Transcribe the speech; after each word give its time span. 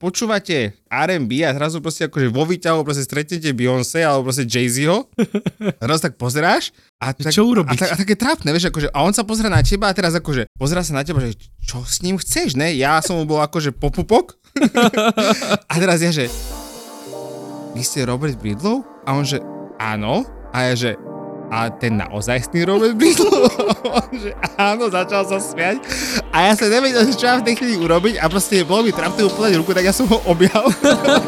počúvate 0.00 0.80
R&B 0.88 1.44
a 1.44 1.52
zrazu 1.52 1.84
proste 1.84 2.08
akože 2.08 2.32
vo 2.32 2.48
výťahu 2.48 2.80
proste 2.80 3.04
stretnete 3.04 3.52
Beyoncé 3.52 4.00
alebo 4.00 4.32
proste 4.32 4.48
Jay-Zho. 4.48 5.12
Raz 5.84 6.00
tak 6.00 6.16
pozeráš 6.16 6.72
a, 6.96 7.12
tak, 7.12 7.28
Čo 7.28 7.44
urobiť? 7.44 7.76
a, 7.76 7.80
tak, 7.84 7.90
a 7.92 7.96
také 8.00 8.16
trápne, 8.16 8.48
vieš, 8.56 8.72
akože, 8.72 8.88
a 8.88 8.98
on 9.04 9.12
sa 9.12 9.28
pozera 9.28 9.52
na 9.52 9.60
teba 9.60 9.92
a 9.92 9.94
teraz 9.94 10.16
akože 10.16 10.48
pozera 10.56 10.80
sa 10.80 10.96
na 10.96 11.04
teba, 11.04 11.20
že 11.20 11.36
čo 11.60 11.84
s 11.84 12.00
ním 12.00 12.16
chceš, 12.16 12.56
ne? 12.56 12.72
Ja 12.72 13.04
som 13.04 13.20
mu 13.20 13.28
bol 13.28 13.44
akože 13.44 13.76
popupok 13.76 14.40
a 15.70 15.74
teraz 15.76 16.00
ja, 16.00 16.08
že 16.08 16.32
vy 17.76 17.84
ste 17.84 18.08
Robert 18.08 18.40
Bridlow? 18.40 18.82
A 19.04 19.14
on, 19.14 19.22
že 19.22 19.38
áno. 19.78 20.26
A 20.50 20.66
ja, 20.66 20.74
že 20.74 20.90
a 21.50 21.68
ten 21.68 21.98
naozajstný 21.98 22.62
Robert 22.64 22.94
Bridlow? 22.94 23.50
on, 23.90 24.10
že 24.22 24.30
áno, 24.56 24.86
začal 24.86 25.26
sa 25.26 25.42
smiať. 25.42 25.82
A 26.30 26.50
ja 26.50 26.52
sa 26.54 26.70
nevedel, 26.70 27.10
čo 27.10 27.26
mám 27.26 27.42
v 27.42 27.46
tej 27.50 27.54
chvíli 27.58 27.74
urobiť 27.82 28.14
a 28.22 28.30
proste 28.30 28.62
bolo 28.62 28.86
mi 28.86 28.94
mu 28.94 29.30
podať 29.34 29.52
ruku, 29.58 29.74
tak 29.74 29.84
ja 29.84 29.92
som 29.92 30.06
ho 30.06 30.22
objal. 30.30 30.70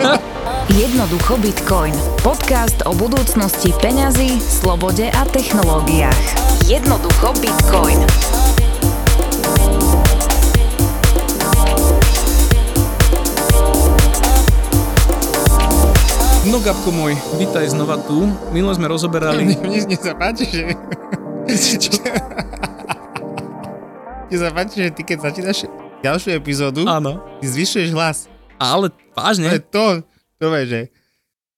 Jednoducho 0.72 1.36
Bitcoin. 1.42 1.92
Podcast 2.22 2.86
o 2.86 2.94
budúcnosti 2.94 3.74
peňazí, 3.82 4.38
slobode 4.38 5.10
a 5.10 5.22
technológiách. 5.28 6.22
Jednoducho 6.70 7.34
Bitcoin. 7.42 8.51
No 16.42 16.58
Gabko 16.58 16.90
môj, 16.90 17.14
vítaj 17.38 17.70
znova 17.70 18.02
tu. 18.02 18.26
Minule 18.50 18.74
sme 18.74 18.90
rozoberali... 18.90 19.46
Mne, 19.46 19.62
mne 19.86 19.94
sa 19.94 20.10
páči, 20.18 20.50
že... 20.50 20.74
Mne 24.26 24.36
sa 24.42 24.50
páči, 24.50 24.82
že 24.82 24.90
ty 24.90 25.06
keď 25.06 25.30
začínaš 25.30 25.70
ďalšiu 26.02 26.34
epizódu, 26.34 26.82
Áno. 26.90 27.22
ty 27.38 27.46
zvyšuješ 27.46 27.94
hlas. 27.94 28.26
Ale 28.58 28.90
vážne? 29.14 29.54
to, 29.70 30.02
to 30.42 30.50
je, 30.58 30.64
že... 30.66 30.80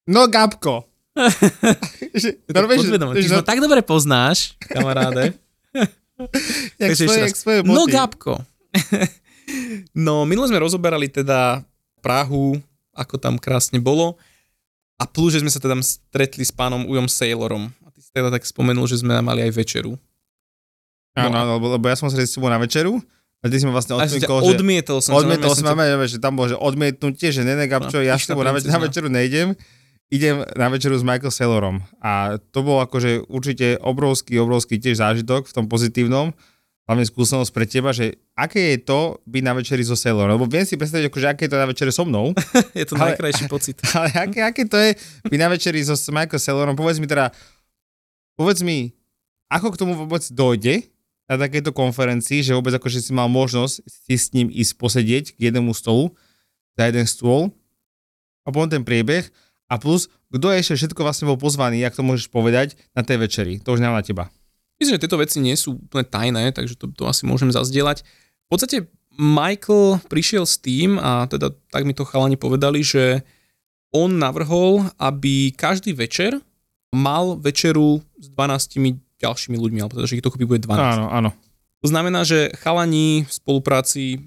No 0.05 0.29
Gabko. 0.29 0.85
že, 2.13 2.37
to. 2.45 3.17
Ty 3.17 3.25
že, 3.25 3.37
ma 3.41 3.41
tak 3.41 3.65
dobre 3.65 3.81
poznáš, 3.81 4.61
kamaráde. 4.69 5.33
jak 6.77 6.93
Takže 6.93 7.09
svoje, 7.09 7.21
jak 7.25 7.37
svoje. 7.41 7.59
No 7.65 7.89
Gabko. 7.89 8.37
no, 9.97 10.29
minule 10.29 10.45
sme 10.45 10.61
rozoberali 10.61 11.09
teda 11.09 11.65
Prahu, 12.05 12.61
ako 12.93 13.17
tam 13.17 13.41
krásne 13.41 13.81
bolo. 13.81 14.21
A 14.97 15.05
plus, 15.05 15.31
že 15.31 15.41
sme 15.41 15.49
sa 15.49 15.59
teda 15.59 15.75
stretli 15.79 16.41
s 16.41 16.51
pánom 16.51 16.85
Ujom 16.85 17.05
Sailorom. 17.05 17.69
A 17.81 17.89
ty 17.89 17.99
si 17.99 18.11
teda 18.11 18.29
tak 18.29 18.43
spomenul, 18.43 18.87
že 18.87 18.99
sme 18.99 19.19
mali 19.19 19.43
aj 19.43 19.53
večeru. 19.53 19.99
Áno, 21.15 21.31
No. 21.31 21.55
lebo, 21.55 21.67
lebo 21.73 21.85
ja 21.85 21.95
som 21.95 22.07
sa 22.07 22.17
s 22.17 22.33
tebou 22.33 22.47
na 22.47 22.59
večeru 22.59 22.99
a 23.39 23.45
ty 23.45 23.55
si 23.55 23.65
ma 23.65 23.71
vlastne 23.71 23.95
som 23.95 24.03
odmietol, 24.03 24.39
že... 24.41 24.51
odmietol 24.51 24.99
som. 24.99 25.13
Odmietol 25.15 25.53
som, 25.53 25.63
som, 25.65 25.71
máme, 25.73 26.03
že 26.05 26.19
tam 26.19 26.35
bolo, 26.35 26.49
že 26.49 26.57
odmietnutie, 26.57 27.31
že 27.31 27.43
nene 27.43 27.65
Gabčo, 27.65 27.99
No, 27.99 28.03
ja 28.03 28.15
s 28.15 28.27
tebou 28.27 28.43
na, 28.43 28.51
več- 28.51 28.65
na 28.65 28.75
princezna. 28.75 28.83
večeru 28.83 29.07
nejdem, 29.09 29.49
idem 30.09 30.43
na 30.49 30.67
večeru 30.67 30.93
s 30.93 31.03
Michael 31.03 31.31
Saylorom. 31.31 31.77
A 32.01 32.39
to 32.51 32.61
bol 32.61 32.79
akože 32.81 33.27
určite 33.29 33.79
obrovský, 33.79 34.37
obrovský 34.37 34.77
tiež 34.77 34.99
zážitok 34.99 35.47
v 35.47 35.53
tom 35.53 35.67
pozitívnom, 35.67 36.35
hlavne 36.85 37.05
skúsenosť 37.09 37.51
pre 37.53 37.65
teba, 37.65 37.97
že 37.97 38.21
aké 38.37 38.77
je 38.77 38.79
to 38.85 39.25
byť 39.25 39.43
na 39.45 39.53
večeri 39.57 39.81
so 39.81 39.97
Saylorom. 39.97 40.37
Lebo 40.37 40.45
viem 40.45 40.69
si 40.69 40.77
predstaviť, 40.77 41.09
akože 41.09 41.27
aké 41.33 41.43
je 41.49 41.53
to 41.53 41.59
na 41.61 41.69
večeri 41.69 41.91
so 41.93 42.05
mnou, 42.05 42.37
je 42.79 42.85
to 42.85 42.95
Ale- 43.01 43.17
najkrajší 43.17 43.45
pocit. 43.49 43.81
ale 43.97 44.13
aké, 44.13 44.41
aké 44.45 44.63
to 44.69 44.77
je 44.77 44.93
byť 45.29 45.39
na 45.41 45.49
večeri 45.49 45.81
so 45.81 45.97
Michael 46.13 46.41
Saylorom. 46.41 46.77
Povedz 46.77 47.01
mi 47.01 47.09
teda, 47.09 47.33
povedz 48.37 48.61
mi, 48.61 48.93
ako 49.49 49.73
k 49.73 49.81
tomu 49.81 49.93
vôbec 49.97 50.25
dojde 50.29 50.85
na 51.25 51.41
takejto 51.41 51.73
konferencii, 51.73 52.45
že 52.45 52.53
vôbec 52.53 52.77
akože 52.77 53.01
si 53.01 53.13
mal 53.17 53.33
možnosť 53.33 53.81
si 53.89 54.15
s 54.21 54.29
ním 54.37 54.53
ísť 54.53 54.77
posedieť 54.77 55.25
k 55.41 55.49
jednému 55.49 55.73
stolu, 55.73 56.13
za 56.77 56.91
jeden 56.91 57.07
stôl 57.09 57.55
a 58.45 58.53
potom 58.53 58.69
ten 58.69 58.85
priebeh 58.85 59.25
a 59.73 59.81
plus, 59.81 60.13
kto 60.29 60.53
ešte 60.53 60.77
všetko 60.77 61.01
vlastne 61.01 61.31
bol 61.31 61.41
pozvaný, 61.41 61.81
ak 61.87 61.97
to 61.97 62.05
môžeš 62.05 62.29
povedať, 62.29 62.77
na 62.93 63.07
tej 63.07 63.25
večeri. 63.25 63.63
To 63.65 63.73
už 63.73 63.81
nemám 63.81 64.03
na 64.03 64.05
teba. 64.05 64.29
Myslím, 64.79 64.95
že 64.99 65.03
tieto 65.07 65.21
veci 65.21 65.39
nie 65.39 65.55
sú 65.55 65.79
úplne 65.79 66.07
tajné, 66.07 66.51
takže 66.51 66.75
to, 66.75 66.91
to 66.91 67.07
asi 67.07 67.25
môžem 67.25 67.51
zazdieľať. 67.55 68.03
V 68.47 68.49
podstate 68.51 68.77
Michael 69.15 70.03
prišiel 70.11 70.45
s 70.45 70.59
tým, 70.59 70.99
a 70.99 71.31
teda 71.31 71.55
tak 71.71 71.87
mi 71.87 71.95
to 71.95 72.03
chalani 72.03 72.35
povedali, 72.35 72.83
že 72.83 73.23
on 73.95 74.19
navrhol, 74.19 74.83
aby 74.99 75.55
každý 75.55 75.95
večer 75.95 76.43
mal 76.91 77.39
večeru 77.39 78.03
s 78.19 78.27
12 78.31 78.99
ďalšími 79.23 79.57
ľuďmi, 79.57 79.79
alebo 79.79 79.95
teda, 79.95 80.11
že 80.11 80.19
ich 80.19 80.27
dokopy 80.27 80.45
bude 80.45 80.61
12. 80.67 80.75
Áno, 80.75 81.07
áno. 81.11 81.31
To 81.83 81.89
znamená, 81.93 82.27
že 82.27 82.51
chalani 82.59 83.23
v 83.29 83.33
spolupráci 83.33 84.19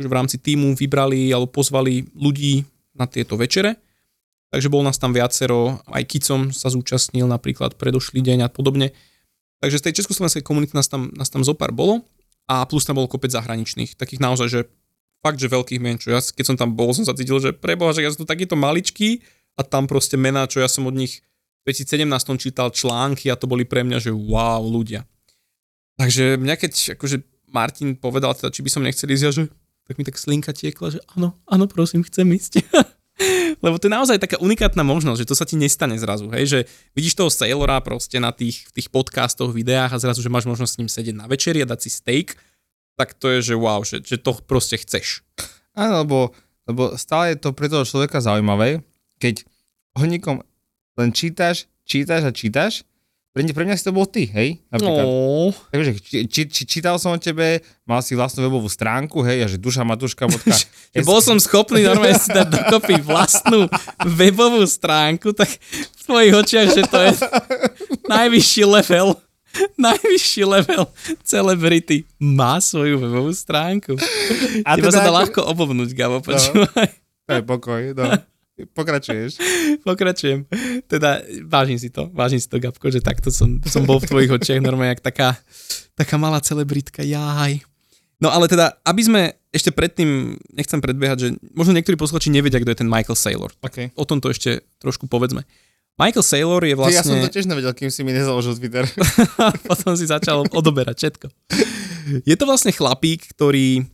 akože 0.00 0.08
v 0.08 0.16
rámci 0.16 0.36
týmu 0.40 0.72
vybrali 0.72 1.28
alebo 1.28 1.52
pozvali 1.52 2.08
ľudí 2.16 2.64
na 2.96 3.04
tieto 3.04 3.36
večere. 3.36 3.76
Takže 4.48 4.72
bol 4.72 4.80
nás 4.80 4.96
tam 4.96 5.12
viacero, 5.12 5.78
aj 5.92 6.08
Kicom 6.08 6.50
sa 6.50 6.72
zúčastnil 6.72 7.28
napríklad 7.28 7.76
predošlý 7.76 8.24
deň 8.24 8.38
a 8.46 8.48
podobne. 8.48 8.96
Takže 9.60 9.76
z 9.78 9.84
tej 9.88 9.94
československej 10.02 10.44
komunity 10.44 10.72
nás 10.72 10.88
tam, 10.88 11.12
nás 11.12 11.28
tam 11.28 11.44
zopár 11.44 11.70
bolo 11.70 12.04
a 12.48 12.64
plus 12.64 12.88
tam 12.88 12.96
bol 12.96 13.06
kopec 13.06 13.28
zahraničných, 13.30 13.94
takých 13.94 14.24
naozaj, 14.24 14.48
že 14.48 14.60
fakt, 15.20 15.36
že 15.36 15.52
veľkých 15.52 15.80
mien, 15.80 16.00
čo 16.00 16.16
ja 16.16 16.20
keď 16.20 16.44
som 16.44 16.56
tam 16.56 16.72
bol, 16.72 16.96
som 16.96 17.04
sa 17.04 17.12
cítil, 17.12 17.36
že 17.38 17.52
preboha, 17.52 17.92
že 17.92 18.00
ja 18.00 18.10
som 18.10 18.24
tu 18.24 18.28
takýto 18.28 18.56
maličký 18.56 19.20
a 19.54 19.60
tam 19.60 19.84
proste 19.84 20.16
mená, 20.16 20.48
čo 20.48 20.64
ja 20.64 20.68
som 20.68 20.88
od 20.88 20.96
nich 20.96 21.20
v 21.68 21.76
2017 21.76 22.08
čítal 22.40 22.72
články 22.72 23.28
a 23.28 23.36
to 23.36 23.44
boli 23.44 23.68
pre 23.68 23.84
mňa, 23.84 24.00
že 24.00 24.10
wow, 24.16 24.64
ľudia. 24.64 25.04
Takže 26.00 26.40
mňa 26.40 26.54
keď 26.56 26.72
akože 26.96 27.20
Martin 27.52 28.00
povedal 28.00 28.32
teda, 28.32 28.48
či 28.48 28.64
by 28.64 28.70
som 28.72 28.80
nechcel 28.80 29.12
ísť, 29.12 29.24
ja, 29.28 29.32
že 29.36 29.42
tak 29.84 30.00
mi 30.00 30.06
tak 30.08 30.16
slinka 30.16 30.56
tiekla, 30.56 30.96
že 30.96 31.00
áno, 31.12 31.36
áno, 31.44 31.68
prosím, 31.68 32.00
chcem 32.06 32.24
ísť. 32.32 32.64
Lebo 33.64 33.76
to 33.76 33.86
je 33.86 33.92
naozaj 33.92 34.16
taká 34.16 34.40
unikátna 34.40 34.80
možnosť, 34.80 35.20
že 35.20 35.28
to 35.28 35.36
sa 35.36 35.44
ti 35.44 35.56
nestane 35.60 35.96
zrazu, 36.00 36.32
hej, 36.32 36.44
že 36.48 36.58
vidíš 36.96 37.18
toho 37.18 37.28
Sailora 37.28 37.78
proste 37.84 38.16
na 38.16 38.32
tých, 38.32 38.64
v 38.72 38.80
tých 38.80 38.88
podcastoch, 38.88 39.52
videách 39.52 39.96
a 39.96 40.02
zrazu, 40.02 40.24
že 40.24 40.32
máš 40.32 40.48
možnosť 40.48 40.72
s 40.72 40.78
ním 40.80 40.90
sedieť 40.90 41.16
na 41.16 41.26
večeri 41.28 41.60
a 41.60 41.68
dať 41.68 41.78
si 41.84 41.90
steak, 41.92 42.40
tak 42.96 43.16
to 43.16 43.32
je, 43.32 43.52
že 43.52 43.54
wow, 43.56 43.80
že, 43.84 44.00
že 44.04 44.16
to 44.20 44.36
proste 44.44 44.80
chceš. 44.80 45.24
Áno, 45.76 46.04
lebo, 46.04 46.18
lebo 46.68 46.96
stále 46.96 47.36
je 47.36 47.44
to 47.44 47.56
pre 47.56 47.68
toho 47.68 47.84
človeka 47.84 48.20
zaujímavé, 48.20 48.84
keď 49.20 49.44
o 49.96 50.04
niekom 50.04 50.40
len 51.00 51.10
čítaš, 51.12 51.68
čítaš 51.88 52.28
a 52.28 52.32
čítaš, 52.32 52.84
pre, 53.30 53.46
pre 53.46 53.62
mňa 53.62 53.78
si 53.78 53.86
to 53.86 53.94
bol 53.94 54.06
ty, 54.10 54.26
hej? 54.26 54.58
Napríklad. 54.74 55.06
No, 55.06 55.54
Takže 55.70 55.90
či, 56.02 56.16
či, 56.26 56.40
či, 56.50 56.62
čítal 56.66 56.98
som 56.98 57.14
o 57.14 57.18
tebe, 57.18 57.62
mal 57.86 58.02
si 58.02 58.18
vlastnú 58.18 58.42
webovú 58.50 58.66
stránku, 58.66 59.22
hej, 59.22 59.38
a 59.42 59.46
že 59.46 59.56
duša 59.58 59.86
matuška. 59.86 60.26
že 60.94 61.02
bol 61.06 61.22
som 61.22 61.38
schopný 61.38 61.86
normálne 61.86 62.18
si 62.18 62.30
dať 62.34 62.50
dokopy 62.50 62.98
vlastnú 63.02 63.70
webovú 64.02 64.66
stránku, 64.66 65.30
tak 65.30 65.46
v 65.62 66.00
tvojich 66.02 66.34
očiach, 66.34 66.68
že 66.74 66.82
to 66.90 66.98
je 66.98 67.10
najvyšší 68.10 68.66
level 68.66 69.14
najvyšší 69.74 70.46
level 70.46 70.86
celebrity 71.26 72.06
má 72.22 72.62
svoju 72.62 73.02
webovú 73.02 73.34
stránku. 73.34 73.98
A 74.62 74.78
Teba 74.78 74.90
teda 74.90 74.90
sa 74.94 75.02
dá 75.02 75.10
ako- 75.10 75.18
ľahko 75.18 75.40
obovnúť, 75.50 75.90
Gabo, 75.90 76.22
počúvaj. 76.22 76.90
To 77.26 77.32
je 77.34 77.42
pokoj, 77.42 77.82
no. 77.94 78.29
Pokračuješ. 78.68 79.38
Pokračujem. 79.88 80.44
Teda 80.90 81.22
vážim 81.46 81.78
si 81.80 81.88
to, 81.88 82.10
vážim 82.12 82.40
si 82.40 82.48
to, 82.48 82.60
Gabko, 82.60 82.90
že 82.92 83.00
takto 83.00 83.32
som, 83.32 83.60
som 83.64 83.84
bol 83.84 84.00
v 84.00 84.08
tvojich 84.10 84.30
očiach 84.32 84.60
normálne 84.60 84.96
jak 84.96 85.04
taká, 85.04 85.38
taká 85.96 86.16
malá 86.20 86.40
celebritka, 86.42 87.00
jaj. 87.00 87.62
No 88.20 88.28
ale 88.28 88.52
teda, 88.52 88.76
aby 88.84 89.00
sme 89.00 89.22
ešte 89.50 89.72
predtým, 89.72 90.36
nechcem 90.52 90.78
predbiehať, 90.78 91.18
že 91.18 91.28
možno 91.56 91.72
niektorí 91.74 91.96
posluchači 91.96 92.28
nevedia, 92.28 92.60
kto 92.60 92.70
je 92.70 92.80
ten 92.84 92.90
Michael 92.90 93.16
Saylor. 93.16 93.50
Okay. 93.64 93.90
O 93.96 94.04
tomto 94.04 94.30
ešte 94.30 94.62
trošku 94.78 95.08
povedzme. 95.08 95.42
Michael 96.00 96.24
Saylor 96.24 96.62
je 96.64 96.74
Vlastne... 96.76 96.96
Ja 96.96 97.04
som 97.04 97.16
vlastne... 97.16 97.28
to 97.28 97.36
tiež 97.36 97.46
nevedel, 97.50 97.72
kým 97.76 97.90
si 97.92 98.00
mi 98.06 98.16
nezaložil 98.16 98.56
Twitter. 98.56 98.88
Potom 99.68 99.92
si 99.98 100.08
začal 100.08 100.48
odoberať 100.48 100.96
všetko. 100.96 101.26
Je 102.24 102.36
to 102.40 102.44
vlastne 102.48 102.72
chlapík, 102.72 103.36
ktorý 103.36 103.84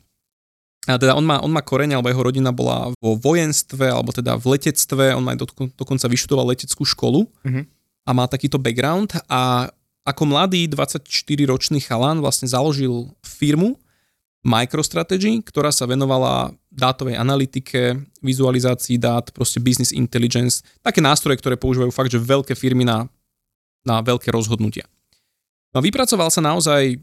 a 0.86 0.98
teda 1.02 1.18
on 1.18 1.26
má, 1.26 1.42
on 1.42 1.50
má 1.50 1.60
koreň, 1.60 1.98
alebo 1.98 2.06
jeho 2.06 2.22
rodina 2.22 2.54
bola 2.54 2.94
vo 3.02 3.18
vojenstve, 3.18 3.90
alebo 3.90 4.14
teda 4.14 4.38
v 4.38 4.54
letectve, 4.54 5.18
on 5.18 5.26
aj 5.26 5.42
dokon, 5.42 5.66
dokonca 5.74 6.06
vyštudoval 6.06 6.54
leteckú 6.54 6.86
školu 6.86 7.26
Mhm. 7.42 7.66
a 8.06 8.10
má 8.14 8.30
takýto 8.30 8.62
background 8.62 9.18
a 9.26 9.66
ako 10.06 10.22
mladý 10.30 10.70
24-ročný 10.70 11.82
chalan 11.82 12.22
vlastne 12.22 12.46
založil 12.46 13.10
firmu 13.26 13.74
MicroStrategy, 14.46 15.42
ktorá 15.42 15.74
sa 15.74 15.90
venovala 15.90 16.54
dátovej 16.70 17.18
analytike, 17.18 17.98
vizualizácii 18.22 18.94
dát, 18.94 19.34
proste 19.34 19.58
business 19.58 19.90
intelligence, 19.90 20.62
také 20.86 21.02
nástroje, 21.02 21.42
ktoré 21.42 21.58
používajú 21.58 21.90
fakt, 21.90 22.14
že 22.14 22.22
veľké 22.22 22.54
firmy 22.54 22.86
na, 22.86 23.10
na 23.82 23.98
veľké 23.98 24.30
rozhodnutia. 24.30 24.86
No 25.74 25.82
a 25.82 25.84
vypracoval 25.84 26.30
sa 26.30 26.38
naozaj 26.38 27.02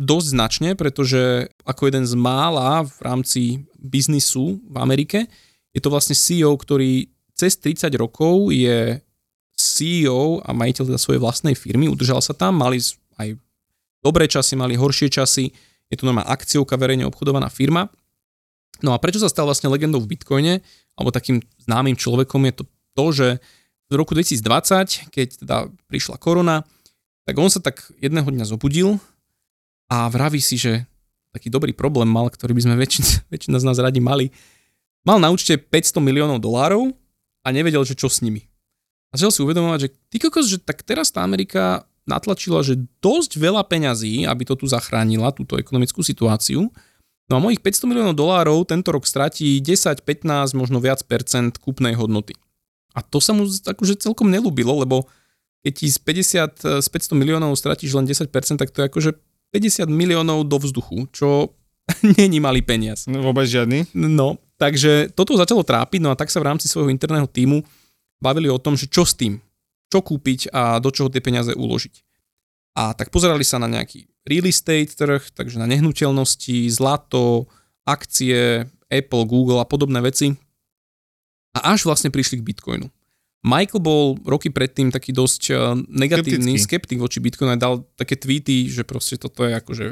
dosť 0.00 0.26
značne, 0.34 0.70
pretože 0.74 1.48
ako 1.62 1.82
jeden 1.86 2.04
z 2.04 2.14
mála 2.18 2.82
v 2.82 2.98
rámci 3.02 3.42
biznisu 3.78 4.58
v 4.66 4.76
Amerike, 4.78 5.30
je 5.74 5.80
to 5.82 5.90
vlastne 5.90 6.14
CEO, 6.14 6.54
ktorý 6.54 7.10
cez 7.34 7.58
30 7.58 7.90
rokov 7.98 8.50
je 8.54 8.98
CEO 9.54 10.42
a 10.42 10.50
majiteľ 10.50 10.90
teda 10.90 10.98
svojej 10.98 11.22
vlastnej 11.22 11.54
firmy, 11.54 11.86
udržal 11.86 12.18
sa 12.22 12.34
tam, 12.34 12.58
mali 12.58 12.82
aj 13.18 13.38
dobré 14.02 14.26
časy, 14.26 14.58
mali 14.58 14.74
horšie 14.74 15.10
časy, 15.10 15.50
je 15.90 15.96
to 15.98 16.06
normálna 16.06 16.30
akciovka, 16.30 16.74
verejne 16.74 17.06
obchodovaná 17.06 17.46
firma. 17.50 17.86
No 18.82 18.90
a 18.90 18.98
prečo 18.98 19.22
sa 19.22 19.30
stal 19.30 19.46
vlastne 19.46 19.70
legendou 19.70 20.02
v 20.02 20.10
Bitcoine? 20.10 20.58
alebo 20.94 21.10
takým 21.10 21.42
známym 21.66 21.98
človekom 21.98 22.42
je 22.50 22.54
to 22.54 22.64
to, 22.94 23.06
že 23.10 23.28
v 23.90 23.94
roku 23.98 24.14
2020, 24.14 25.10
keď 25.10 25.26
teda 25.42 25.56
prišla 25.90 26.16
korona, 26.22 26.62
tak 27.26 27.34
on 27.38 27.50
sa 27.50 27.58
tak 27.58 27.82
jedného 27.98 28.26
dňa 28.26 28.46
zobudil 28.46 29.02
a 29.90 30.08
vraví 30.08 30.40
si, 30.40 30.56
že 30.56 30.84
taký 31.34 31.50
dobrý 31.50 31.74
problém 31.74 32.06
mal, 32.06 32.30
ktorý 32.30 32.54
by 32.54 32.62
sme 32.64 32.74
väčšina, 32.78 33.10
väčšina 33.34 33.56
z 33.60 33.66
nás 33.66 33.78
radi 33.80 34.00
mali. 34.00 34.30
Mal 35.04 35.20
na 35.20 35.28
účte 35.28 35.60
500 35.60 36.00
miliónov 36.00 36.40
dolárov 36.40 36.92
a 37.44 37.48
nevedel, 37.52 37.84
že 37.84 37.98
čo 37.98 38.08
s 38.08 38.24
nimi. 38.24 38.48
A 39.12 39.20
začal 39.20 39.30
si 39.30 39.40
uvedomovať, 39.44 39.78
že 39.84 39.88
ty 40.10 40.16
kokos, 40.18 40.48
že 40.48 40.58
tak 40.58 40.82
teraz 40.82 41.12
tá 41.12 41.22
Amerika 41.22 41.84
natlačila, 42.08 42.64
že 42.64 42.80
dosť 42.98 43.36
veľa 43.36 43.62
peňazí, 43.68 44.24
aby 44.26 44.42
to 44.48 44.56
tu 44.56 44.66
zachránila, 44.68 45.32
túto 45.32 45.56
ekonomickú 45.60 46.00
situáciu, 46.00 46.72
No 47.24 47.40
a 47.40 47.42
mojich 47.42 47.64
500 47.64 47.88
miliónov 47.88 48.16
dolárov 48.16 48.68
tento 48.68 48.92
rok 48.92 49.08
stratí 49.08 49.56
10, 49.56 50.04
15, 50.04 50.52
možno 50.52 50.76
viac 50.76 51.00
percent 51.08 51.56
kúpnej 51.56 51.96
hodnoty. 51.96 52.36
A 52.92 53.00
to 53.00 53.18
sa 53.18 53.32
mu 53.32 53.48
akože 53.48 53.96
celkom 53.96 54.28
nelúbilo, 54.28 54.76
lebo 54.76 55.08
keď 55.64 55.72
ti 55.72 55.86
z 55.88 55.98
50, 56.04 56.84
z 56.84 56.88
500 56.92 57.16
miliónov 57.16 57.56
stratíš 57.56 57.96
len 57.96 58.04
10%, 58.04 58.28
tak 58.60 58.68
to 58.68 58.84
je 58.84 58.88
akože 58.92 59.10
50 59.54 59.86
miliónov 59.86 60.42
do 60.50 60.58
vzduchu, 60.58 61.06
čo 61.14 61.54
není 62.18 62.42
malý 62.42 62.58
peniaz. 62.66 63.06
No, 63.06 63.22
vôbec 63.22 63.46
žiadny. 63.46 63.86
No, 63.94 64.42
takže 64.58 65.14
toto 65.14 65.38
začalo 65.38 65.62
trápiť, 65.62 66.02
no 66.02 66.10
a 66.10 66.18
tak 66.18 66.34
sa 66.34 66.42
v 66.42 66.50
rámci 66.50 66.66
svojho 66.66 66.90
interného 66.90 67.30
týmu 67.30 67.62
bavili 68.18 68.50
o 68.50 68.58
tom, 68.58 68.74
že 68.74 68.90
čo 68.90 69.06
s 69.06 69.14
tým, 69.14 69.38
čo 69.86 70.02
kúpiť 70.02 70.50
a 70.50 70.82
do 70.82 70.90
čoho 70.90 71.06
tie 71.06 71.22
peniaze 71.22 71.54
uložiť. 71.54 71.94
A 72.74 72.90
tak 72.98 73.14
pozerali 73.14 73.46
sa 73.46 73.62
na 73.62 73.70
nejaký 73.70 74.10
real 74.26 74.50
estate 74.50 74.90
trh, 74.98 75.30
takže 75.30 75.62
na 75.62 75.70
nehnuteľnosti, 75.70 76.66
zlato, 76.74 77.46
akcie, 77.86 78.66
Apple, 78.90 79.24
Google 79.30 79.62
a 79.62 79.68
podobné 79.68 80.02
veci. 80.02 80.34
A 81.54 81.78
až 81.78 81.86
vlastne 81.86 82.10
prišli 82.10 82.42
k 82.42 82.46
Bitcoinu. 82.50 82.90
Michael 83.44 83.78
bol 83.78 84.02
roky 84.24 84.48
predtým 84.48 84.88
taký 84.88 85.12
dosť 85.12 85.42
eh, 85.46 85.56
negatívny, 85.86 86.56
Skeptický. 86.56 86.96
skeptik 86.96 86.98
voči 86.98 87.18
Bitcoinu 87.20 87.52
a 87.52 87.60
dal 87.60 87.84
také 87.94 88.16
tweety, 88.16 88.66
že 88.66 88.82
proste 88.82 89.14
toto 89.14 89.44
je 89.44 89.52
akože 89.52 89.86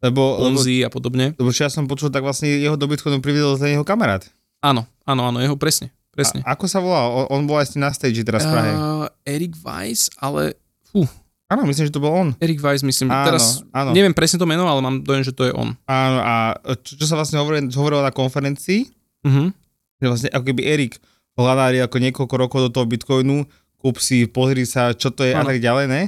Lebo, 0.00 0.22
lebo, 0.38 0.56
Ponzi 0.56 0.80
a 0.80 0.88
podobne. 0.88 1.32
lebo 1.34 1.48
čo 1.48 1.64
ja 1.64 1.70
som 1.70 1.84
počul, 1.84 2.08
tak 2.08 2.20
vlastne 2.20 2.48
jeho 2.48 2.76
do 2.76 2.84
Bitcoinu 2.84 3.20
priviedol 3.20 3.56
ten 3.56 3.72
jeho 3.72 3.84
kamarát. 3.84 4.24
Áno, 4.60 4.84
áno, 5.04 5.22
áno, 5.24 5.40
jeho 5.40 5.56
presne, 5.56 5.92
presne. 6.08 6.40
A, 6.44 6.52
ako 6.52 6.64
sa 6.64 6.80
volá? 6.80 7.04
On, 7.04 7.28
on 7.30 7.42
bol 7.44 7.56
aj 7.56 7.76
na 7.76 7.88
stage 7.88 8.20
teraz 8.20 8.44
v 8.44 8.52
Prahe. 8.52 8.72
Uh, 8.72 9.08
Eric 9.24 9.56
Weiss, 9.58 10.08
ale 10.16 10.56
fú, 10.84 11.04
Áno, 11.50 11.66
myslím, 11.66 11.84
že 11.84 11.92
to 11.92 11.98
bol 11.98 12.14
on. 12.14 12.28
Eric 12.38 12.62
Weiss 12.62 12.80
myslím, 12.80 13.10
Áno, 13.10 13.26
teraz 13.26 13.64
áno. 13.72 13.90
neviem 13.90 14.14
presne 14.14 14.38
to 14.38 14.46
meno, 14.46 14.64
ale 14.64 14.78
mám 14.78 15.00
dojem, 15.00 15.20
že 15.20 15.34
to 15.34 15.44
je 15.44 15.52
on. 15.52 15.74
Áno, 15.84 16.18
a 16.20 16.54
čo, 16.78 16.94
čo 16.94 17.04
sa 17.04 17.18
vlastne 17.18 17.36
hovorilo, 17.36 17.68
hovorilo 17.72 18.00
na 18.00 18.12
konferencii, 18.12 18.86
Uh-huh. 19.20 19.52
že 19.96 20.06
vlastne 20.06 20.28
ako 20.30 20.44
keby 20.46 20.62
Erik 20.64 20.96
hľadári 21.36 21.78
ako 21.82 21.96
niekoľko 21.98 22.34
rokov 22.36 22.58
do 22.66 22.70
toho 22.70 22.86
Bitcoinu, 22.86 23.44
kúp 23.78 23.98
si, 23.98 24.24
pozri 24.26 24.64
sa, 24.64 24.90
čo 24.92 25.08
to 25.10 25.22
je 25.24 25.32
a 25.32 25.40
Áno. 25.40 25.48
tak 25.48 25.58
ďalej, 25.58 25.86
ne? 25.88 26.02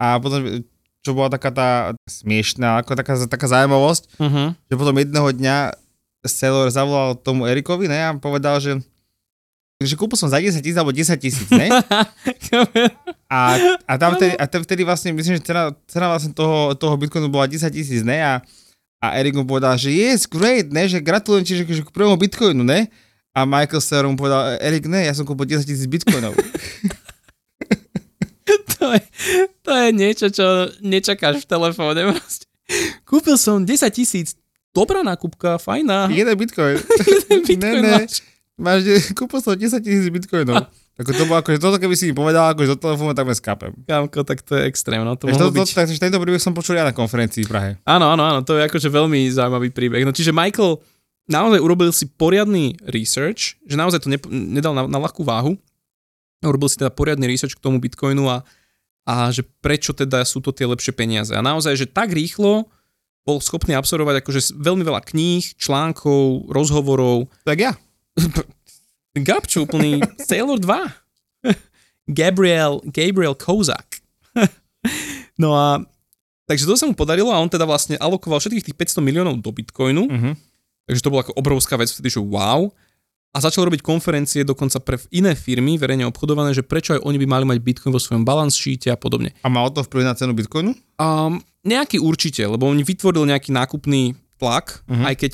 A 0.00 0.16
potom, 0.16 0.64
čo 1.00 1.12
bola 1.12 1.28
taká 1.28 1.52
tá 1.52 1.68
smiešná, 2.08 2.80
ako 2.80 2.96
taká, 2.96 3.14
taká 3.28 3.46
zaujímavosť, 3.48 4.16
Uh-huh. 4.16 4.52
že 4.68 4.74
potom 4.76 4.96
jedného 4.96 5.28
dňa 5.32 5.56
seller 6.24 6.68
zavolal 6.68 7.16
tomu 7.16 7.44
Erikovi, 7.48 7.88
ne, 7.88 8.00
a 8.00 8.12
povedal, 8.16 8.60
že 8.60 8.80
že 9.80 9.96
kúpil 9.96 10.12
som 10.20 10.28
za 10.28 10.36
10 10.36 10.60
tisíc 10.60 10.76
alebo 10.76 10.92
10 10.92 11.16
tisíc, 11.16 11.48
ne? 11.48 11.72
A, 13.32 13.54
a 13.86 13.92
tam 13.94 14.18
vtedy, 14.18 14.34
a 14.34 14.44
tam 14.44 14.60
vtedy 14.60 14.82
vlastne, 14.82 15.14
myslím, 15.14 15.38
že 15.38 15.46
cena, 15.46 15.70
cena 15.86 16.10
vlastne 16.10 16.34
toho, 16.34 16.74
toho 16.74 16.98
Bitcoinu 16.98 17.30
bola 17.30 17.46
10 17.46 17.62
tisíc, 17.70 18.02
ne? 18.02 18.18
A, 18.18 18.42
a 18.98 19.06
Erik 19.16 19.38
mu 19.38 19.46
povedal, 19.46 19.78
že 19.78 19.88
yes, 19.88 20.26
great, 20.26 20.68
ne? 20.68 20.84
Že 20.84 20.98
gratulujem 21.00 21.44
ti, 21.46 21.54
že, 21.56 21.64
že 21.64 21.80
k 21.80 21.94
prvému 21.94 22.18
Bitcoinu, 22.18 22.60
ne? 22.60 22.90
A 23.40 23.48
Michael 23.48 23.80
mu 24.12 24.20
povedal, 24.20 24.60
Erik, 24.60 24.84
ne, 24.84 25.08
ja 25.08 25.16
som 25.16 25.24
kúpil 25.24 25.48
10 25.48 25.64
tisíc 25.64 25.88
Bitcoinov. 25.88 26.36
to, 28.76 28.84
je, 28.92 29.00
to 29.64 29.72
je 29.72 29.88
niečo, 29.96 30.26
čo 30.28 30.68
nečakáš 30.84 31.44
v 31.44 31.48
telefóne. 31.48 32.00
Proste. 32.12 32.44
Kúpil 33.08 33.40
som 33.40 33.64
10 33.64 33.80
tisíc, 33.96 34.36
dobrá 34.76 35.00
nákupka, 35.00 35.56
fajná. 35.56 36.12
Jeden 36.12 36.36
Bitcoin. 36.36 36.76
Bitcoin 37.48 37.64
ne, 37.64 37.80
ne. 37.80 37.92
máš. 38.04 38.20
Máš, 38.60 38.80
kúpil 39.16 39.40
som 39.40 39.56
10 39.56 39.80
tisíc 39.80 40.12
Bitcoinov. 40.12 40.68
Ako 41.00 41.16
to 41.16 41.24
bolo, 41.24 41.40
akože 41.40 41.56
toto 41.56 41.80
keby 41.80 41.96
si 41.96 42.12
mi 42.12 42.14
povedal, 42.14 42.52
akože 42.52 42.76
do 42.76 42.78
telefónu, 42.78 43.16
tak 43.16 43.24
ma 43.24 43.32
skapem. 43.32 43.72
Kámko, 43.88 44.20
tak 44.20 44.44
to 44.44 44.60
je 44.60 44.68
extrém. 44.68 45.00
No, 45.00 45.16
to 45.16 45.32
to, 45.32 45.48
to, 45.48 45.50
byť... 45.56 45.72
takže 45.72 45.96
tento 45.96 46.20
príbeh 46.20 46.44
som 46.44 46.52
počul 46.52 46.76
ja 46.76 46.84
na 46.84 46.92
konferencii 46.92 47.40
v 47.40 47.48
Prahe. 47.48 47.70
Áno, 47.88 48.12
áno, 48.12 48.20
áno, 48.20 48.44
to 48.44 48.60
je 48.60 48.68
akože 48.68 48.92
veľmi 48.92 49.32
zaujímavý 49.32 49.72
príbeh. 49.72 50.04
No 50.04 50.12
čiže 50.12 50.36
Michael 50.36 50.76
naozaj 51.30 51.62
urobil 51.62 51.94
si 51.94 52.10
poriadny 52.10 52.74
research, 52.90 53.56
že 53.62 53.78
naozaj 53.78 54.02
to 54.02 54.10
ne, 54.10 54.18
nedal 54.30 54.74
na, 54.74 54.90
na 54.90 54.98
ľahkú 54.98 55.22
váhu. 55.22 55.54
Urobil 56.42 56.66
si 56.66 56.76
teda 56.76 56.90
poriadny 56.90 57.30
research 57.30 57.54
k 57.54 57.62
tomu 57.62 57.78
Bitcoinu 57.78 58.26
a, 58.26 58.42
a 59.06 59.30
že 59.30 59.46
prečo 59.62 59.94
teda 59.94 60.26
sú 60.26 60.42
to 60.42 60.50
tie 60.50 60.66
lepšie 60.66 60.90
peniaze. 60.90 61.30
A 61.30 61.40
naozaj, 61.40 61.78
že 61.78 61.86
tak 61.86 62.10
rýchlo 62.10 62.66
bol 63.24 63.38
schopný 63.38 63.76
absorbovať 63.76 64.24
akože 64.24 64.40
veľmi 64.58 64.82
veľa 64.82 65.06
kníh, 65.06 65.44
článkov, 65.54 66.50
rozhovorov. 66.50 67.30
Tak 67.46 67.58
ja. 67.60 67.72
Gabčo, 69.28 69.68
úplný 69.68 70.00
Sailor 70.18 70.58
2. 70.58 71.46
Gabriel, 72.18 72.82
Gabriel 72.88 73.36
Kozak. 73.36 74.00
no 75.42 75.54
a 75.54 75.84
takže 76.48 76.66
to 76.66 76.74
sa 76.74 76.88
mu 76.88 76.96
podarilo 76.96 77.30
a 77.30 77.38
on 77.38 77.52
teda 77.52 77.68
vlastne 77.68 78.00
alokoval 78.00 78.42
všetkých 78.42 78.72
tých 78.72 78.78
500 78.98 79.04
miliónov 79.04 79.38
do 79.38 79.50
Bitcoinu, 79.52 80.08
Uh-huh. 80.08 80.34
Takže 80.90 81.00
to 81.00 81.12
bola 81.14 81.22
ako 81.22 81.38
obrovská 81.38 81.78
vec 81.78 81.86
vtedy, 81.86 82.10
že 82.10 82.18
wow. 82.18 82.66
A 83.30 83.38
začal 83.38 83.62
robiť 83.62 83.86
konferencie 83.86 84.42
dokonca 84.42 84.82
pre 84.82 84.98
iné 85.14 85.38
firmy, 85.38 85.78
verejne 85.78 86.02
obchodované, 86.02 86.50
že 86.50 86.66
prečo 86.66 86.98
aj 86.98 87.06
oni 87.06 87.14
by 87.22 87.26
mali 87.30 87.44
mať 87.46 87.62
Bitcoin 87.62 87.94
vo 87.94 88.02
svojom 88.02 88.26
balance 88.26 88.58
sheete 88.58 88.90
a 88.90 88.98
podobne. 88.98 89.30
A 89.40 89.48
mal 89.48 89.70
to 89.70 89.86
vplyv 89.86 90.02
na 90.02 90.18
cenu 90.18 90.34
Bitcoinu? 90.34 90.74
Um, 90.98 91.38
nejaký 91.62 92.02
určite, 92.02 92.42
lebo 92.42 92.66
oni 92.66 92.82
vytvoril 92.82 93.22
nejaký 93.30 93.54
nákupný 93.54 94.18
tlak, 94.34 94.82
Mhm. 94.90 95.04
aj 95.06 95.14
keď 95.14 95.32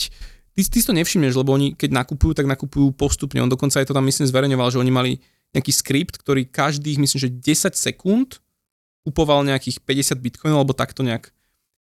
ty, 0.53 0.61
ty 0.61 0.77
si 0.77 0.85
to 0.85 0.93
nevšimneš, 0.93 1.41
lebo 1.41 1.57
oni 1.57 1.73
keď 1.73 2.05
nakupujú, 2.05 2.37
tak 2.37 2.45
nakupujú 2.45 2.93
postupne. 2.93 3.41
On 3.41 3.49
dokonca 3.49 3.81
aj 3.81 3.89
to 3.89 3.97
tam 3.97 4.05
myslím 4.05 4.29
zverejňoval, 4.29 4.69
že 4.69 4.83
oni 4.83 4.93
mali 4.93 5.13
nejaký 5.57 5.73
skript, 5.73 6.21
ktorý 6.21 6.45
každých, 6.45 7.01
myslím, 7.01 7.17
že 7.17 7.31
10 7.33 7.73
sekúnd 7.81 8.45
kupoval 9.09 9.41
nejakých 9.41 9.81
50 9.81 10.21
bitcoinov, 10.21 10.61
alebo 10.61 10.77
takto 10.77 11.01
nejak. 11.01 11.33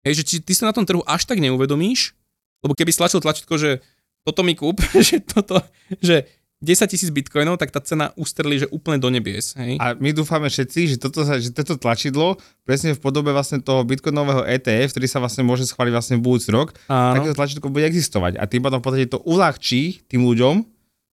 Hej, 0.06 0.22
že 0.22 0.24
či 0.28 0.36
ty 0.44 0.54
sa 0.54 0.70
na 0.70 0.76
tom 0.76 0.84
trhu 0.86 1.02
až 1.08 1.24
tak 1.26 1.40
neuvedomíš, 1.40 2.14
lebo 2.64 2.74
keby 2.74 2.92
stlačil 2.96 3.20
tlačítko, 3.20 3.60
že 3.60 3.84
toto 4.24 4.42
mi 4.42 4.56
kúp, 4.56 4.80
že 5.08 5.20
toto, 5.20 5.60
že 6.00 6.26
10 6.64 6.88
tisíc 6.88 7.12
bitcoinov, 7.12 7.60
tak 7.60 7.76
tá 7.76 7.84
cena 7.84 8.16
ustrelí, 8.16 8.64
že 8.64 8.72
úplne 8.72 8.96
do 8.96 9.12
nebies. 9.12 9.52
Hej? 9.60 9.76
A 9.84 10.00
my 10.00 10.16
dúfame 10.16 10.48
všetci, 10.48 10.96
že 10.96 10.98
toto, 10.98 11.28
sa, 11.28 11.36
že 11.36 11.52
toto 11.52 11.76
tlačidlo 11.76 12.40
presne 12.64 12.96
v 12.96 13.04
podobe 13.04 13.36
vlastne 13.36 13.60
toho 13.60 13.84
bitcoinového 13.84 14.48
ETF, 14.48 14.96
ktorý 14.96 15.08
sa 15.12 15.20
vlastne 15.20 15.44
môže 15.44 15.68
schváliť 15.68 15.92
vlastne 15.92 16.16
v 16.24 16.24
budúci 16.24 16.56
rok, 16.56 16.72
Áno. 16.88 17.20
takéto 17.20 17.36
tlačidlo 17.36 17.68
bude 17.68 17.84
existovať. 17.84 18.40
A 18.40 18.48
tým 18.48 18.64
pádom 18.64 18.80
v 18.80 18.86
podstate 18.88 19.12
to 19.12 19.20
uľahčí 19.28 20.08
tým 20.08 20.24
ľuďom 20.24 20.64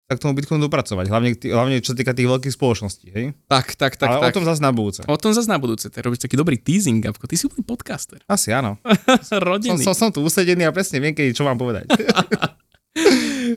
sa 0.06 0.14
k 0.14 0.22
tomu 0.22 0.38
Bitcoinu 0.38 0.62
dopracovať. 0.70 1.10
Hlavne, 1.10 1.34
hlavne 1.34 1.82
čo 1.82 1.94
sa 1.94 1.98
týka 1.98 2.14
tých 2.14 2.30
veľkých 2.30 2.54
spoločností. 2.54 3.10
Hej? 3.10 3.26
Tak, 3.50 3.74
tak, 3.74 3.98
tak. 3.98 4.06
Ale 4.06 4.30
tak. 4.30 4.32
o 4.32 4.36
tom 4.38 4.46
zase 4.46 4.62
na 4.62 4.70
budúce. 4.70 5.02
O 5.10 5.18
tom 5.18 5.34
zase 5.34 5.50
na 5.50 5.58
budúce. 5.58 5.90
Ty 5.90 6.06
robíš 6.06 6.22
taký 6.22 6.38
dobrý 6.38 6.62
teasing, 6.62 7.02
Gabko. 7.02 7.26
Ty 7.26 7.34
si 7.34 7.50
úplný 7.50 7.66
podcaster. 7.66 8.22
Asi 8.30 8.54
áno. 8.54 8.78
Som, 9.28 9.42
Rodinný. 9.42 9.82
som, 9.82 9.98
som 9.98 10.10
tu 10.14 10.22
usedený 10.22 10.70
a 10.70 10.72
presne 10.72 11.02
viem, 11.02 11.18
kedy 11.18 11.34
čo 11.34 11.42
mám 11.42 11.58
povedať. 11.58 11.90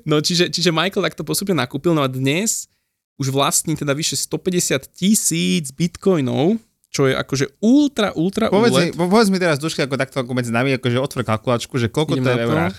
No 0.05 0.21
čiže, 0.21 0.53
čiže 0.53 0.69
Michael 0.69 1.01
takto 1.01 1.25
postupne 1.25 1.57
nakúpil, 1.57 1.97
no 1.97 2.05
a 2.05 2.11
dnes 2.11 2.69
už 3.17 3.33
vlastní 3.33 3.73
teda 3.73 3.97
vyše 3.97 4.21
150 4.21 4.85
tisíc 4.93 5.73
bitcoinov, 5.73 6.61
čo 6.93 7.09
je 7.09 7.17
akože 7.17 7.57
ultra, 7.63 8.13
ultra 8.13 8.53
povedz, 8.53 8.75
mi, 8.75 8.85
úlet. 8.91 8.97
po- 8.99 9.09
povedz 9.09 9.31
mi 9.33 9.41
teraz, 9.41 9.57
Duška, 9.57 9.89
ako 9.89 9.97
takto 9.97 10.21
ako 10.21 10.33
medzi 10.37 10.53
nami, 10.53 10.77
akože 10.77 10.99
otvor 11.01 11.23
kalkulačku, 11.25 11.75
že 11.81 11.89
koľko 11.89 12.21
Idem 12.21 12.25
to 12.25 12.31
je 12.31 12.37
v 12.37 12.45
eurách. 12.45 12.77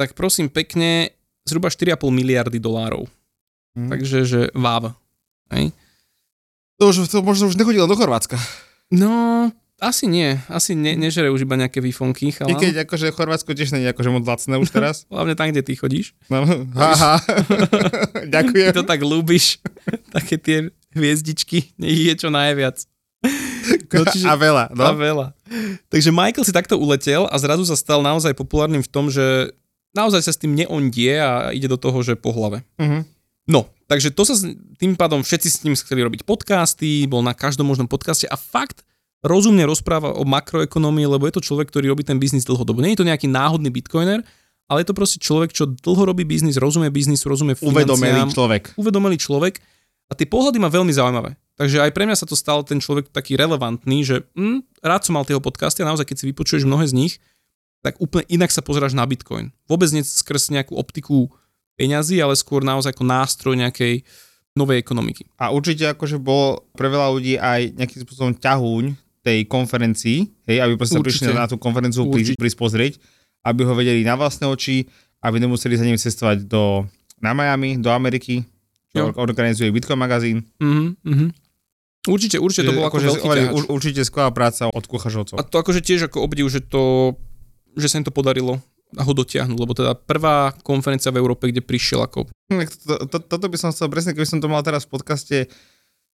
Tak 0.00 0.16
prosím 0.16 0.48
pekne, 0.48 1.12
zhruba 1.50 1.68
4,5 1.68 1.98
miliardy 2.08 2.62
dolárov. 2.62 3.10
Hm. 3.74 3.90
Takže, 3.90 4.18
že 4.22 4.40
váv. 4.54 4.94
Hej. 5.50 5.74
To 6.78 6.94
už 6.94 7.10
to 7.10 7.20
možno 7.20 7.50
už 7.50 7.58
nechodilo 7.58 7.84
do 7.84 7.98
Chorvátska. 7.98 8.38
No, 8.88 9.50
asi 9.80 10.06
nie. 10.06 10.36
Asi 10.48 10.76
ne, 10.76 10.92
nežere 10.96 11.32
už 11.32 11.48
iba 11.48 11.56
nejaké 11.56 11.80
výfonky, 11.80 12.30
I 12.32 12.54
keď 12.54 12.84
akože 12.84 13.12
Chorvátsko 13.16 13.56
tiež 13.56 13.72
nie 13.72 13.84
je 13.84 13.92
akože 13.92 14.10
moc 14.12 14.24
lacné 14.24 14.54
už 14.60 14.68
teraz. 14.70 15.04
Hlavne 15.12 15.34
tam, 15.34 15.48
kde 15.50 15.64
ty 15.64 15.72
chodíš. 15.74 16.12
No, 16.28 16.44
haha. 16.76 17.16
Ďakujem. 18.34 18.66
Ty 18.70 18.76
to 18.76 18.84
tak 18.84 19.00
ľúbiš. 19.00 19.60
Také 20.16 20.36
tie 20.36 20.56
hviezdičky. 20.92 21.72
Nech 21.80 21.96
je 21.96 22.14
čo 22.16 22.28
najviac. 22.28 22.84
No, 23.90 24.04
čiže- 24.06 24.28
A 24.28 24.36
veľa. 24.36 24.64
No? 24.72 24.84
A 24.84 24.92
veľa. 24.96 25.26
Takže 25.90 26.12
Michael 26.14 26.46
si 26.46 26.54
takto 26.54 26.78
uletel 26.78 27.26
a 27.26 27.36
zrazu 27.36 27.64
sa 27.66 27.76
stal 27.76 28.00
naozaj 28.00 28.32
populárnym 28.36 28.80
v 28.80 28.90
tom, 28.90 29.10
že 29.12 29.50
naozaj 29.92 30.20
sa 30.20 30.32
s 30.32 30.38
tým 30.38 30.54
neondie 30.54 31.14
a 31.14 31.50
ide 31.50 31.66
do 31.66 31.76
toho, 31.76 32.00
že 32.00 32.14
po 32.14 32.30
hlave. 32.30 32.62
Uh-huh. 32.76 33.02
No, 33.44 33.60
takže 33.86 34.10
to 34.10 34.22
sa 34.22 34.34
s- 34.34 34.46
tým 34.76 34.94
pádom 34.94 35.20
všetci 35.20 35.48
s 35.48 35.62
ním 35.62 35.74
chceli 35.74 36.00
robiť 36.00 36.22
podcasty, 36.22 37.04
bol 37.04 37.20
na 37.20 37.32
každom 37.32 37.64
možnom 37.64 37.86
podcaste 37.86 38.24
a 38.24 38.34
fakt 38.34 38.86
rozumne 39.20 39.62
rozpráva 39.62 40.14
o 40.14 40.24
makroekonomii, 40.24 41.04
lebo 41.06 41.26
je 41.26 41.34
to 41.36 41.42
človek, 41.42 41.68
ktorý 41.68 41.90
robí 41.90 42.02
ten 42.02 42.16
biznis 42.16 42.42
dlhodobo. 42.42 42.80
Nie 42.80 42.94
je 42.94 43.02
to 43.02 43.08
nejaký 43.08 43.26
náhodný 43.26 43.68
bitcoiner, 43.68 44.24
ale 44.64 44.80
je 44.80 44.88
to 44.88 44.94
proste 44.94 45.18
človek, 45.18 45.50
čo 45.50 45.66
dlho 45.66 46.06
robí 46.06 46.22
biznis, 46.22 46.56
rozumie 46.56 46.88
biznisu, 46.88 47.26
rozumie 47.26 47.58
Uvedomelý 47.58 48.16
financiám, 48.22 48.30
človek. 48.32 48.62
uvedomelý 48.78 49.18
človek 49.18 49.58
a 50.06 50.14
tie 50.14 50.24
pohľady 50.24 50.56
má 50.56 50.70
veľmi 50.70 50.94
zaujímavé. 50.94 51.34
Takže 51.58 51.82
aj 51.82 51.92
pre 51.92 52.06
mňa 52.06 52.16
sa 52.16 52.24
to 52.24 52.32
stalo 52.32 52.62
ten 52.62 52.78
človek 52.78 53.12
taký 53.12 53.36
relevantný, 53.36 54.00
že 54.00 54.24
hm, 54.32 54.62
rád 54.80 55.04
som 55.04 55.18
mal 55.18 55.26
tie 55.26 55.34
jeho 55.34 55.44
podcasty 55.44 55.82
a 55.82 55.90
naozaj, 55.90 56.08
keď 56.08 56.16
si 56.16 56.30
vypočuješ 56.30 56.64
mnohé 56.64 56.88
z 56.88 56.94
nich, 56.96 57.12
tak 57.80 57.96
úplne 58.00 58.28
inak 58.28 58.52
sa 58.52 58.60
pozeráš 58.60 58.92
na 58.92 59.04
Bitcoin. 59.08 59.52
Vôbec 59.64 59.88
nie 59.92 60.04
skrz 60.04 60.52
nejakú 60.52 60.76
optiku 60.76 61.32
peňazí, 61.80 62.20
ale 62.20 62.36
skôr 62.36 62.60
naozaj 62.60 62.92
ako 62.92 63.04
nástroj 63.08 63.54
nejakej 63.56 64.04
novej 64.52 64.76
ekonomiky. 64.82 65.24
A 65.40 65.48
určite 65.54 65.88
akože 65.88 66.20
bol 66.20 66.60
pre 66.76 66.92
veľa 66.92 67.08
ľudí 67.14 67.40
aj 67.40 67.72
nejakým 67.78 68.04
spôsobom 68.04 68.36
ťahúň 68.36 68.92
tej 69.24 69.48
konferencii, 69.48 70.18
hej, 70.48 70.58
aby 70.60 70.76
proste 70.76 71.00
prišli 71.00 71.32
na 71.32 71.48
tú 71.48 71.56
konferenciu 71.60 72.08
prísť, 72.08 72.56
pozrieť, 72.56 72.96
aby 73.44 73.64
ho 73.64 73.72
vedeli 73.76 74.04
na 74.04 74.16
vlastné 74.16 74.48
oči, 74.48 74.84
aby 75.20 75.36
nemuseli 75.40 75.76
za 75.76 75.84
ním 75.84 76.00
cestovať 76.00 76.48
do, 76.48 76.84
na 77.20 77.36
Miami, 77.36 77.76
do 77.80 77.92
Ameriky, 77.92 78.44
čo 78.92 79.12
Jo. 79.12 79.16
organizuje 79.16 79.70
Bitcoin 79.70 80.00
magazín. 80.00 80.44
Mhm, 80.60 81.00
mhm. 81.04 81.26
Určite, 82.08 82.40
určite 82.40 82.64
to 82.64 82.72
bolo 82.72 82.88
ako 82.88 82.96
akože 82.96 83.08
veľký 83.12 83.26
ťahač. 83.28 83.52
ur- 83.52 83.68
určite 83.76 84.00
skvelá 84.08 84.32
práca 84.32 84.72
od 84.72 84.84
kuchažovcov. 84.88 85.36
A 85.36 85.44
to 85.44 85.60
akože 85.60 85.84
tiež 85.84 86.08
ako 86.08 86.24
obdiv, 86.24 86.48
že 86.48 86.64
to, 86.64 87.12
že 87.76 87.86
sa 87.90 87.98
im 88.00 88.06
to 88.06 88.14
podarilo 88.14 88.58
a 88.98 89.02
ho 89.06 89.12
dotiahnuť, 89.14 89.58
lebo 89.58 89.70
teda 89.70 89.94
prvá 89.94 90.50
konferencia 90.66 91.14
v 91.14 91.22
Európe, 91.22 91.46
kde 91.46 91.62
prišiel 91.62 92.02
ako 92.02 92.26
to, 93.06 93.18
toto 93.22 93.46
by 93.46 93.56
som 93.58 93.70
chcel 93.70 93.86
presne, 93.86 94.10
keby 94.10 94.26
som 94.26 94.42
to 94.42 94.50
mal 94.50 94.66
teraz 94.66 94.82
v 94.82 94.98
podcaste 94.98 95.36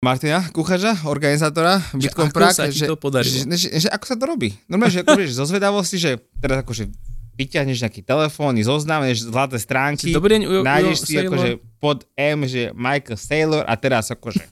Martina 0.02 0.42
Kuchaža, 0.50 1.06
organizátora 1.06 1.78
Bitcoin 1.94 2.34
Prague, 2.34 2.68
že? 2.75 2.90
Že, 2.90 3.46
že, 3.54 3.68
že, 3.87 3.88
ako 3.88 4.04
sa 4.04 4.16
to 4.18 4.25
robí? 4.26 4.50
Normálne, 4.66 4.90
že 4.90 5.06
ako 5.06 5.23
zo 5.30 5.46
zvedavosti, 5.46 5.96
že 5.96 6.18
teraz 6.42 6.66
akože 6.66 6.90
vyťahneš 7.34 7.78
nejaký 7.87 8.02
telefón, 8.02 8.58
zoznam, 8.62 9.02
vieš 9.06 9.26
zlaté 9.26 9.58
stránky, 9.58 10.11
Dobrý 10.14 10.38
deň, 10.38 10.42
Ujo, 10.46 10.61
nájdeš 10.62 10.99
Ujo 10.99 11.06
si 11.06 11.14
Sailor. 11.14 11.30
akože 11.30 11.50
pod 11.82 11.99
M, 12.14 12.38
že 12.46 12.62
Michael 12.75 13.18
Saylor 13.18 13.62
a 13.66 13.75
teraz 13.78 14.11
akože 14.11 14.42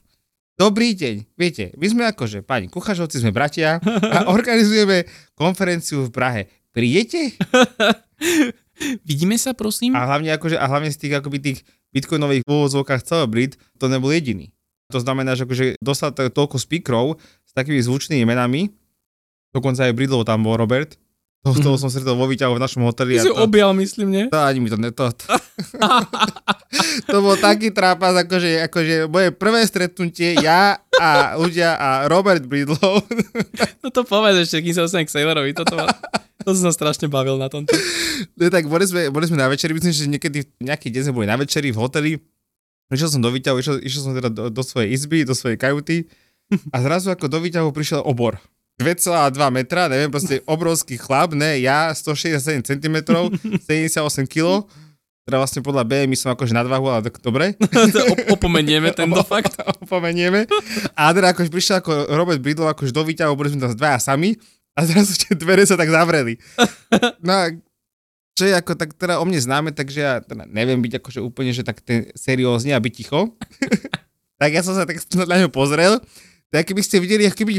Dobrý 0.52 0.94
deň, 0.94 1.32
viete, 1.34 1.72
my 1.74 1.86
sme 1.88 2.02
akože, 2.12 2.44
pani 2.44 2.68
Kuchažovci, 2.68 3.18
sme 3.18 3.32
bratia 3.34 3.80
a 4.14 4.28
organizujeme 4.30 5.08
konferenciu 5.34 6.06
v 6.06 6.10
Prahe. 6.12 6.42
Prídete? 6.72 7.36
Vidíme 9.08 9.36
sa, 9.36 9.52
prosím? 9.52 9.92
A 9.92 10.08
hlavne, 10.08 10.32
akože, 10.32 10.56
a 10.56 10.64
hlavne 10.66 10.88
z 10.88 10.98
tých, 10.98 11.14
akoby 11.20 11.38
tých 11.38 11.58
bitcoinových 11.92 12.48
úvodzovkách 12.48 13.04
celebrit, 13.04 13.60
to 13.76 13.86
nebol 13.92 14.08
jediný. 14.08 14.48
To 14.90 14.98
znamená, 15.00 15.36
že 15.36 15.44
akože 15.44 15.76
dostal 15.80 16.16
to, 16.16 16.28
toľko 16.32 16.56
speakerov 16.56 17.20
s 17.44 17.52
takými 17.52 17.80
zvučnými 17.80 18.24
menami, 18.24 18.72
dokonca 19.52 19.84
aj 19.84 19.96
Bridlov 19.96 20.24
tam 20.24 20.48
bol 20.48 20.56
Robert, 20.56 20.96
to, 21.42 21.58
toho 21.58 21.74
som 21.74 21.90
stretol 21.90 22.14
vo 22.14 22.30
výťahu 22.30 22.54
v 22.54 22.62
našom 22.62 22.86
hoteli. 22.86 23.18
Ty 23.18 23.26
si 23.26 23.34
to, 23.34 23.42
objal, 23.42 23.74
myslím, 23.74 24.14
nie? 24.14 24.24
to 24.30 24.38
ani 24.38 24.62
mi 24.62 24.70
to, 24.70 24.78
ne, 24.78 24.94
to, 24.94 25.10
to, 25.10 25.26
to 27.10 27.16
bol 27.18 27.34
taký 27.34 27.74
trápas, 27.74 28.14
akože, 28.14 28.70
akože 28.70 28.94
moje 29.10 29.34
prvé 29.34 29.66
stretnutie, 29.66 30.38
ja 30.38 30.78
a 31.02 31.34
ľudia 31.34 31.74
a 31.74 31.88
Robert 32.06 32.46
Bridlov. 32.46 33.02
No 33.82 33.90
to 33.90 34.06
povedz 34.06 34.46
ešte, 34.46 34.62
kým 34.62 34.78
sa 34.78 34.86
dostanem 34.86 35.10
k 35.10 35.14
Sailorovi. 35.18 35.50
Toto 35.58 35.74
to 36.42 36.52
som 36.54 36.70
sa 36.70 36.72
strašne 36.74 37.06
bavil 37.08 37.38
na 37.38 37.48
tomto. 37.48 37.72
No 38.38 38.50
tak 38.52 38.68
boli 38.68 38.84
sme, 38.86 39.08
boli 39.08 39.24
sme 39.26 39.38
na 39.40 39.48
večeri, 39.48 39.72
myslím, 39.74 39.94
že 39.94 40.04
niekedy 40.06 40.38
nejaký 40.62 40.92
deň 40.92 41.02
sme 41.10 41.14
boli 41.22 41.26
na 41.26 41.38
večeri 41.38 41.72
v 41.72 41.78
hoteli. 41.78 42.12
Išiel 42.92 43.08
som 43.08 43.24
do 43.24 43.32
výťahu, 43.32 43.56
išiel, 43.56 43.76
išiel 43.80 44.02
som 44.04 44.12
teda 44.12 44.28
do, 44.28 44.52
do 44.52 44.62
svojej 44.62 44.92
izby, 44.92 45.24
do 45.24 45.32
svojej 45.32 45.56
kajuty 45.56 46.10
a 46.68 46.76
zrazu 46.84 47.08
ako 47.08 47.30
do 47.30 47.40
výťahu 47.40 47.72
prišiel 47.72 48.04
obor. 48.04 48.36
2,2 48.80 49.38
metra, 49.52 49.86
neviem, 49.86 50.10
proste 50.10 50.40
obrovský 50.48 50.98
chlap, 50.98 51.36
ne, 51.36 51.60
ja 51.62 51.92
167 51.94 52.66
cm, 52.66 52.96
78 53.62 54.26
kg, 54.26 54.66
teda 55.22 55.38
vlastne 55.38 55.60
podľa 55.62 55.86
BMI 55.86 56.16
som 56.18 56.34
akože 56.34 56.50
nadvahu, 56.50 56.86
ale 56.90 57.02
tak 57.06 57.22
dobre, 57.22 57.54
opomenieme 58.34 58.90
tento 58.90 59.22
fakt. 59.22 59.54
opomenieme. 59.86 60.50
A 60.98 61.14
teda 61.14 61.30
akože 61.30 61.52
prišiel 61.52 61.78
ako 61.78 62.10
Robert 62.10 62.42
Bridle, 62.42 62.66
akože 62.66 62.90
do 62.90 63.06
výťahu, 63.06 63.32
boli 63.38 63.54
sme 63.54 63.62
tam 63.62 63.72
dvaja 63.76 64.02
sami 64.02 64.34
a 64.72 64.80
zrazu 64.88 65.12
tie 65.20 65.36
dvere 65.36 65.64
sa 65.68 65.76
tak 65.76 65.92
zavreli. 65.92 66.38
No 67.26 67.32
a 67.32 67.44
čo 68.32 68.48
je 68.48 68.54
ako 68.56 68.72
tak 68.76 68.96
teda 68.96 69.20
o 69.20 69.24
mne 69.28 69.40
známe, 69.40 69.70
takže 69.76 69.98
ja 70.00 70.14
teda 70.24 70.48
neviem 70.48 70.80
byť 70.80 71.00
akože 71.00 71.20
úplne, 71.20 71.52
že 71.52 71.64
tak 71.64 71.84
ten 71.84 72.08
seriózne 72.16 72.72
a 72.72 72.80
byť 72.80 72.92
ticho. 72.92 73.36
tak 74.40 74.50
ja 74.52 74.64
som 74.64 74.72
sa 74.72 74.88
tak 74.88 75.00
na 75.28 75.44
ňo 75.44 75.48
pozrel, 75.52 76.00
tak 76.48 76.68
keby 76.68 76.80
ste 76.80 77.00
videli, 77.00 77.28
ako 77.28 77.36
keby, 77.44 77.52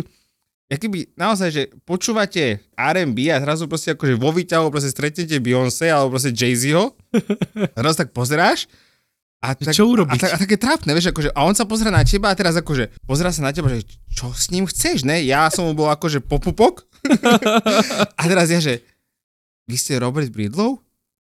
keby 0.74 1.13
naozaj, 1.13 1.50
že 1.53 1.63
počúvate 1.86 2.62
R&B 2.74 3.29
a 3.29 3.38
zrazu 3.41 3.70
proste 3.70 3.93
akože 3.93 4.17
vo 4.17 4.34
výťahu 4.34 4.74
proste 4.74 4.89
stretnete 4.89 5.38
Beyoncé 5.38 5.93
alebo 5.93 6.17
proste 6.17 6.34
Jay-Zho. 6.34 6.98
Zrazu 7.77 7.98
tak 8.01 8.10
pozeráš 8.10 8.65
a 9.43 9.53
tak, 9.60 9.75
Čo 9.75 9.86
a, 9.86 9.91
urobiť? 9.91 10.20
tak, 10.24 10.32
a 10.34 10.38
také 10.39 10.55
trápne, 10.55 10.96
vieš, 10.96 11.12
akože, 11.12 11.36
a 11.36 11.39
on 11.43 11.51
sa 11.51 11.67
pozera 11.67 11.91
na 11.91 12.01
teba 12.08 12.32
a 12.32 12.38
teraz 12.38 12.55
akože, 12.55 12.96
pozera 13.03 13.27
sa 13.29 13.43
na 13.43 13.51
teba, 13.51 13.67
že 13.67 13.84
čo 14.08 14.32
s 14.32 14.48
ním 14.55 14.63
chceš, 14.63 15.03
ne? 15.03 15.20
Ja 15.27 15.51
som 15.51 15.67
mu 15.67 15.75
bol 15.75 15.91
akože 15.91 16.24
popupok 16.24 16.88
a 18.20 18.24
teraz 18.26 18.48
ja, 18.50 18.60
že 18.60 18.84
vy 19.68 19.76
ste 19.80 20.00
Robert 20.00 20.30
Bridlow? 20.32 20.80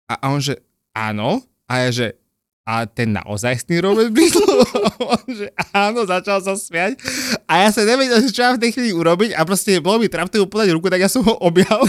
A, 0.08 0.18
a 0.18 0.24
on, 0.32 0.42
že 0.42 0.58
áno. 0.94 1.42
A 1.68 1.86
ja, 1.86 1.90
že 1.92 2.06
a 2.68 2.84
ten 2.84 3.16
naozajstný 3.16 3.80
Robert 3.80 4.12
on, 5.00 5.24
že 5.40 5.48
áno, 5.72 6.04
začal 6.04 6.44
sa 6.44 6.52
smiať. 6.52 7.00
A 7.48 7.64
ja 7.64 7.72
sa 7.72 7.80
nevedel, 7.88 8.20
čo 8.28 8.44
mám 8.44 8.60
v 8.60 8.68
tej 8.68 8.70
chvíli 8.76 8.92
urobiť 8.92 9.32
a 9.32 9.40
proste 9.48 9.80
bolo 9.80 10.04
mi 10.04 10.12
trápne 10.12 10.44
mu 10.44 10.52
podať 10.52 10.76
ruku, 10.76 10.92
tak 10.92 11.00
ja 11.00 11.08
som 11.08 11.24
ho 11.24 11.32
objal. 11.40 11.80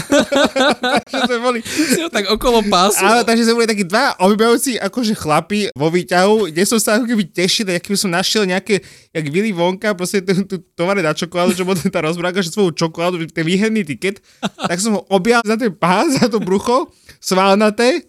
takže 1.04 1.28
sme 1.28 1.38
boli, 1.44 1.60
Si 1.60 2.00
ho 2.00 2.08
tak 2.08 2.32
okolo 2.32 2.64
pásu. 2.72 3.04
Áno, 3.04 3.20
takže 3.28 3.44
sme 3.44 3.60
boli 3.60 3.68
takí 3.68 3.84
dva 3.84 4.16
objavujúci 4.24 4.80
akože 4.80 5.12
chlapi 5.20 5.68
vo 5.76 5.92
výťahu, 5.92 6.48
kde 6.48 6.62
som 6.64 6.80
sa 6.80 6.96
ako 6.96 7.12
keby 7.12 7.28
tešil, 7.28 7.68
jak 7.68 7.84
keby 7.84 7.98
som 8.00 8.08
našiel 8.08 8.48
nejaké, 8.48 8.80
jak 9.12 9.24
Willy 9.28 9.52
Wonka, 9.52 9.92
proste 9.92 10.24
tú, 10.24 10.48
tú 10.48 10.56
tovare 10.72 11.04
na 11.04 11.12
čokoládu, 11.12 11.52
čo 11.52 11.68
bol 11.68 11.76
tá 11.76 12.00
rozbráka, 12.00 12.40
že 12.40 12.56
svoju 12.56 12.72
čokoládu, 12.72 13.20
ten 13.28 13.44
výherný 13.44 13.84
tiket, 13.84 14.24
tak 14.40 14.80
som 14.80 14.96
ho 14.96 15.02
objal 15.12 15.44
za 15.44 15.60
ten 15.60 15.76
pás, 15.76 16.16
za 16.16 16.32
to 16.32 16.40
brucho, 16.40 16.88
svalnaté 17.20 18.08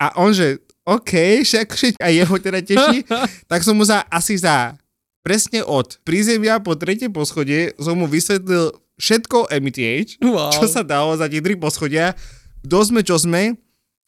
a 0.00 0.16
on, 0.16 0.32
že 0.32 0.64
OK, 0.86 1.12
že 1.42 1.66
akože 1.66 1.98
aj 1.98 2.12
jeho 2.14 2.34
teda 2.38 2.58
teší, 2.62 3.02
tak 3.50 3.60
som 3.60 3.74
mu 3.74 3.82
za 3.82 4.06
asi 4.06 4.38
za 4.38 4.78
presne 5.20 5.66
od 5.66 5.98
prízemia 6.06 6.62
po 6.62 6.78
tretie 6.78 7.10
poschodie 7.10 7.74
som 7.82 7.98
mu 7.98 8.06
vysvetlil 8.06 8.70
všetko 8.94 9.50
MTH, 9.50 10.22
Wow. 10.22 10.54
čo 10.54 10.70
sa 10.70 10.86
dalo 10.86 11.12
za 11.18 11.26
tie 11.26 11.42
tri 11.42 11.58
poschodia, 11.58 12.14
kto 12.62 12.78
sme, 12.86 13.02
čo 13.02 13.18
sme 13.18 13.58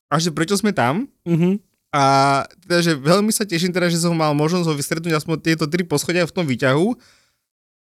a 0.09 0.15
že 0.17 0.31
prečo 0.31 0.55
sme 0.55 0.71
tam. 0.71 1.11
Mhm. 1.27 1.59
A 1.89 2.03
teda, 2.69 2.85
že 2.85 2.93
veľmi 2.95 3.33
sa 3.33 3.49
teším 3.49 3.73
teda, 3.73 3.89
že 3.89 3.97
som 3.97 4.13
mal 4.13 4.37
možnosť 4.37 4.69
ho 4.69 4.75
vystretnúť 4.77 5.17
aspoň 5.17 5.37
tieto 5.41 5.65
tri 5.65 5.83
poschodia 5.89 6.29
v 6.29 6.35
tom 6.37 6.45
výťahu. 6.45 6.85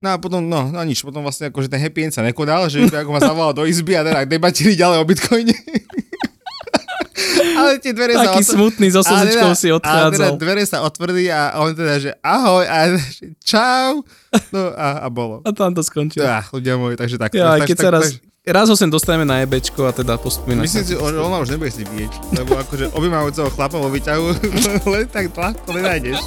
No 0.03 0.09
a 0.11 0.19
potom, 0.19 0.43
no, 0.43 0.67
no 0.69 0.83
nič, 0.83 1.01
potom 1.01 1.23
vlastne 1.23 1.47
akože 1.49 1.71
ten 1.71 1.79
happy 1.79 2.05
end 2.05 2.13
sa 2.13 2.21
nekonal, 2.21 2.67
že 2.67 2.85
ako 2.91 3.15
ma 3.15 3.23
zavolal 3.23 3.55
do 3.55 3.63
izby 3.65 3.95
a 3.95 4.03
teda 4.03 4.27
debatili 4.27 4.75
ďalej 4.75 4.99
o 4.99 5.07
bitcoine. 5.07 5.55
ale 7.53 7.77
tie 7.79 7.93
dvere 7.93 8.13
sa 8.13 8.27
Taký 8.27 8.41
otv- 8.41 8.53
smutný 8.53 8.87
so 8.89 9.01
teda- 9.01 9.55
si 9.55 9.69
Ale 9.69 9.79
teda 9.79 9.79
odchádzal. 9.79 10.33
dvere 10.37 10.63
sa 10.63 10.79
otvorili 10.81 11.29
a 11.29 11.59
on 11.59 11.71
teda, 11.71 11.95
že 11.99 12.11
ahoj 12.19 12.65
a 12.65 12.77
čau. 13.41 14.03
No 14.51 14.63
a, 14.73 15.05
a 15.05 15.09
bolo. 15.09 15.43
A 15.43 15.51
tam 15.51 15.71
to 15.71 15.81
skončilo. 15.81 16.25
Ja, 16.25 16.43
ľudia 16.45 16.75
moji, 16.75 16.95
takže 16.95 17.17
tak. 17.17 17.31
Ja, 17.33 17.55
tak, 17.57 17.69
keď 17.69 17.77
tak, 17.77 17.85
sa 17.85 17.91
raz, 17.93 18.05
tak, 18.11 18.19
raz 18.47 18.67
ho 18.67 18.75
sem 18.75 18.89
dostaneme 18.89 19.23
na 19.23 19.41
ebečko 19.41 19.85
a 19.85 19.93
teda 19.93 20.17
pospomínať. 20.17 20.61
Myslím 20.61 20.85
si, 20.85 20.93
že 20.93 20.99
ona 20.99 21.39
už 21.39 21.51
nebude 21.51 21.71
si 21.71 21.83
vidieť, 21.83 22.13
lebo 22.35 22.57
akože 22.57 22.91
objímajúceho 22.93 23.49
chlapa 23.51 23.77
vo 23.77 23.89
výťahu 23.89 24.25
len 24.93 25.05
tak 25.07 25.31
ľahko 25.31 25.69
nenájdeš. 25.71 26.19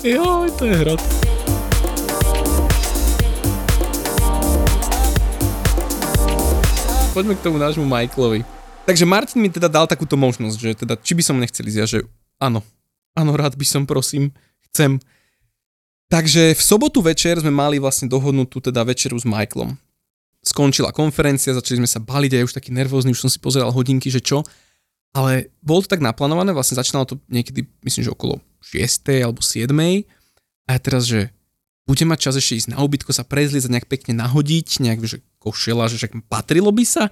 Joj, 0.00 0.46
to 0.54 0.64
je 0.64 0.74
hrot. 0.76 1.02
Poďme 7.10 7.34
k 7.34 7.42
tomu 7.42 7.58
nášmu 7.58 7.82
Michaelovi. 7.82 8.46
Takže 8.88 9.04
Martin 9.06 9.40
mi 9.44 9.50
teda 9.52 9.68
dal 9.68 9.86
takúto 9.86 10.16
možnosť, 10.16 10.56
že 10.56 10.70
teda, 10.84 10.94
či 10.98 11.12
by 11.14 11.22
som 11.22 11.36
nechcel 11.38 11.68
ísť, 11.68 11.78
ja, 11.78 11.86
že 11.86 11.98
áno, 12.40 12.64
áno, 13.14 13.32
rád 13.36 13.54
by 13.54 13.66
som, 13.66 13.84
prosím, 13.84 14.32
chcem. 14.70 14.98
Takže 16.10 16.58
v 16.58 16.62
sobotu 16.62 16.98
večer 16.98 17.38
sme 17.38 17.54
mali 17.54 17.78
vlastne 17.78 18.10
dohodnutú 18.10 18.58
teda 18.58 18.82
večeru 18.82 19.14
s 19.14 19.22
Michaelom. 19.22 19.78
Skončila 20.42 20.90
konferencia, 20.90 21.54
začali 21.54 21.84
sme 21.84 21.88
sa 21.88 22.02
baliť 22.02 22.32
a 22.34 22.36
ja 22.42 22.46
už 22.48 22.56
taký 22.56 22.74
nervózny, 22.74 23.14
už 23.14 23.22
som 23.22 23.30
si 23.30 23.38
pozeral 23.38 23.70
hodinky, 23.70 24.10
že 24.10 24.18
čo. 24.18 24.42
Ale 25.14 25.54
bolo 25.62 25.86
to 25.86 25.90
tak 25.90 26.02
naplánované, 26.02 26.50
vlastne 26.50 26.78
začínalo 26.78 27.06
to 27.06 27.18
niekedy, 27.30 27.66
myslím, 27.86 28.08
že 28.08 28.14
okolo 28.14 28.42
6. 28.62 29.06
alebo 29.22 29.38
7. 29.38 29.70
A 30.66 30.70
ja 30.74 30.80
teraz, 30.82 31.06
že 31.06 31.30
budem 31.86 32.10
mať 32.10 32.30
čas 32.30 32.34
ešte 32.38 32.58
ísť 32.62 32.68
na 32.74 32.82
ubytko, 32.82 33.10
sa 33.10 33.26
prezliecť 33.26 33.66
a 33.66 33.74
nejak 33.78 33.90
pekne 33.90 34.18
nahodiť, 34.18 34.82
nejak, 34.82 35.02
že 35.02 35.18
košela, 35.42 35.90
že 35.90 35.98
však 35.98 36.30
patrilo 36.30 36.70
by 36.70 36.84
sa. 36.86 37.10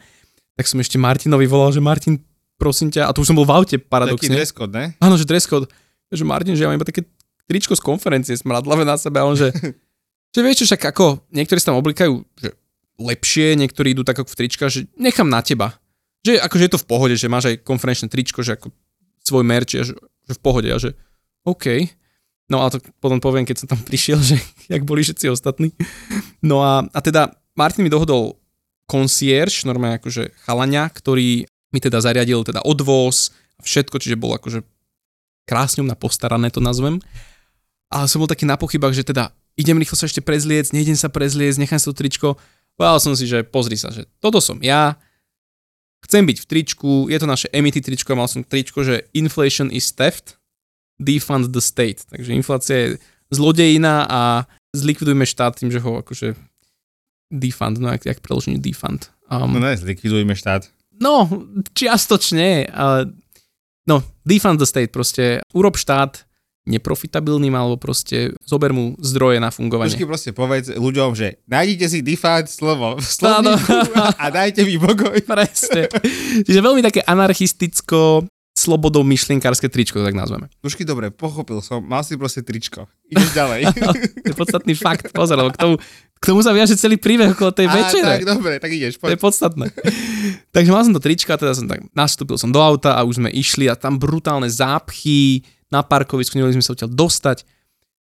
Tak 0.59 0.67
som 0.67 0.83
ešte 0.83 0.99
Martinovi 0.99 1.47
volal, 1.47 1.71
že 1.71 1.79
Martin, 1.79 2.19
prosím 2.59 2.91
ťa, 2.91 3.07
a 3.07 3.15
tu 3.15 3.23
už 3.23 3.31
som 3.31 3.39
bol 3.39 3.47
v 3.47 3.55
aute, 3.55 3.79
Taký 3.79 3.87
paradoxne. 3.87 4.35
dress 4.35 4.51
code, 4.51 4.75
ne? 4.75 4.99
Áno, 4.99 5.15
že 5.15 5.23
dress 5.23 5.47
code. 5.47 5.71
Že 6.11 6.27
Martin, 6.27 6.59
že 6.59 6.67
ja 6.67 6.69
mám 6.69 6.83
iba 6.83 6.89
také 6.89 7.07
tričko 7.47 7.79
z 7.79 7.83
konferencie, 7.87 8.35
smradlavé 8.35 8.83
na 8.83 8.99
sebe 8.99 9.23
a 9.23 9.25
on, 9.25 9.39
že, 9.39 9.55
že 10.35 10.41
vieš 10.43 10.67
čo, 10.67 10.75
však 10.75 10.91
ako 10.91 11.23
niektorí 11.31 11.63
sa 11.63 11.71
tam 11.71 11.79
oblikajú 11.79 12.27
že 12.43 12.59
lepšie, 12.99 13.55
niektorí 13.55 13.95
idú 13.95 14.03
tak 14.03 14.19
ako 14.19 14.35
v 14.35 14.39
trička, 14.43 14.67
že 14.67 14.91
nechám 14.99 15.31
na 15.31 15.39
teba. 15.39 15.79
Že 16.27 16.29
že 16.29 16.33
akože 16.43 16.65
je 16.67 16.73
to 16.75 16.83
v 16.83 16.89
pohode, 16.91 17.15
že 17.15 17.31
máš 17.31 17.55
aj 17.55 17.63
konferenčné 17.63 18.11
tričko, 18.11 18.43
že 18.43 18.59
ako 18.59 18.75
svoj 19.23 19.45
merch, 19.47 19.79
že, 19.79 19.95
že 19.95 20.33
v 20.35 20.41
pohode, 20.43 20.67
a 20.67 20.77
že 20.77 20.93
OK. 21.47 21.87
No 22.49 22.65
a 22.65 22.73
to 22.73 22.81
potom 22.99 23.21
poviem, 23.21 23.45
keď 23.45 23.65
som 23.65 23.69
tam 23.71 23.81
prišiel, 23.81 24.19
že 24.35 24.37
jak 24.67 24.83
boli 24.83 25.07
všetci 25.07 25.31
ostatní. 25.31 25.71
No 26.43 26.65
a, 26.65 26.83
a 26.85 26.99
teda 26.99 27.31
Martin 27.55 27.87
mi 27.87 27.93
dohodol 27.93 28.38
concierge, 28.89 29.69
normálne 29.69 30.01
akože 30.01 30.33
chalania, 30.49 30.89
ktorý 30.89 31.45
mi 31.45 31.79
teda 31.79 32.01
zariadil 32.01 32.41
teda 32.43 32.65
odvoz 32.65 33.37
a 33.61 33.63
všetko, 33.63 34.01
čiže 34.01 34.17
bolo 34.17 34.41
akože 34.41 34.65
krásne 35.45 35.85
na 35.85 35.93
postarané 35.93 36.49
to 36.49 36.65
nazvem. 36.65 37.05
Ale 37.93 38.09
som 38.09 38.25
bol 38.25 38.29
taký 38.29 38.49
na 38.49 38.57
pochybách, 38.57 38.97
že 38.97 39.05
teda 39.05 39.33
idem 39.61 39.77
rýchlo 39.77 39.97
sa 39.97 40.09
ešte 40.09 40.25
prezliec, 40.25 40.73
nejdem 40.73 40.97
sa 40.97 41.13
prezliec, 41.13 41.61
nechám 41.61 41.77
si 41.77 41.89
to 41.89 41.97
tričko. 41.97 42.41
Povedal 42.81 43.01
som 43.01 43.13
si, 43.13 43.29
že 43.29 43.45
pozri 43.45 43.77
sa, 43.77 43.93
že 43.93 44.09
toto 44.21 44.41
som 44.41 44.57
ja, 44.65 44.97
chcem 46.07 46.25
byť 46.25 46.39
v 46.41 46.47
tričku, 46.47 46.91
je 47.11 47.19
to 47.19 47.27
naše 47.27 47.49
emity 47.51 47.83
tričko, 47.83 48.17
mal 48.17 48.31
som 48.31 48.47
tričko, 48.47 48.87
že 48.87 49.11
inflation 49.13 49.69
is 49.69 49.91
theft, 49.91 50.39
defund 50.97 51.51
the 51.51 51.61
state. 51.61 52.07
Takže 52.09 52.31
inflácia 52.33 52.77
je 52.77 52.89
zlodejina 53.35 54.07
a 54.07 54.21
zlikvidujme 54.73 55.27
štát 55.27 55.59
tým, 55.59 55.75
že 55.75 55.83
ho 55.83 56.01
akože 56.01 56.39
defund, 57.31 57.79
no 57.79 57.93
jak, 57.93 58.05
jak 58.07 58.21
preloženie 58.21 58.59
defund. 58.59 59.13
Um, 59.31 59.53
no 59.53 59.61
ne, 59.61 59.77
zlikvidujme 59.77 60.33
štát. 60.33 60.69
No, 60.99 61.29
čiastočne, 61.77 62.67
ale 62.73 63.13
no, 63.87 64.03
defund 64.27 64.59
the 64.59 64.67
state, 64.67 64.91
proste 64.91 65.45
urob 65.55 65.79
štát 65.79 66.29
neprofitabilným, 66.69 67.57
alebo 67.57 67.81
proste 67.81 68.37
zober 68.45 68.77
mu 68.77 68.93
zdroje 69.01 69.41
na 69.41 69.49
fungovanie. 69.49 69.97
Počkej, 69.97 70.11
proste 70.11 70.31
povedz 70.37 70.69
ľuďom, 70.77 71.17
že 71.17 71.41
nájdite 71.49 71.87
si 71.89 71.99
defund 72.05 72.53
slovo 72.53 73.01
v 73.01 73.09
slovníku 73.09 73.73
a 74.21 74.25
dajte 74.29 74.69
mi 74.69 74.77
pokoj. 74.77 75.17
Presne. 75.33 75.89
Čiže 76.45 76.61
veľmi 76.61 76.85
také 76.85 77.01
anarchisticko, 77.01 78.29
slobodou 78.59 79.07
myšlienkárske 79.07 79.71
tričko, 79.71 80.03
tak 80.03 80.19
nazveme. 80.19 80.51
Počkej, 80.59 80.83
dobre, 80.83 81.15
pochopil 81.15 81.63
som, 81.63 81.79
mal 81.79 82.03
si 82.03 82.19
proste 82.19 82.43
tričko. 82.43 82.91
Ideš 83.07 83.31
ďalej. 83.31 83.61
to 84.27 84.31
je 84.31 84.37
podstatný 84.37 84.75
fakt, 84.75 85.15
pozor, 85.15 85.39
k 85.55 85.59
tomu, 85.59 85.75
k 86.19 86.25
tomu 86.27 86.43
sa 86.43 86.51
viaže 86.51 86.75
celý 86.75 86.99
príbeh 86.99 87.39
okolo 87.39 87.55
tej 87.55 87.71
večere. 87.71 88.19
tak 88.19 88.27
dobre, 88.27 88.59
tak 88.59 88.71
ideš, 88.75 88.99
poď. 88.99 89.09
To 89.09 89.15
je 89.15 89.23
podstatné. 89.23 89.67
Takže 90.51 90.71
mal 90.75 90.83
som 90.83 90.95
to 90.99 91.03
trička, 91.03 91.39
teda 91.39 91.55
som 91.55 91.71
tak, 91.71 91.87
nastúpil 91.95 92.35
som 92.35 92.51
do 92.51 92.59
auta 92.59 92.99
a 92.99 93.07
už 93.07 93.23
sme 93.23 93.31
išli 93.31 93.71
a 93.71 93.79
tam 93.79 94.03
brutálne 94.03 94.51
zápchy, 94.51 95.47
na 95.69 95.85
parkovisku, 95.85 96.37
nevedeli 96.37 96.59
sme 96.61 96.65
sa 96.65 96.73
odtiaľ 96.75 96.93
dostať. 96.93 97.45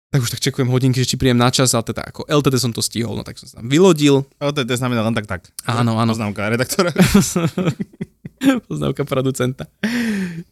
Tak 0.06 0.22
už 0.22 0.30
tak 0.38 0.40
čekujem 0.40 0.70
hodinky, 0.70 1.02
že 1.02 1.12
či 1.12 1.16
príjem 1.18 1.36
na 1.36 1.50
čas, 1.50 1.74
ale 1.74 1.82
teda 1.82 2.06
ako 2.06 2.30
LTT 2.30 2.54
som 2.62 2.70
to 2.70 2.78
stihol, 2.78 3.18
no 3.18 3.26
tak 3.26 3.42
som 3.42 3.50
sa 3.50 3.58
tam 3.58 3.66
vylodil. 3.66 4.22
LTT 4.38 4.78
znamená 4.78 5.02
len 5.02 5.12
tak 5.18 5.26
tak. 5.26 5.50
Áno, 5.66 5.98
áno. 5.98 6.14
Poznámka 6.14 6.46
redaktora. 6.46 6.94
Poznámka 8.70 9.02
producenta. 9.02 9.66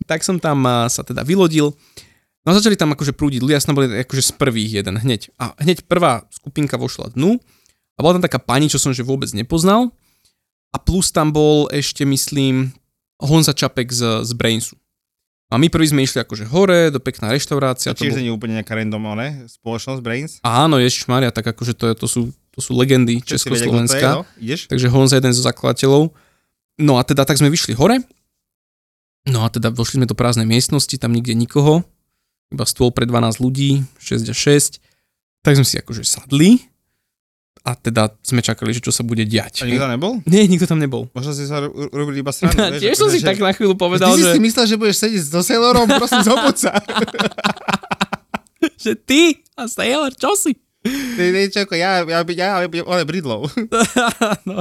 Tak 0.05 0.25
som 0.25 0.37
tam 0.41 0.65
sa 0.89 1.03
teda 1.05 1.25
vylodil. 1.27 1.73
No 2.45 2.53
a 2.53 2.57
začali 2.57 2.77
tam 2.77 2.93
akože 2.93 3.17
prúdiť 3.17 3.41
ľudia, 3.41 3.63
som 3.63 3.73
boli 3.73 3.89
akože 4.05 4.21
z 4.21 4.33
prvých 4.37 4.85
jeden 4.85 5.01
hneď. 5.01 5.33
A 5.41 5.57
hneď 5.65 5.89
prvá 5.89 6.29
skupinka 6.29 6.77
vošla 6.77 7.17
dnu 7.17 7.41
a 7.97 7.99
bola 8.05 8.21
tam 8.21 8.25
taká 8.29 8.37
pani, 8.37 8.69
čo 8.69 8.77
som 8.77 8.93
že 8.93 9.01
vôbec 9.01 9.33
nepoznal. 9.33 9.89
A 10.75 10.77
plus 10.77 11.09
tam 11.15 11.31
bol 11.31 11.71
ešte, 11.71 12.03
myslím, 12.05 12.75
Honza 13.23 13.55
Čapek 13.55 13.89
z, 13.95 14.27
z 14.27 14.33
Brainsu. 14.35 14.77
A 15.53 15.61
my 15.61 15.71
prvý 15.71 15.87
sme 15.87 16.03
išli 16.03 16.19
akože 16.19 16.51
hore, 16.51 16.91
do 16.91 16.99
pekná 16.99 17.31
reštaurácia. 17.31 17.93
A 17.93 17.97
tiež 17.97 18.19
bol... 18.19 18.27
nie 18.27 18.35
úplne 18.35 18.59
nejaká 18.59 18.75
random, 18.75 19.15
ne? 19.15 19.47
Spoločnosť 19.47 20.01
Brains? 20.03 20.33
Áno, 20.43 20.83
Ježiš 20.83 21.07
Maria, 21.07 21.31
tak 21.31 21.47
akože 21.47 21.79
to, 21.79 21.95
to, 21.95 22.07
sú, 22.11 22.35
to 22.51 22.59
sú 22.59 22.75
legendy 22.75 23.23
Československa. 23.23 24.27
Je, 24.43 24.59
no? 24.59 24.67
Takže 24.67 24.87
Honza 24.91 25.15
je 25.15 25.19
jeden 25.23 25.33
zo 25.37 25.47
zakladateľov. 25.47 26.11
No 26.83 26.99
a 26.99 27.07
teda 27.07 27.23
tak 27.23 27.39
sme 27.39 27.55
vyšli 27.55 27.71
hore. 27.79 28.03
No 29.25 29.45
a 29.45 29.49
teda 29.49 29.73
vošli 29.73 30.05
sme 30.05 30.11
do 30.11 30.17
prázdnej 30.17 30.45
miestnosti, 30.45 30.93
tam 31.01 31.17
nikde 31.17 31.33
nikoho. 31.33 31.81
Iba 32.53 32.69
stôl 32.69 32.93
pre 32.93 33.09
12 33.09 33.41
ľudí, 33.41 33.85
6 33.97 34.29
a 34.29 34.37
6. 34.37 34.81
Tak 35.41 35.57
sme 35.57 35.65
si 35.65 35.81
akože 35.81 36.05
sadli 36.05 36.61
a 37.65 37.73
teda 37.73 38.13
sme 38.21 38.45
čakali, 38.45 38.77
že 38.77 38.85
čo 38.85 38.93
sa 38.93 39.01
bude 39.01 39.25
diať. 39.25 39.65
A 39.65 39.69
nikto 39.69 39.89
tam 39.89 39.93
nebol? 39.97 40.13
Nie, 40.29 40.45
nikto 40.45 40.69
tam 40.69 40.77
nebol. 40.77 41.09
Možno 41.17 41.33
si 41.33 41.49
sa 41.49 41.65
robili 41.65 42.21
iba 42.21 42.29
stranu. 42.29 42.53
Tiež 42.85 43.01
som 43.01 43.09
si 43.09 43.25
že... 43.25 43.27
tak 43.33 43.41
na 43.41 43.57
chvíľu 43.57 43.73
povedal, 43.73 44.13
ty 44.13 44.21
že... 44.21 44.37
si 44.37 44.37
si 44.37 44.41
myslel, 44.45 44.65
že 44.69 44.77
budeš 44.77 44.97
sedieť 45.01 45.23
so 45.25 45.41
Sailorom, 45.41 45.89
prosím, 45.89 46.21
zobud 46.21 46.57
sa. 46.61 46.77
že 48.85 48.93
ty 49.01 49.41
a 49.57 49.65
Sailor, 49.65 50.13
čo 50.13 50.37
si? 50.37 50.53
Ty, 50.85 51.25
ty, 51.33 51.41
čo, 51.49 51.65
ako 51.65 51.75
ja, 51.81 52.05
ja, 52.05 52.21
ja, 52.21 52.47
ja, 52.61 52.85
ale 52.85 53.03
bridlov. 53.09 53.49
no. 54.49 54.61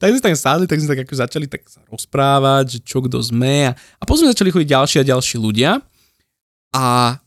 Tak 0.00 0.16
sme 0.16 0.20
tam 0.20 0.32
sadli, 0.32 0.64
tak 0.64 0.80
sme 0.80 0.88
tak 0.96 1.04
ako 1.04 1.12
začali 1.12 1.44
tak 1.44 1.64
sa 1.68 1.84
rozprávať, 1.92 2.76
že 2.76 2.78
čo 2.80 3.04
kto 3.04 3.20
sme 3.20 3.68
a, 3.68 3.72
a 3.76 4.02
potom 4.08 4.24
sme 4.24 4.32
začali 4.32 4.48
chodiť 4.48 4.68
ďalší 4.72 4.96
a 5.00 5.08
ďalší 5.12 5.36
ľudia 5.36 5.70
a, 6.72 7.20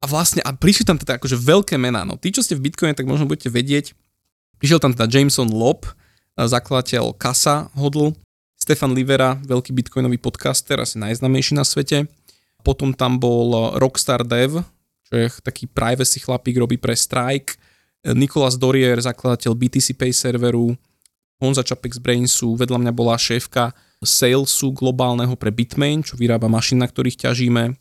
a 0.00 0.04
vlastne 0.08 0.40
a 0.40 0.52
prišli 0.56 0.88
tam 0.88 0.96
teda 0.96 1.20
akože 1.20 1.36
veľké 1.36 1.76
mená. 1.76 2.00
No 2.08 2.16
tí, 2.16 2.32
čo 2.32 2.40
ste 2.40 2.56
v 2.56 2.68
Bitcoine, 2.68 2.96
tak 2.96 3.04
možno 3.04 3.28
budete 3.28 3.52
vedieť, 3.52 3.92
Prišiel 4.64 4.80
tam 4.80 4.96
teda 4.96 5.10
Jameson 5.10 5.52
Lob, 5.52 5.84
zakladateľ 6.38 7.12
Kasa 7.20 7.68
hodl, 7.76 8.16
Stefan 8.56 8.96
Livera, 8.96 9.36
veľký 9.44 9.76
bitcoinový 9.76 10.16
podcaster, 10.16 10.80
asi 10.80 10.96
najznamejší 10.96 11.52
na 11.52 11.68
svete. 11.68 12.08
Potom 12.64 12.96
tam 12.96 13.20
bol 13.20 13.76
Rockstar 13.76 14.24
Dev, 14.24 14.64
čo 15.04 15.12
je 15.20 15.28
taký 15.44 15.68
privacy 15.68 16.16
chlapík, 16.16 16.56
robí 16.56 16.80
pre 16.80 16.96
Strike. 16.96 17.60
Nikolas 18.16 18.56
Dorier, 18.56 18.96
zakladateľ 18.96 19.52
BTC 19.52 20.00
Pay 20.00 20.16
serveru. 20.16 20.72
Honza 21.44 21.60
Čapek 21.60 21.92
z 21.92 22.00
Brainsu, 22.00 22.56
vedľa 22.56 22.80
mňa 22.80 22.92
bola 22.96 23.20
šéfka 23.20 23.76
salesu 24.00 24.72
globálneho 24.72 25.36
pre 25.36 25.52
Bitmain, 25.52 26.00
čo 26.00 26.16
vyrába 26.16 26.48
mašín, 26.48 26.80
na 26.80 26.88
ktorých 26.88 27.28
ťažíme. 27.28 27.76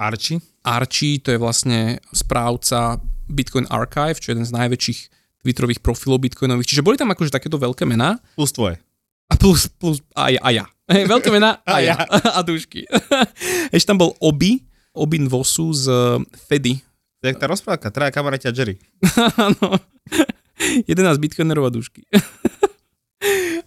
Archie? 0.00 0.40
Archie, 0.64 1.20
to 1.20 1.36
je 1.36 1.38
vlastne 1.38 2.00
správca 2.16 2.96
Bitcoin 3.28 3.68
Archive, 3.68 4.20
čo 4.20 4.32
je 4.32 4.40
jeden 4.40 4.48
z 4.48 4.56
najväčších 4.56 5.00
Twitterových 5.44 5.84
profilov 5.84 6.24
bitcoinových. 6.24 6.72
Čiže 6.72 6.84
boli 6.84 6.96
tam 6.96 7.12
akože 7.12 7.28
takéto 7.28 7.60
veľké 7.60 7.84
mená. 7.84 8.16
Plus 8.32 8.48
tvoje. 8.48 8.80
A 9.28 9.36
plus, 9.36 9.68
plus 9.68 10.00
a 10.16 10.32
ja. 10.32 10.40
A 10.40 10.48
ja. 10.56 10.64
Hey, 10.88 11.04
veľké 11.04 11.28
mená 11.28 11.60
a, 11.68 11.80
a 11.80 11.84
ja. 11.84 11.96
a 12.36 12.40
dušky. 12.40 12.88
Ešte 13.76 13.88
tam 13.92 14.00
bol 14.00 14.16
Obi, 14.24 14.64
Obin 14.96 15.28
Vosu 15.28 15.76
z 15.76 15.92
Fedy. 16.48 16.80
To 17.20 17.28
je 17.28 17.36
tá 17.36 17.44
rozprávka, 17.48 17.92
traja 17.92 18.12
kamaráti 18.12 18.48
a 18.48 18.52
Jerry. 18.52 18.80
Áno. 19.36 19.80
11 20.88 21.20
bitcoinerov 21.20 21.68
a 21.68 21.72
dušky. 21.72 22.08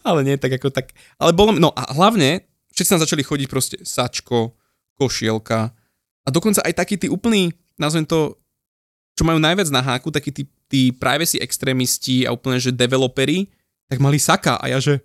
Ale 0.08 0.20
nie 0.24 0.36
tak 0.38 0.58
ako 0.58 0.70
tak. 0.70 0.94
Ale 1.18 1.32
bolo, 1.34 1.56
no 1.56 1.74
a 1.74 1.94
hlavne, 1.94 2.46
všetci 2.74 2.92
tam 2.96 3.04
začali 3.04 3.24
chodiť 3.26 3.48
proste 3.50 3.78
sačko, 3.82 4.54
košielka 4.98 5.74
a 6.26 6.28
dokonca 6.34 6.66
aj 6.66 6.74
takí 6.74 6.96
tí 6.98 7.08
úplní, 7.08 7.54
nazvem 7.78 8.06
to, 8.06 8.38
čo 9.18 9.26
majú 9.26 9.42
najviac 9.42 9.70
na 9.74 9.82
háku, 9.82 10.14
takí 10.14 10.30
tí 10.30 10.44
tí 10.68 10.92
privacy 10.92 11.40
extrémisti 11.40 12.28
a 12.28 12.36
úplne, 12.36 12.60
že 12.60 12.76
developeri, 12.76 13.48
tak 13.88 14.04
mali 14.04 14.20
saka 14.20 14.60
a 14.60 14.68
ja, 14.68 14.78
že 14.84 15.00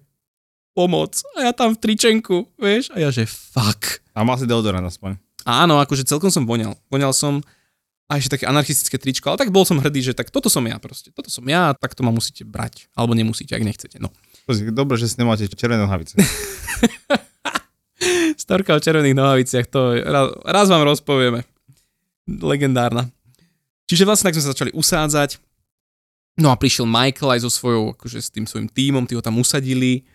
pomoc. 0.75 1.23
A 1.39 1.51
ja 1.51 1.53
tam 1.55 1.73
v 1.73 1.81
tričenku, 1.81 2.51
vieš? 2.59 2.91
A 2.93 2.99
ja, 2.99 3.09
že 3.15 3.25
fuck. 3.25 4.03
A 4.13 4.27
mal 4.27 4.37
si 4.37 4.47
deodorant 4.51 4.85
aspoň. 4.85 5.17
Áno, 5.47 5.79
akože 5.79 6.07
celkom 6.07 6.31
som 6.31 6.47
voňal. 6.47 6.75
Voňal 6.91 7.15
som 7.15 7.43
a 8.11 8.19
ešte 8.19 8.37
také 8.37 8.45
anarchistické 8.51 8.99
tričko, 9.01 9.33
ale 9.33 9.41
tak 9.41 9.55
bol 9.55 9.65
som 9.65 9.81
hrdý, 9.81 10.13
že 10.13 10.13
tak 10.13 10.29
toto 10.29 10.53
som 10.53 10.61
ja 10.69 10.77
proste. 10.77 11.09
Toto 11.15 11.33
som 11.33 11.47
ja, 11.49 11.73
tak 11.73 11.97
to 11.97 12.05
ma 12.05 12.13
musíte 12.13 12.45
brať. 12.45 12.91
Alebo 12.93 13.17
nemusíte, 13.17 13.57
ak 13.57 13.65
nechcete. 13.65 13.97
No. 14.03 14.13
Dobre, 14.49 14.99
že 14.99 15.09
si 15.13 15.17
nemáte 15.19 15.47
červené 15.49 15.83
nohavice. 15.83 16.19
Storka 18.43 18.75
o 18.75 18.83
červených 18.83 19.15
nohaviciach, 19.15 19.67
to 19.71 20.03
raz, 20.03 20.27
raz 20.43 20.67
vám 20.67 20.83
rozpovieme. 20.83 21.47
Legendárna. 22.27 23.07
Čiže 23.87 24.07
vlastne 24.07 24.31
tak 24.31 24.35
sme 24.35 24.45
sa 24.47 24.53
začali 24.55 24.75
usádzať 24.75 25.39
No 26.41 26.49
a 26.49 26.57
prišiel 26.57 26.89
Michael 26.89 27.37
aj 27.37 27.41
so 27.45 27.51
svojou, 27.53 27.93
akože 27.93 28.19
s 28.25 28.33
tým 28.33 28.49
svojim 28.49 28.69
tímom, 28.73 29.05
tí 29.05 29.13
ho 29.13 29.21
tam 29.21 29.37
usadili. 29.37 30.09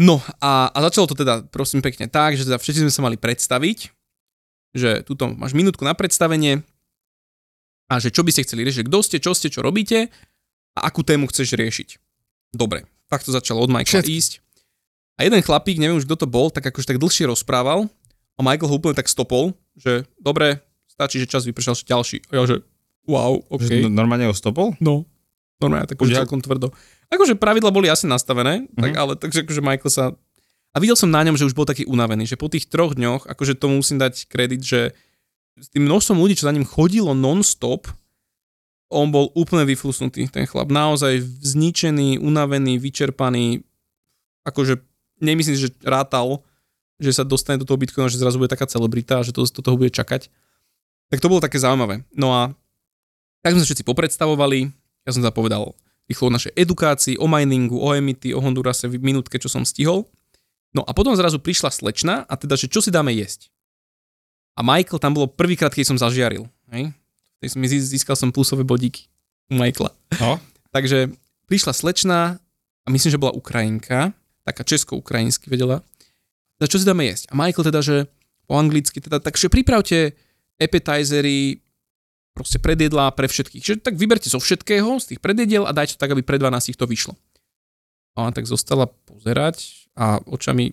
No 0.00 0.24
a, 0.40 0.72
a 0.72 0.78
začalo 0.88 1.04
to 1.04 1.12
teda 1.12 1.44
prosím 1.52 1.84
pekne 1.84 2.08
tak, 2.08 2.32
že 2.32 2.48
teda 2.48 2.56
všetci 2.56 2.88
sme 2.88 2.92
sa 2.92 3.04
mali 3.04 3.20
predstaviť, 3.20 3.92
že 4.72 5.04
tuto 5.04 5.28
máš 5.36 5.52
minútku 5.52 5.84
na 5.84 5.92
predstavenie 5.92 6.64
a 7.92 8.00
že 8.00 8.08
čo 8.08 8.24
by 8.24 8.32
ste 8.32 8.48
chceli 8.48 8.64
riešiť, 8.64 8.88
kto 8.88 8.98
ste, 9.04 9.16
čo 9.20 9.36
ste, 9.36 9.52
čo 9.52 9.60
robíte 9.60 10.08
a 10.72 10.88
akú 10.88 11.04
tému 11.04 11.28
chceš 11.28 11.60
riešiť. 11.60 12.00
Dobre, 12.56 12.88
tak 13.12 13.20
to 13.20 13.30
začalo 13.30 13.60
od 13.60 13.68
Michaela 13.68 14.00
Všetky. 14.00 14.16
ísť. 14.16 14.32
A 15.20 15.28
jeden 15.28 15.44
chlapík, 15.44 15.76
neviem 15.76 16.00
už 16.00 16.08
kto 16.08 16.24
to 16.24 16.26
bol, 16.26 16.48
tak 16.48 16.64
akože 16.64 16.96
tak 16.96 16.96
dlhšie 16.96 17.28
rozprával 17.28 17.92
a 18.36 18.40
Michael 18.40 18.72
ho 18.72 18.76
úplne 18.80 18.96
tak 18.96 19.12
stopol, 19.12 19.52
že 19.76 20.08
dobre, 20.16 20.64
stačí, 20.88 21.20
že 21.20 21.28
čas 21.28 21.44
vypršal 21.44 21.76
ďalší. 21.84 22.24
A 22.32 22.40
ja, 22.40 22.48
že 22.48 22.56
Wow, 23.02 23.42
OK. 23.50 23.66
Že 23.66 23.90
normálne 23.90 24.30
ho 24.30 24.34
stopol? 24.34 24.78
No, 24.78 25.02
normálne, 25.58 25.90
tak 25.90 25.98
už 25.98 26.14
celkom 26.14 26.38
tvrdo. 26.38 26.70
Akože 27.10 27.34
pravidla 27.34 27.74
boli 27.74 27.90
asi 27.90 28.06
nastavené, 28.06 28.64
mm-hmm. 28.64 28.78
tak, 28.78 28.92
mhm. 28.94 28.98
ale 28.98 29.12
takže 29.18 29.42
akože 29.42 29.62
Michael 29.62 29.92
sa... 29.92 30.04
A 30.72 30.80
videl 30.80 30.96
som 30.96 31.12
na 31.12 31.20
ňom, 31.20 31.36
že 31.36 31.44
už 31.44 31.52
bol 31.52 31.68
taký 31.68 31.84
unavený, 31.84 32.24
že 32.24 32.40
po 32.40 32.48
tých 32.48 32.64
troch 32.64 32.96
dňoch, 32.96 33.28
akože 33.28 33.60
to 33.60 33.68
musím 33.68 34.00
dať 34.00 34.24
kredit, 34.24 34.64
že 34.64 34.96
s 35.60 35.68
tým 35.68 35.84
množstvom 35.84 36.16
ľudí, 36.16 36.40
čo 36.40 36.48
za 36.48 36.54
ním 36.56 36.64
chodilo 36.64 37.12
non-stop, 37.12 37.92
on 38.92 39.08
bol 39.08 39.32
úplne 39.32 39.64
vyflusnutý, 39.64 40.28
ten 40.28 40.44
chlap. 40.44 40.68
Naozaj 40.68 41.24
zničený, 41.24 42.20
unavený, 42.20 42.76
vyčerpaný, 42.76 43.64
akože 44.44 44.78
nemyslím, 45.24 45.56
že 45.56 45.72
rátal, 45.80 46.44
že 47.00 47.16
sa 47.16 47.24
dostane 47.24 47.56
do 47.56 47.66
toho 47.66 47.80
Bitcoinu, 47.80 48.12
že 48.12 48.20
zrazu 48.20 48.36
bude 48.36 48.52
taká 48.52 48.68
celebrita 48.68 49.24
že 49.24 49.32
to 49.34 49.48
do 49.48 49.62
toho 49.64 49.80
bude 49.80 49.90
čakať. 49.90 50.28
Tak 51.08 51.18
to 51.18 51.30
bolo 51.32 51.40
také 51.40 51.56
zaujímavé. 51.56 52.04
No 52.12 52.36
a 52.36 52.52
tak 53.42 53.56
sme 53.56 53.64
sa 53.64 53.68
všetci 53.72 53.88
popredstavovali, 53.88 54.70
ja 55.02 55.10
som 55.10 55.24
teda 55.24 55.34
povedal 55.34 55.74
rýchlo 56.10 56.28
o 56.28 56.34
našej 56.34 56.52
edukácii, 56.58 57.14
o 57.16 57.26
miningu, 57.30 57.78
o 57.78 57.94
emity, 57.94 58.34
o 58.34 58.42
Hondurase 58.42 58.90
v 58.90 59.00
minútke, 59.00 59.38
čo 59.38 59.48
som 59.48 59.64
stihol. 59.64 60.04
No 60.72 60.84
a 60.84 60.92
potom 60.96 61.16
zrazu 61.16 61.40
prišla 61.40 61.72
slečna 61.72 62.28
a 62.28 62.34
teda, 62.36 62.56
že 62.56 62.68
čo 62.68 62.80
si 62.84 62.92
dáme 62.92 63.12
jesť. 63.12 63.52
A 64.56 64.60
Michael 64.60 65.00
tam 65.00 65.16
bolo 65.16 65.28
prvýkrát, 65.28 65.72
keď 65.72 65.92
som 65.92 66.00
zažiaril. 66.00 66.44
Hej? 66.72 66.92
Získal 67.42 68.14
som 68.14 68.30
plusové 68.30 68.62
bodíky 68.62 69.10
u 69.50 69.58
Michaela. 69.58 69.90
No. 70.22 70.38
Takže 70.74 71.12
prišla 71.50 71.72
slečna 71.76 72.40
a 72.82 72.88
myslím, 72.88 73.10
že 73.12 73.20
bola 73.20 73.36
Ukrajinka, 73.36 74.14
taká 74.46 74.62
česko-ukrajinsky 74.64 75.50
vedela. 75.50 75.84
Teda 76.56 76.66
čo 76.70 76.78
si 76.80 76.88
dáme 76.88 77.06
jesť? 77.06 77.30
A 77.30 77.38
Michael 77.38 77.68
teda, 77.68 77.80
že 77.82 77.96
po 78.46 78.58
anglicky, 78.58 78.98
teda, 78.98 79.22
takže 79.22 79.52
pripravte 79.52 80.16
appetizery, 80.58 81.62
proste 82.32 82.58
predjedlá 82.58 83.12
pre 83.12 83.28
všetkých. 83.28 83.62
Čiže 83.62 83.84
tak 83.84 84.00
vyberte 84.00 84.32
zo 84.32 84.40
všetkého, 84.40 84.98
z 84.98 85.14
tých 85.14 85.20
predjediel 85.20 85.68
a 85.68 85.76
dajte 85.76 85.96
to 85.96 86.02
tak, 86.02 86.12
aby 86.16 86.24
pre 86.24 86.40
12 86.40 86.74
to 86.74 86.88
vyšlo. 86.88 87.14
A 88.16 88.28
ona 88.28 88.32
tak 88.32 88.48
zostala 88.48 88.88
pozerať 88.88 89.88
a 89.96 90.20
očami 90.24 90.72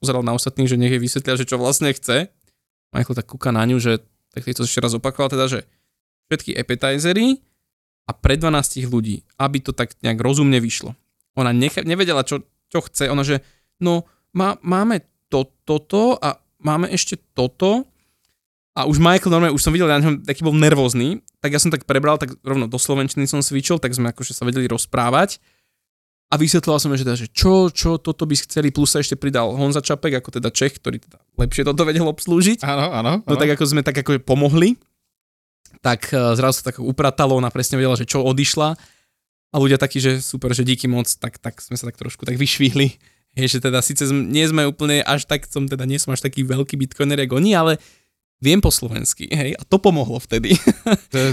pozeral 0.00 0.24
na 0.24 0.36
ostatných, 0.36 0.68
že 0.68 0.80
nech 0.80 0.92
jej 0.92 1.02
vysvetlia, 1.02 1.40
že 1.40 1.48
čo 1.48 1.60
vlastne 1.60 1.92
chce. 1.92 2.28
Michael 2.92 3.16
tak 3.16 3.28
kúka 3.28 3.52
na 3.52 3.64
ňu, 3.64 3.80
že 3.80 4.04
tak 4.32 4.44
to 4.48 4.64
ešte 4.64 4.80
raz 4.80 4.96
opakoval, 4.96 5.32
teda, 5.32 5.48
že 5.48 5.60
všetky 6.32 6.56
appetizery 6.56 7.44
a 8.08 8.16
pre 8.16 8.40
12 8.40 8.88
ľudí, 8.88 9.20
aby 9.36 9.60
to 9.60 9.76
tak 9.76 9.92
nejak 10.00 10.16
rozumne 10.16 10.56
vyšlo. 10.56 10.96
Ona 11.36 11.52
nech, 11.52 11.76
nevedela, 11.84 12.24
čo, 12.24 12.40
čo 12.72 12.80
chce, 12.80 13.12
ona 13.12 13.20
že, 13.20 13.44
no 13.84 14.08
má, 14.32 14.56
máme 14.64 15.04
to, 15.28 15.52
toto 15.68 16.16
a 16.16 16.40
máme 16.64 16.88
ešte 16.88 17.20
toto 17.36 17.84
a 18.72 18.88
už 18.88 18.96
Michael 18.96 19.28
normálne, 19.28 19.56
už 19.56 19.64
som 19.68 19.72
videl 19.72 19.84
na 19.84 20.00
ňom, 20.00 20.24
taký 20.24 20.40
bol 20.40 20.56
nervózny, 20.56 21.20
tak 21.44 21.52
ja 21.52 21.60
som 21.60 21.68
tak 21.68 21.84
prebral, 21.84 22.16
tak 22.16 22.32
rovno 22.40 22.64
do 22.64 22.80
Slovenčiny 22.80 23.28
som 23.28 23.44
switchol, 23.44 23.76
tak 23.76 23.92
sme 23.92 24.16
akože 24.16 24.32
sa 24.32 24.48
vedeli 24.48 24.64
rozprávať. 24.64 25.36
A 26.32 26.40
vysvetloval 26.40 26.80
som, 26.80 26.88
že, 26.96 27.04
teda, 27.04 27.12
že 27.12 27.28
čo, 27.28 27.68
čo 27.68 28.00
toto 28.00 28.24
by 28.24 28.32
chceli, 28.32 28.72
plus 28.72 28.96
sa 28.96 29.04
ešte 29.04 29.20
pridal 29.20 29.52
Honza 29.52 29.84
Čapek, 29.84 30.16
ako 30.16 30.40
teda 30.40 30.48
Čech, 30.48 30.80
ktorý 30.80 30.96
teda 30.96 31.20
lepšie 31.36 31.68
toto 31.68 31.84
vedel 31.84 32.08
obslúžiť. 32.08 32.64
Áno, 32.64 32.88
áno. 32.88 33.12
No 33.28 33.36
tak 33.36 33.52
ako 33.52 33.64
sme 33.68 33.84
tak 33.84 34.00
ako 34.00 34.16
pomohli, 34.24 34.80
tak 35.80 36.12
uh, 36.12 36.36
zrazu 36.36 36.60
sa 36.60 36.74
tak 36.74 36.82
upratalo, 36.82 37.38
ona 37.38 37.48
presne 37.48 37.80
vedela, 37.80 37.96
že 37.96 38.04
čo 38.04 38.20
odišla. 38.20 38.76
A 39.52 39.56
ľudia 39.60 39.76
takí, 39.76 40.00
že 40.00 40.24
super, 40.24 40.52
že 40.56 40.64
díky 40.64 40.88
moc, 40.88 41.04
tak, 41.08 41.36
tak 41.36 41.60
sme 41.60 41.76
sa 41.76 41.88
tak 41.88 42.00
trošku 42.00 42.24
tak 42.24 42.36
vyšvihli. 42.36 42.88
Je, 43.32 43.48
že 43.48 43.64
teda 43.64 43.80
síce 43.80 44.04
nie 44.12 44.44
sme 44.44 44.68
úplne 44.68 45.00
až 45.00 45.24
tak, 45.24 45.48
som 45.48 45.64
teda 45.64 45.88
nie 45.88 45.96
som 45.96 46.12
až 46.12 46.20
taký 46.20 46.44
veľký 46.44 46.76
bitcoiner 46.76 47.16
ako 47.16 47.40
oni, 47.40 47.56
ale 47.56 47.80
viem 48.44 48.60
po 48.60 48.68
slovensky, 48.68 49.24
hej, 49.30 49.56
a 49.56 49.62
to 49.64 49.80
pomohlo 49.80 50.20
vtedy. 50.20 50.52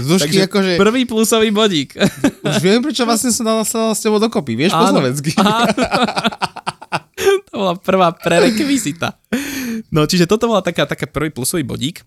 Dušky 0.08 0.24
Takže 0.24 0.42
akože, 0.48 0.72
prvý 0.80 1.04
plusový 1.04 1.52
bodík. 1.52 1.98
už 2.48 2.56
viem, 2.62 2.80
prečo 2.80 3.04
vlastne 3.04 3.34
som 3.34 3.44
dal 3.44 3.60
s 3.68 4.00
tebou 4.00 4.16
dokopy, 4.16 4.56
vieš 4.56 4.72
po 4.72 4.86
Áno. 4.86 4.96
slovensky. 4.96 5.36
Áno. 5.36 5.68
to 7.50 7.52
bola 7.52 7.74
prvá 7.76 8.16
prerekvizita. 8.16 9.20
No, 9.92 10.08
čiže 10.08 10.24
toto 10.24 10.48
bola 10.48 10.64
taká, 10.64 10.86
taká 10.88 11.04
prvý 11.04 11.34
plusový 11.34 11.66
bodík. 11.66 12.00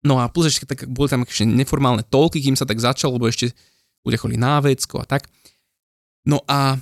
No 0.00 0.16
a 0.16 0.32
plus 0.32 0.48
ešte 0.48 0.64
tak, 0.64 0.88
boli 0.88 1.12
tam 1.12 1.24
ešte 1.28 1.44
neformálne 1.44 2.00
toľky, 2.08 2.40
kým 2.40 2.56
sa 2.56 2.64
tak 2.64 2.80
začal, 2.80 3.12
lebo 3.12 3.28
ešte 3.28 3.52
ľudia 4.04 4.16
chodili 4.16 4.40
na 4.40 4.56
vecko 4.64 5.00
a 5.00 5.06
tak. 5.06 5.28
No 6.24 6.40
a, 6.48 6.80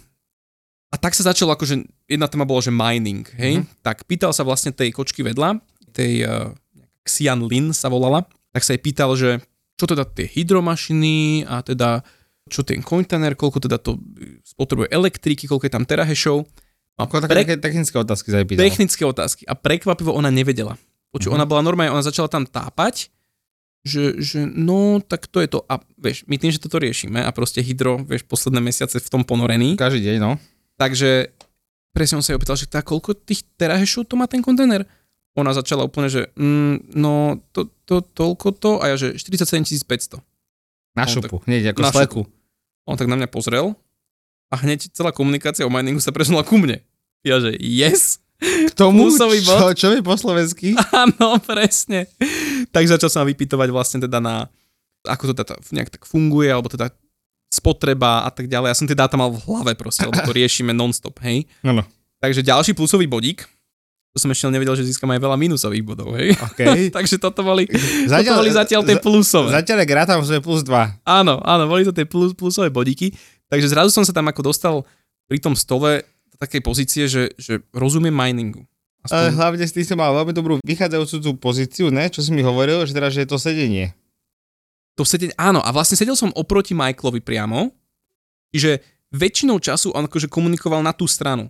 a 0.91 0.97
tak 0.99 1.19
sa 1.19 1.27
začalo 1.27 1.55
akože, 1.55 1.83
jedna 2.07 2.31
téma 2.31 2.47
bola, 2.47 2.63
že 2.63 2.71
mining, 2.71 3.27
hej? 3.35 3.63
Mhm. 3.63 3.83
Tak 3.83 4.07
pýtal 4.07 4.31
sa 4.31 4.47
vlastne 4.47 4.71
tej 4.71 4.95
kočky 4.95 5.27
vedľa, 5.27 5.59
tej 5.91 6.23
uh, 6.23 6.55
Xian 7.03 7.43
Lin 7.49 7.75
sa 7.75 7.91
volala, 7.91 8.23
tak 8.55 8.63
sa 8.63 8.75
jej 8.77 8.83
pýtal, 8.83 9.11
že 9.19 9.43
čo 9.79 9.87
teda 9.87 10.07
tie 10.07 10.27
hydromašiny 10.27 11.47
a 11.47 11.63
teda 11.63 12.03
čo 12.49 12.65
ten 12.65 12.81
kontajner, 12.81 13.37
koľko 13.37 13.61
teda 13.69 13.77
to 13.77 14.01
e, 14.19 14.41
spotrebuje 14.41 14.89
elektriky, 14.89 15.45
koľko 15.45 15.69
je 15.69 15.73
tam 15.73 15.85
terahešov. 15.85 16.49
A 16.99 17.07
Ako 17.07 17.23
také, 17.23 17.45
také 17.45 17.55
technické 17.61 17.95
otázky 17.95 18.33
sa 18.33 18.41
jej 18.43 18.49
pýtal. 18.49 18.63
technické 18.65 19.03
otázky. 19.05 19.43
A 19.47 19.55
prekvapivo 19.55 20.11
ona 20.11 20.33
nevedela. 20.33 20.75
Počuť, 21.09 21.29
Mhm. 21.31 21.35
ona 21.35 21.45
bola 21.45 21.63
normálne, 21.63 21.91
ona 21.91 22.03
začala 22.03 22.27
tam 22.27 22.45
tápať, 22.45 23.09
že, 23.83 24.19
že 24.19 24.45
no, 24.45 25.01
tak 25.01 25.25
to 25.27 25.41
je 25.41 25.49
to. 25.49 25.65
A 25.65 25.81
vieš, 25.97 26.27
my 26.27 26.37
tým, 26.37 26.51
že 26.51 26.61
toto 26.61 26.77
riešime 26.77 27.19
a 27.19 27.31
proste 27.33 27.61
hydro, 27.61 28.03
vieš, 28.03 28.25
posledné 28.25 28.61
mesiace 28.61 28.99
v 28.99 29.09
tom 29.09 29.23
ponorený, 29.25 29.75
Každý 29.75 30.05
deň, 30.05 30.17
no. 30.19 30.37
takže 30.77 31.33
presne 31.91 32.19
on 32.19 32.25
sa 32.25 32.33
jej 32.33 32.39
opýtal, 32.39 32.55
že 32.55 32.69
tá, 32.69 32.81
koľko 32.81 33.17
tých 33.17 33.47
terahešov 33.57 34.05
to 34.05 34.15
má 34.15 34.29
ten 34.29 34.45
kontajner? 34.45 34.85
Ona 35.35 35.55
začala 35.55 35.87
úplne, 35.87 36.11
že 36.11 36.29
mm, 36.35 36.99
no, 36.99 37.39
to, 37.55 37.71
to, 37.87 38.03
toľko 38.03 38.49
to, 38.59 38.71
a 38.83 38.91
ja, 38.91 38.97
že 38.99 39.15
47 39.15 39.87
500. 39.87 40.19
Na 40.93 41.07
On 41.07 41.09
šupu, 41.09 41.39
hneď 41.47 41.73
ako 41.73 41.81
na 41.81 41.93
sleku. 41.95 42.21
On 42.85 42.99
tak 42.99 43.07
na 43.07 43.15
mňa 43.15 43.31
pozrel 43.31 43.79
a 44.51 44.55
hneď 44.59 44.91
celá 44.91 45.15
komunikácia 45.15 45.63
o 45.63 45.71
miningu 45.71 46.03
sa 46.03 46.11
presunula 46.11 46.43
ku 46.43 46.59
mne. 46.59 46.83
Ja, 47.23 47.39
že 47.39 47.55
yes, 47.55 48.19
tomu, 48.79 49.11
Plusový 49.11 49.43
čo, 49.43 49.59
bod. 49.59 49.75
čo 49.75 49.89
je 49.91 50.01
po 50.01 50.15
slovensky? 50.15 50.79
Áno, 51.03 51.43
presne. 51.43 52.07
Tak 52.71 52.87
začal 52.87 53.11
som 53.11 53.27
vypytovať 53.27 53.69
vlastne 53.75 53.99
teda 54.07 54.23
na, 54.23 54.47
ako 55.03 55.35
to 55.35 55.43
teda 55.43 55.59
nejak 55.75 55.91
tak 55.91 56.07
funguje, 56.07 56.47
alebo 56.47 56.71
teda 56.71 56.95
spotreba 57.51 58.23
a 58.23 58.31
tak 58.31 58.47
ďalej. 58.47 58.71
Ja 58.71 58.79
som 58.79 58.87
tie 58.87 58.95
dáta 58.95 59.19
mal 59.19 59.35
v 59.35 59.43
hlave 59.43 59.75
proste, 59.75 60.07
lebo 60.07 60.23
to 60.23 60.31
riešime 60.39 60.71
non-stop, 60.71 61.19
hej. 61.27 61.51
Áno. 61.67 61.83
Takže 62.23 62.47
ďalší 62.47 62.79
plusový 62.79 63.11
bodík, 63.11 63.43
to 64.15 64.17
som 64.23 64.31
ešte 64.33 64.49
nevedel, 64.49 64.75
že 64.79 64.89
získam 64.89 65.11
aj 65.15 65.21
veľa 65.21 65.37
minusových 65.37 65.85
bodov, 65.85 66.15
hej. 66.15 66.39
OK. 66.39 66.61
Takže 66.97 67.19
toto 67.19 67.43
boli, 67.43 67.67
toto 68.07 68.33
boli 68.39 68.51
zatiaľ 68.55 68.87
tie 68.87 68.97
plusové. 69.03 69.53
Zatiaľ 69.53 69.79
je 69.83 69.89
tam 70.07 70.21
že 70.23 70.39
plus 70.39 70.63
2. 70.63 71.03
Áno, 71.03 71.43
áno, 71.43 71.65
boli 71.67 71.83
to 71.83 71.93
tie 71.93 72.07
plus, 72.07 72.33
plusové 72.33 72.71
bodíky. 72.71 73.11
Takže 73.49 73.69
zrazu 73.73 73.91
som 73.91 74.05
sa 74.05 74.13
tam 74.13 74.29
ako 74.29 74.41
dostal 74.45 74.75
pri 75.29 75.41
tom 75.41 75.57
stole 75.57 76.05
takej 76.39 76.61
pozície, 76.63 77.05
že, 77.11 77.35
že 77.37 77.61
rozumiem 77.75 78.15
miningu. 78.15 78.65
Ale 79.11 79.31
Aspoň, 79.31 79.39
hlavne 79.39 79.65
s 79.67 79.75
tým 79.75 79.87
som 79.87 79.99
mal 79.99 80.15
veľmi 80.15 80.35
dobrú 80.35 80.55
vychádzajúcu 80.63 81.17
tú 81.23 81.31
pozíciu, 81.39 81.87
ne? 81.91 82.11
Čo 82.11 82.23
si 82.23 82.31
mi 82.35 82.43
hovoril, 82.43 82.83
že 82.87 82.95
teda, 82.95 83.09
že 83.11 83.23
je 83.25 83.29
to 83.31 83.39
sedenie. 83.39 83.95
to 84.99 85.07
sedieť, 85.07 85.39
áno, 85.39 85.63
a 85.63 85.71
vlastne 85.71 85.95
sedel 85.95 86.19
som 86.19 86.35
oproti 86.35 86.75
Michaelovi 86.75 87.23
priamo, 87.23 87.71
čiže 88.51 88.83
väčšinou 89.15 89.63
času 89.63 89.95
on 89.95 90.11
akože 90.11 90.27
komunikoval 90.27 90.83
na 90.83 90.91
tú 90.91 91.07
stranu. 91.07 91.47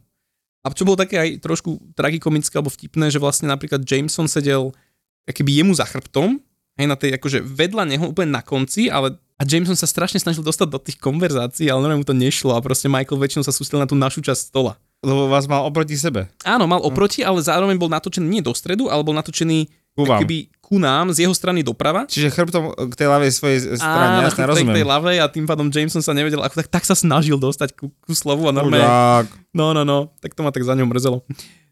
A 0.61 0.69
čo 0.75 0.85
bolo 0.85 1.01
také 1.01 1.17
aj 1.17 1.41
trošku 1.41 1.97
tragikomické 1.97 2.61
alebo 2.61 2.69
vtipné, 2.69 3.09
že 3.09 3.23
vlastne 3.23 3.49
napríklad 3.49 3.89
Jameson 3.89 4.29
sedel 4.29 4.77
keby 5.25 5.65
jemu 5.65 5.73
za 5.73 5.89
chrbtom, 5.89 6.41
hej, 6.77 6.87
na 6.89 6.97
tej 6.97 7.17
akože 7.17 7.45
vedľa 7.45 7.85
neho 7.89 8.05
úplne 8.13 8.33
na 8.37 8.43
konci, 8.45 8.93
ale 8.93 9.17
a 9.39 9.47
Jameson 9.47 9.79
sa 9.79 9.87
strašne 9.87 10.19
snažil 10.19 10.43
dostať 10.43 10.67
do 10.67 10.83
tých 10.83 10.99
konverzácií, 10.99 11.71
ale 11.71 11.79
normálne 11.79 12.03
mu 12.03 12.09
to 12.09 12.15
nešlo 12.15 12.59
a 12.59 12.61
proste 12.61 12.91
Michael 12.91 13.23
väčšinou 13.23 13.47
sa 13.47 13.55
sústredil 13.55 13.87
na 13.87 13.89
tú 13.89 13.95
našu 13.95 14.19
časť 14.19 14.51
stola. 14.51 14.75
Lebo 14.99 15.31
vás 15.31 15.47
mal 15.47 15.63
oproti 15.63 15.95
sebe. 15.95 16.27
Áno, 16.43 16.67
mal 16.67 16.83
oproti, 16.83 17.23
ale 17.23 17.39
zároveň 17.39 17.79
bol 17.79 17.87
natočený 17.87 18.27
nie 18.27 18.43
do 18.43 18.51
stredu, 18.51 18.91
ale 18.91 19.07
bol 19.07 19.15
natočený 19.15 19.71
Ku 19.95 20.03
vám. 20.03 20.27
keby 20.27 20.51
ku 20.59 20.83
nám 20.83 21.15
z 21.15 21.23
jeho 21.27 21.35
strany 21.35 21.63
doprava. 21.63 22.03
Čiže 22.11 22.35
chrbtom 22.35 22.75
k 22.91 22.95
tej 22.99 23.09
ľavej 23.09 23.31
svojej 23.31 23.59
strane, 23.79 24.27
jasne, 24.27 24.35
k 24.35 24.39
tej, 24.43 24.47
rozumiem. 24.51 24.75
tej 24.75 24.87
ľavej 24.91 25.17
a 25.23 25.27
tým 25.31 25.47
pádom 25.47 25.67
Jameson 25.71 26.03
sa 26.03 26.13
nevedel, 26.13 26.43
ako 26.43 26.59
tak, 26.59 26.69
tak 26.69 26.85
sa 26.85 26.99
snažil 26.99 27.39
dostať 27.39 27.79
ku, 27.79 27.95
ku 27.95 28.13
slovu 28.13 28.47
a 28.47 28.53
normálne, 28.53 28.83
Chudák. 28.85 29.27
no, 29.55 29.71
no, 29.71 29.83
no, 29.87 30.11
tak 30.19 30.35
to 30.35 30.43
ma 30.43 30.51
tak 30.51 30.67
za 30.67 30.75
ňou 30.75 30.91
mrzelo. 30.91 31.23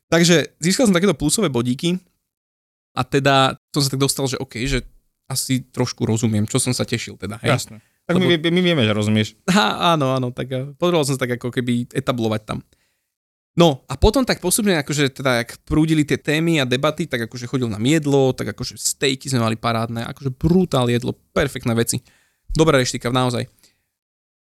Takže 0.06 0.54
získal 0.62 0.86
som 0.86 0.94
takéto 0.94 1.18
plusové 1.18 1.50
bodíky 1.50 1.98
a 2.94 3.02
teda 3.02 3.58
som 3.74 3.82
sa 3.82 3.90
tak 3.90 4.00
dostal, 4.00 4.24
že 4.30 4.38
OK, 4.38 4.54
že 4.64 4.86
asi 5.26 5.66
trošku 5.66 6.06
rozumiem, 6.06 6.46
čo 6.46 6.62
som 6.62 6.70
sa 6.70 6.86
tešil 6.86 7.18
teda, 7.18 7.38
hej. 7.42 7.58
Jasné. 7.58 7.82
Tak 8.06 8.22
my, 8.22 8.38
my 8.38 8.60
vieme, 8.62 8.82
že 8.86 8.94
rozumieš. 8.94 9.34
Á, 9.50 9.94
áno, 9.98 10.14
áno, 10.14 10.30
tak 10.30 10.46
eh, 10.54 10.70
potreboval 10.78 11.02
som 11.02 11.18
sa 11.18 11.26
tak 11.26 11.42
ako 11.42 11.50
keby 11.50 11.90
etablovať 11.90 12.42
tam. 12.46 12.58
No 13.56 13.82
a 13.88 13.96
potom 13.96 14.22
tak 14.22 14.38
postupne, 14.38 14.76
akože 14.78 15.10
teda, 15.10 15.42
jak 15.42 15.56
prúdili 15.64 16.04
tie 16.04 16.20
témy 16.20 16.60
a 16.60 16.68
debaty, 16.68 17.08
tak 17.08 17.24
akože 17.26 17.48
chodil 17.48 17.72
na 17.72 17.80
jedlo, 17.80 18.36
tak 18.36 18.52
akože 18.52 18.76
stejky 18.76 19.32
sme 19.32 19.42
mali 19.42 19.56
parádne, 19.56 20.04
akože 20.12 20.30
brutál 20.36 20.92
jedlo, 20.92 21.16
perfektné 21.32 21.72
veci. 21.72 22.04
Dobrá 22.52 22.76
reštika, 22.76 23.08
naozaj. 23.08 23.48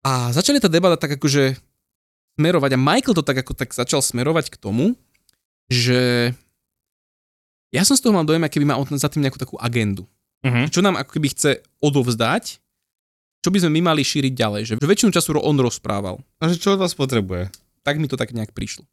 A 0.05 0.29
začali 0.29 0.61
tá 0.61 0.69
debata 0.69 1.01
tak 1.01 1.17
akože 1.17 1.57
smerovať 2.37 2.77
a 2.77 2.79
Michael 2.79 3.17
to 3.17 3.25
tak 3.25 3.41
ako 3.41 3.57
tak 3.57 3.73
začal 3.73 4.05
smerovať 4.05 4.53
k 4.53 4.61
tomu, 4.61 4.93
že 5.65 6.31
ja 7.73 7.83
som 7.83 7.97
z 7.97 8.05
toho 8.05 8.13
mal 8.13 8.23
dojem, 8.23 8.45
keby 8.45 8.69
mal 8.69 8.85
za 8.85 9.09
tým 9.09 9.25
nejakú 9.25 9.41
takú 9.41 9.57
agendu 9.57 10.05
Uh-huh. 10.41 10.65
čo 10.73 10.81
nám 10.81 10.97
ako 10.97 11.21
keby 11.21 11.27
chce 11.37 11.61
odovzdať, 11.85 12.57
čo 13.41 13.49
by 13.49 13.57
sme 13.61 13.81
my 13.81 13.93
mali 13.93 14.01
šíriť 14.05 14.33
ďalej, 14.33 14.61
že 14.65 14.73
väčšinu 14.77 15.13
času 15.13 15.37
on 15.37 15.57
rozprával. 15.57 16.21
A 16.41 16.49
že 16.49 16.61
čo 16.61 16.77
od 16.77 16.81
vás 16.81 16.93
potrebuje? 16.93 17.49
Tak 17.81 17.97
mi 17.97 18.05
to 18.05 18.17
tak 18.17 18.33
nejak 18.33 18.53
prišlo. 18.53 18.85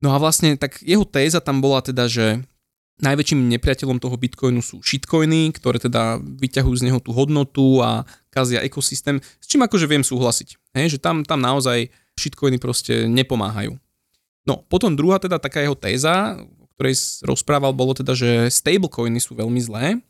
No 0.00 0.12
a 0.12 0.20
vlastne 0.20 0.56
tak 0.56 0.80
jeho 0.80 1.04
téza 1.04 1.40
tam 1.44 1.60
bola 1.60 1.84
teda, 1.84 2.08
že 2.08 2.40
najväčším 3.00 3.48
nepriateľom 3.56 4.00
toho 4.00 4.16
bitcoinu 4.16 4.60
sú 4.60 4.84
shitcoiny, 4.84 5.56
ktoré 5.56 5.80
teda 5.80 6.20
vyťahujú 6.20 6.76
z 6.76 6.84
neho 6.88 7.00
tú 7.00 7.16
hodnotu 7.16 7.80
a 7.80 8.04
kazia 8.28 8.60
ekosystém, 8.60 9.20
s 9.20 9.46
čím 9.48 9.64
akože 9.64 9.88
viem 9.88 10.04
súhlasiť. 10.04 10.76
Hej, 10.76 10.96
že 10.96 10.98
tam, 11.00 11.24
tam 11.24 11.40
naozaj 11.40 11.88
shitcoiny 12.20 12.60
proste 12.60 13.08
nepomáhajú. 13.08 13.76
No, 14.44 14.64
potom 14.68 14.96
druhá 14.96 15.20
teda 15.20 15.40
taká 15.40 15.64
jeho 15.64 15.76
téza, 15.76 16.40
o 16.40 16.66
ktorej 16.76 17.24
rozprával, 17.24 17.72
bolo 17.72 17.92
teda, 17.96 18.12
že 18.16 18.48
stablecoiny 18.52 19.20
sú 19.20 19.36
veľmi 19.36 19.60
zlé 19.60 20.00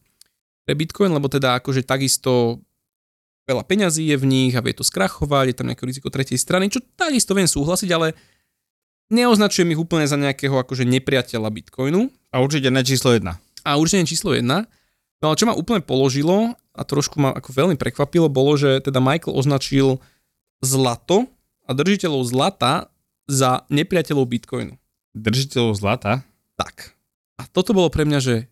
pre 0.71 0.79
Bitcoin, 0.79 1.11
lebo 1.11 1.27
teda 1.27 1.59
akože 1.59 1.83
takisto 1.83 2.63
veľa 3.51 3.67
peňazí 3.67 4.07
je 4.07 4.15
v 4.15 4.23
nich 4.31 4.55
a 4.55 4.63
vie 4.63 4.71
to 4.71 4.87
skrachovať, 4.87 5.51
je 5.51 5.57
tam 5.59 5.67
nejaké 5.67 5.83
riziko 5.83 6.07
tretej 6.07 6.39
strany, 6.39 6.71
čo 6.71 6.79
takisto 6.95 7.35
viem 7.35 7.51
súhlasiť, 7.51 7.91
ale 7.91 8.15
neoznačujem 9.11 9.75
ich 9.75 9.83
úplne 9.83 10.07
za 10.07 10.15
nejakého 10.15 10.55
akože 10.55 10.87
nepriateľa 10.87 11.51
Bitcoinu 11.51 12.07
A 12.31 12.39
určite 12.39 12.71
ne 12.71 12.87
číslo 12.87 13.19
jedna. 13.19 13.43
a 13.67 13.75
určite 13.75 13.99
nie 13.99 14.07
číslo 14.15 14.31
jedna. 14.39 14.71
No 15.19 15.35
ale 15.35 15.39
čo 15.43 15.51
ma 15.51 15.59
úplne 15.59 15.83
položilo 15.83 16.55
a 16.55 16.81
trošku 16.87 17.19
ma 17.19 17.35
ako 17.35 17.51
veľmi 17.51 17.75
prekvapilo, 17.75 18.31
bolo, 18.31 18.55
že 18.55 18.79
teda 18.79 19.03
Michael 19.03 19.35
označil 19.35 19.99
zlato 20.63 21.27
a 21.67 21.75
držiteľov 21.75 22.31
zlata 22.31 22.95
za 23.27 23.67
nepriateľov 23.75 24.31
Bitcoinu. 24.31 24.79
Držiteľov 25.19 25.75
zlata. 25.75 26.23
Tak. 26.55 26.95
A 27.43 27.51
toto 27.51 27.75
bolo 27.75 27.91
pre 27.91 28.07
mňa, 28.07 28.19
že 28.23 28.47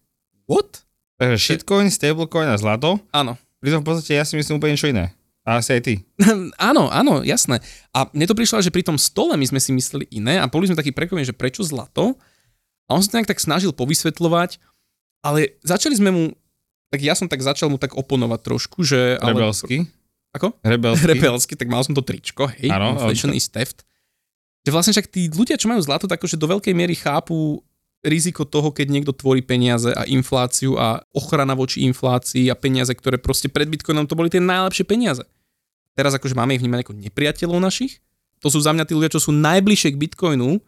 what? 0.50 0.82
Takže 1.18 1.36
shitcoin, 1.36 1.90
stablecoin 1.90 2.46
a 2.46 2.56
zlato. 2.56 3.02
Áno. 3.10 3.34
Pritom 3.58 3.82
v 3.82 3.86
podstate 3.90 4.14
ja 4.14 4.22
si 4.22 4.38
myslím 4.38 4.62
úplne 4.62 4.78
niečo 4.78 4.90
iné. 4.90 5.10
A 5.42 5.58
asi 5.58 5.74
aj 5.74 5.82
ty. 5.82 5.94
áno, 6.70 6.86
áno, 6.94 7.26
jasné. 7.26 7.58
A 7.90 8.06
mne 8.14 8.30
to 8.30 8.38
prišlo, 8.38 8.62
že 8.62 8.70
pri 8.70 8.86
tom 8.86 8.94
stole 8.94 9.34
my 9.34 9.46
sme 9.48 9.58
si 9.58 9.74
mysleli 9.74 10.06
iné 10.14 10.38
a 10.38 10.46
boli 10.46 10.70
sme 10.70 10.78
takí 10.78 10.94
prekvapení, 10.94 11.26
že 11.26 11.34
prečo 11.34 11.66
zlato? 11.66 12.14
A 12.86 12.94
on 12.94 13.02
sa 13.02 13.10
to 13.10 13.16
nejak 13.18 13.32
tak 13.34 13.42
snažil 13.42 13.74
povysvetľovať, 13.74 14.62
ale 15.26 15.58
začali 15.66 15.98
sme 15.98 16.10
mu, 16.14 16.24
tak 16.88 17.00
ja 17.02 17.18
som 17.18 17.26
tak 17.26 17.42
začal 17.42 17.68
mu 17.68 17.76
tak 17.76 17.98
oponovať 17.98 18.40
trošku, 18.44 18.86
že... 18.86 19.18
Ale, 19.18 19.34
Rebelsky. 19.34 19.90
Ako? 20.38 20.54
Rebelsky. 20.62 21.04
rebelsky, 21.16 21.54
tak 21.58 21.68
mal 21.68 21.82
som 21.82 21.98
to 21.98 22.04
tričko, 22.04 22.46
hej, 22.60 22.70
Áno, 22.70 22.94
inflation 22.94 23.34
is 23.34 23.50
theft. 23.50 23.82
Že 24.62 24.70
vlastne 24.70 24.92
však 24.94 25.08
tí 25.08 25.32
ľudia, 25.32 25.56
čo 25.56 25.66
majú 25.66 25.80
zlato, 25.80 26.04
tak 26.04 26.20
akože 26.20 26.36
do 26.36 26.46
veľkej 26.46 26.76
miery 26.76 26.94
chápu 26.94 27.64
riziko 28.06 28.46
toho, 28.46 28.70
keď 28.70 28.86
niekto 28.94 29.12
tvorí 29.14 29.42
peniaze 29.42 29.90
a 29.90 30.06
infláciu 30.06 30.78
a 30.78 31.02
ochrana 31.10 31.58
voči 31.58 31.82
inflácii 31.82 32.46
a 32.46 32.54
peniaze, 32.54 32.94
ktoré 32.94 33.18
proste 33.18 33.50
pred 33.50 33.66
Bitcoinom 33.66 34.06
to 34.06 34.14
boli 34.14 34.30
tie 34.30 34.38
najlepšie 34.38 34.86
peniaze. 34.86 35.26
Teraz 35.98 36.14
akože 36.14 36.38
máme 36.38 36.54
ich 36.54 36.62
vnímať 36.62 36.86
ako 36.86 36.94
nepriateľov 36.94 37.58
našich. 37.58 37.98
To 38.38 38.46
sú 38.46 38.62
za 38.62 38.70
mňa 38.70 38.86
tí 38.86 38.94
ľudia, 38.94 39.10
čo 39.10 39.18
sú 39.18 39.34
najbližšie 39.34 39.98
k 39.98 40.00
Bitcoinu 40.00 40.62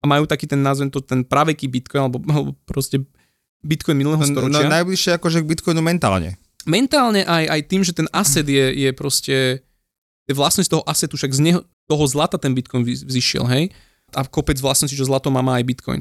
a 0.00 0.04
majú 0.08 0.24
taký 0.24 0.48
ten, 0.48 0.64
nazvem 0.64 0.88
to, 0.88 1.04
ten 1.04 1.20
praveký 1.28 1.68
Bitcoin, 1.68 2.08
alebo, 2.08 2.24
alebo 2.24 2.50
proste 2.64 3.04
Bitcoin 3.60 4.00
minulého 4.00 4.24
No, 4.24 4.32
no 4.32 4.32
storočia 4.32 4.72
najbližšie 4.72 5.20
akože 5.20 5.44
k 5.44 5.50
Bitcoinu 5.52 5.84
mentálne. 5.84 6.40
mentálne 6.64 7.22
aj, 7.28 7.44
aj 7.52 7.60
tým, 7.68 7.82
že 7.84 7.92
ten 7.92 8.08
asset 8.16 8.48
je, 8.48 8.88
je 8.88 8.90
proste, 8.96 9.60
vlastnosť 10.32 10.72
toho 10.72 10.84
assetu, 10.88 11.20
však 11.20 11.36
z 11.36 11.40
neho, 11.44 11.60
toho 11.84 12.04
zlata 12.08 12.40
ten 12.40 12.56
Bitcoin 12.56 12.82
vzýšiel, 12.82 13.44
hej? 13.52 13.68
A 14.16 14.24
kopec 14.24 14.56
vlastností, 14.56 14.96
čo 14.96 15.04
zlato 15.04 15.28
má, 15.28 15.44
má 15.44 15.60
aj 15.60 15.68
Bitcoin. 15.68 16.00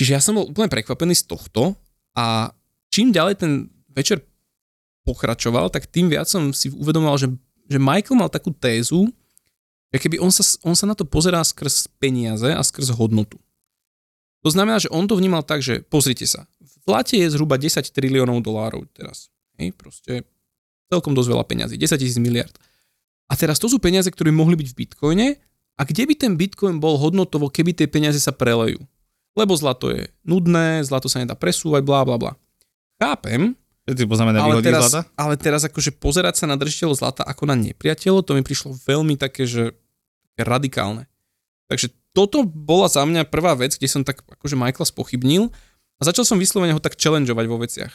Čiže 0.00 0.16
ja 0.16 0.24
som 0.24 0.40
bol 0.40 0.48
úplne 0.48 0.72
prekvapený 0.72 1.12
z 1.12 1.28
tohto 1.28 1.76
a 2.16 2.56
čím 2.88 3.12
ďalej 3.12 3.36
ten 3.36 3.68
večer 3.92 4.24
pokračoval, 5.04 5.68
tak 5.68 5.84
tým 5.92 6.08
viac 6.08 6.24
som 6.24 6.56
si 6.56 6.72
uvedomoval, 6.72 7.20
že, 7.20 7.28
že 7.68 7.76
Michael 7.76 8.16
mal 8.16 8.32
takú 8.32 8.48
tézu, 8.48 9.12
že 9.92 10.00
keby 10.00 10.16
on 10.16 10.32
sa, 10.32 10.40
on 10.64 10.72
sa 10.72 10.88
na 10.88 10.96
to 10.96 11.04
pozerá 11.04 11.44
skrz 11.44 11.92
peniaze 12.00 12.48
a 12.48 12.64
skrz 12.64 12.96
hodnotu. 12.96 13.36
To 14.40 14.48
znamená, 14.48 14.80
že 14.80 14.88
on 14.88 15.04
to 15.04 15.20
vnímal 15.20 15.44
tak, 15.44 15.60
že 15.60 15.84
pozrite 15.84 16.24
sa, 16.24 16.48
v 16.64 16.72
zlate 16.88 17.20
je 17.20 17.28
zhruba 17.36 17.60
10 17.60 17.84
triliónov 17.92 18.40
dolárov 18.40 18.88
teraz. 18.96 19.28
Hej, 19.60 19.76
proste 19.76 20.24
celkom 20.88 21.12
dosť 21.12 21.28
veľa 21.28 21.44
peňazí, 21.44 21.76
10 21.76 22.00
tisíc 22.00 22.16
miliard. 22.16 22.56
A 23.28 23.36
teraz 23.36 23.60
to 23.60 23.68
sú 23.68 23.76
peniaze, 23.76 24.08
ktoré 24.08 24.32
mohli 24.32 24.56
byť 24.56 24.68
v 24.72 24.78
Bitcoine 24.80 25.26
a 25.76 25.84
kde 25.84 26.08
by 26.08 26.14
ten 26.16 26.32
Bitcoin 26.40 26.80
bol 26.80 26.96
hodnotovo, 26.96 27.52
keby 27.52 27.76
tie 27.76 27.84
peniaze 27.84 28.16
sa 28.16 28.32
prelejú. 28.32 28.80
Lebo 29.40 29.56
zlato 29.56 29.88
je 29.88 30.12
nudné, 30.20 30.84
zlato 30.84 31.08
sa 31.08 31.24
nedá 31.24 31.32
presúvať, 31.32 31.80
blá 31.80 32.04
bla 32.04 32.20
bla. 32.20 32.32
Chápem, 33.00 33.56
ty 33.88 34.04
poznáme 34.04 34.36
na 34.36 34.44
ale 34.44 34.60
teraz, 34.60 34.92
zlata? 34.92 35.08
ale 35.16 35.34
teraz 35.40 35.64
akože 35.64 35.96
pozerať 35.96 36.44
sa 36.44 36.46
na 36.46 36.60
držiteľov 36.60 37.00
zlata 37.00 37.24
ako 37.24 37.48
na 37.48 37.56
nepriateľov, 37.56 38.28
to 38.28 38.36
mi 38.36 38.44
prišlo 38.44 38.76
veľmi 38.84 39.16
také, 39.16 39.48
že 39.48 39.72
radikálne. 40.36 41.08
Takže 41.72 41.88
toto 42.12 42.42
bola 42.44 42.90
za 42.90 43.06
mňa 43.06 43.24
prvá 43.30 43.56
vec, 43.56 43.80
kde 43.80 43.88
som 43.88 44.02
tak 44.04 44.20
akože 44.26 44.58
Michaela 44.58 44.84
spochybnil 44.84 45.48
a 45.96 46.02
začal 46.02 46.28
som 46.28 46.36
vyslovene 46.36 46.76
ho 46.76 46.82
tak 46.82 46.98
challengeovať 46.98 47.46
vo 47.48 47.56
veciach. 47.56 47.92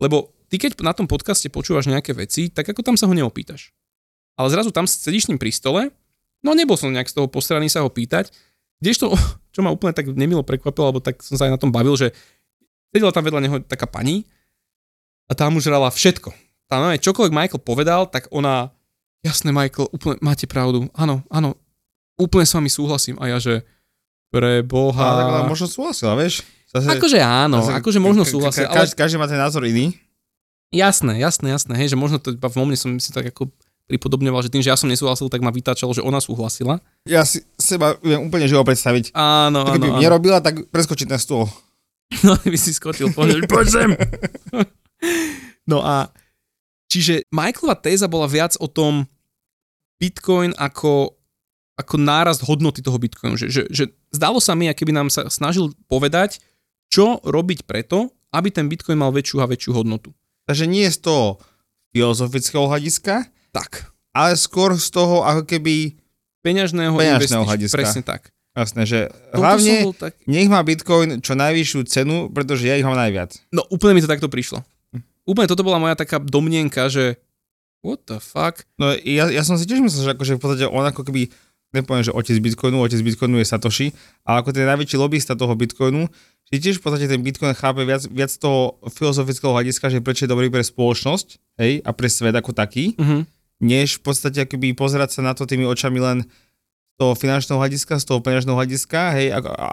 Lebo 0.00 0.32
ty 0.48 0.56
keď 0.56 0.80
na 0.80 0.96
tom 0.96 1.04
podcaste 1.04 1.46
počúvaš 1.52 1.86
nejaké 1.86 2.16
veci, 2.16 2.48
tak 2.48 2.66
ako 2.66 2.82
tam 2.82 2.96
sa 2.96 3.06
ho 3.06 3.14
neopýtaš. 3.14 3.70
Ale 4.34 4.48
zrazu 4.48 4.72
tam 4.72 4.88
sedíš 4.88 5.28
s 5.28 5.30
ním 5.30 5.36
pri 5.36 5.52
stole, 5.52 5.92
no 6.40 6.56
nebol 6.56 6.80
som 6.80 6.88
nejak 6.88 7.12
z 7.12 7.20
toho 7.20 7.28
postraný 7.28 7.68
sa 7.68 7.84
ho 7.84 7.92
pýtať, 7.92 8.32
kdežto, 8.80 9.12
čo 9.54 9.60
ma 9.60 9.70
úplne 9.70 9.92
tak 9.92 10.08
nemilo 10.10 10.42
prekvapilo, 10.42 10.88
alebo 10.88 11.00
tak 11.00 11.20
som 11.20 11.36
sa 11.36 11.46
aj 11.46 11.54
na 11.54 11.60
tom 11.60 11.70
bavil, 11.70 11.94
že 11.94 12.10
sedela 12.90 13.14
tam 13.14 13.22
vedľa 13.22 13.40
neho 13.40 13.56
taká 13.62 13.86
pani 13.86 14.26
a 15.30 15.36
tá 15.36 15.46
mu 15.46 15.62
žrala 15.62 15.86
všetko. 15.88 16.34
Tam 16.66 16.86
aj 16.86 17.02
čokoľvek 17.02 17.34
Michael 17.34 17.62
povedal, 17.62 18.06
tak 18.10 18.26
ona, 18.30 18.70
jasné 19.22 19.50
Michael, 19.54 19.90
úplne 19.90 20.18
máte 20.22 20.46
pravdu, 20.50 20.90
áno, 20.94 21.22
áno, 21.30 21.54
úplne 22.18 22.46
s 22.46 22.54
vami 22.54 22.70
súhlasím. 22.70 23.18
A 23.22 23.30
ja, 23.30 23.38
že 23.38 23.62
pre 24.30 24.62
Boha... 24.62 25.02
Ale 25.02 25.42
tak 25.42 25.50
možno 25.50 25.66
súhlasila, 25.66 26.14
vieš? 26.14 26.46
Zase, 26.70 26.86
Akože 26.86 27.18
áno, 27.18 27.58
zase- 27.66 27.74
akože 27.82 27.98
možno 27.98 28.22
ka- 28.22 28.30
ka- 28.30 28.54
ka- 28.54 28.70
ale 28.70 28.76
Každý, 28.86 28.94
každý 28.94 29.16
má 29.18 29.26
ten 29.26 29.42
názor 29.42 29.66
iný. 29.66 29.90
jasné, 30.70 31.18
jasné, 31.18 31.50
jasné, 31.50 31.74
hej, 31.74 31.90
že 31.90 31.98
možno 31.98 32.22
to 32.22 32.30
iba 32.30 32.46
v 32.46 32.62
mne 32.62 32.78
som 32.78 32.94
si 33.02 33.10
tak 33.10 33.34
ako 33.34 33.50
pripodobňoval, 33.90 34.46
že 34.46 34.52
tým, 34.54 34.62
že 34.62 34.70
ja 34.70 34.78
som 34.78 34.86
nesúhlasil, 34.86 35.26
tak 35.26 35.42
ma 35.42 35.50
vytáčalo, 35.50 35.90
že 35.90 36.06
ona 36.06 36.22
súhlasila. 36.22 36.78
Ja 37.10 37.26
si 37.26 37.42
seba 37.58 37.98
viem 37.98 38.22
úplne 38.22 38.46
živo 38.46 38.62
predstaviť. 38.62 39.10
Áno, 39.18 39.66
áno, 39.66 39.74
keby 39.74 39.88
áno. 39.90 39.98
nerobila, 39.98 40.38
tak 40.38 40.70
preskočiť 40.70 41.06
ten 41.10 41.18
stôl. 41.18 41.50
No, 42.26 42.34
by 42.34 42.58
si 42.58 42.74
skočil, 42.74 43.14
poď, 43.14 43.46
poď 43.46 43.66
sem. 43.70 43.90
No 45.70 45.78
a 45.86 46.10
čiže 46.90 47.22
Michaelova 47.30 47.78
téza 47.78 48.10
bola 48.10 48.26
viac 48.26 48.58
o 48.58 48.66
tom 48.66 49.06
Bitcoin 50.02 50.50
ako, 50.58 51.14
ako 51.78 51.94
nárast 51.94 52.42
hodnoty 52.42 52.82
toho 52.82 52.98
Bitcoinu. 52.98 53.38
Že, 53.38 53.46
že, 53.46 53.62
že 53.70 53.84
zdalo 54.10 54.42
sa 54.42 54.58
mi, 54.58 54.66
keby 54.66 54.90
nám 54.90 55.06
sa 55.06 55.30
snažil 55.30 55.70
povedať, 55.86 56.42
čo 56.90 57.22
robiť 57.22 57.70
preto, 57.70 58.10
aby 58.34 58.50
ten 58.50 58.66
Bitcoin 58.66 58.98
mal 58.98 59.14
väčšiu 59.14 59.38
a 59.38 59.46
väčšiu 59.46 59.70
hodnotu. 59.78 60.10
Takže 60.50 60.66
nie 60.66 60.90
z 60.90 60.98
toho 60.98 61.38
filozofického 61.94 62.66
hľadiska, 62.66 63.30
Tak. 63.50 63.90
ale 64.14 64.34
skôr 64.34 64.74
z 64.78 64.88
toho 64.90 65.22
ako 65.22 65.46
keby, 65.46 65.98
Peňažného, 66.40 66.96
Peňažného 66.96 67.44
hľadiska. 67.44 67.76
Presne 67.76 68.02
tak. 68.02 68.32
jasné, 68.56 68.82
že 68.88 68.98
Toto 69.30 69.44
hlavne 69.44 69.74
bol 69.86 69.94
tak... 69.94 70.16
nech 70.24 70.48
má 70.48 70.64
Bitcoin 70.64 71.20
čo 71.20 71.36
najvyššiu 71.36 71.80
cenu, 71.86 72.16
pretože 72.32 72.64
ja 72.64 72.74
ich 72.80 72.86
mám 72.86 72.96
najviac. 72.96 73.36
No 73.52 73.62
úplne 73.68 73.94
mi 73.96 74.02
to 74.02 74.08
takto 74.10 74.32
prišlo. 74.32 74.64
Úplne 75.28 75.46
toto 75.46 75.62
bola 75.62 75.78
moja 75.78 75.94
taká 75.94 76.18
domnienka, 76.18 76.88
že 76.88 77.20
what 77.84 78.02
the 78.08 78.18
fuck? 78.18 78.64
No 78.80 78.96
ja, 79.04 79.28
ja 79.28 79.42
som 79.44 79.60
si 79.60 79.68
tiež 79.68 79.84
myslel, 79.84 80.10
že 80.10 80.12
akože 80.16 80.32
v 80.36 80.40
podstate 80.40 80.66
on 80.66 80.82
ako 80.82 81.06
keby, 81.06 81.28
nepoviem, 81.76 82.02
že 82.02 82.12
otec 82.16 82.36
Bitcoinu, 82.40 82.82
otec 82.82 82.98
Bitcoinu 82.98 83.38
je 83.38 83.46
Satoshi, 83.46 83.86
ale 84.26 84.42
ako 84.42 84.50
ten 84.56 84.66
najväčší 84.66 84.96
lobbyista 84.98 85.38
toho 85.38 85.52
Bitcoinu, 85.54 86.08
že 86.50 86.56
tiež 86.58 86.80
v 86.80 86.82
podstate 86.82 87.06
ten 87.06 87.20
Bitcoin 87.22 87.54
chápe 87.54 87.84
viac, 87.86 88.08
viac 88.10 88.32
toho 88.34 88.80
filozofického 88.90 89.54
hľadiska, 89.54 89.86
že 89.92 90.02
prečo 90.02 90.26
je 90.26 90.32
dobrý 90.32 90.50
pre 90.50 90.64
spoločnosť, 90.66 91.60
hej, 91.62 91.84
a 91.84 91.90
pre 91.94 92.08
svet 92.10 92.34
ako 92.34 92.50
taký, 92.56 92.98
Uh-huh. 92.98 93.22
Než 93.60 94.00
v 94.00 94.02
podstate 94.08 94.48
akoby 94.48 94.72
pozerať 94.72 95.20
sa 95.20 95.20
na 95.20 95.32
to 95.36 95.44
tými 95.44 95.68
očami 95.68 96.00
len 96.00 96.18
z 96.24 96.94
toho 96.96 97.12
finančného 97.16 97.60
hľadiska, 97.60 98.00
z 98.00 98.04
toho 98.08 98.20
peňažného 98.20 98.56
hľadiska, 98.56 99.00
hej, 99.16 99.26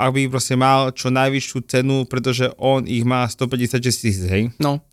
aby 0.08 0.32
proste 0.32 0.56
mal 0.56 0.96
čo 0.96 1.12
najvyššiu 1.12 1.60
cenu, 1.68 1.98
pretože 2.08 2.52
on 2.60 2.88
ich 2.88 3.04
má 3.04 3.28
156 3.28 3.84
tisíc, 3.84 4.24
hej. 4.28 4.52
No. 4.60 4.84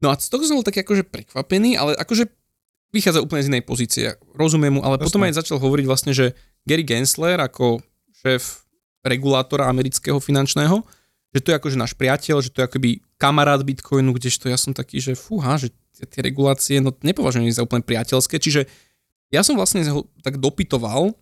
No 0.00 0.12
a 0.12 0.20
z 0.20 0.28
toho 0.28 0.44
som 0.44 0.60
bol 0.60 0.64
taký 0.64 0.84
akože 0.84 1.08
prekvapený, 1.08 1.80
ale 1.80 1.96
akože 1.96 2.28
vychádza 2.92 3.24
úplne 3.24 3.44
z 3.44 3.50
inej 3.52 3.64
pozície. 3.64 4.06
Rozumiem 4.36 4.78
mu, 4.78 4.80
ale 4.84 4.96
Jasné. 4.96 5.06
potom 5.08 5.24
aj 5.24 5.36
začal 5.36 5.56
hovoriť 5.60 5.84
vlastne, 5.88 6.12
že 6.12 6.36
Gary 6.64 6.84
Gensler 6.84 7.40
ako 7.40 7.80
šéf 8.24 8.64
regulátora 9.04 9.68
amerického 9.68 10.20
finančného, 10.20 10.80
že 11.36 11.44
to 11.44 11.52
je 11.52 11.58
akože 11.60 11.76
náš 11.76 11.92
priateľ, 11.92 12.40
že 12.40 12.48
to 12.48 12.64
je 12.64 12.66
akoby 12.66 12.90
kamarát 13.20 13.60
Bitcoinu, 13.60 14.16
kdežto 14.16 14.48
ja 14.48 14.56
som 14.56 14.72
taký, 14.72 15.04
že 15.04 15.12
fúha, 15.12 15.60
že 15.60 15.68
tie, 15.92 16.24
regulácie, 16.24 16.80
no 16.80 16.96
nepovažujem 17.04 17.52
za 17.52 17.60
úplne 17.60 17.84
priateľské, 17.84 18.40
čiže 18.40 18.64
ja 19.28 19.44
som 19.44 19.52
vlastne 19.52 19.84
ho 19.92 20.08
tak 20.24 20.40
dopytoval, 20.40 21.12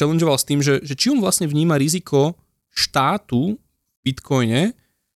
challengeoval 0.00 0.40
s 0.40 0.48
tým, 0.48 0.64
že, 0.64 0.80
že 0.80 0.96
či 0.96 1.12
on 1.12 1.20
vlastne 1.20 1.44
vníma 1.44 1.76
riziko 1.76 2.40
štátu 2.72 3.60
v 3.60 4.00
Bitcoine 4.00 4.72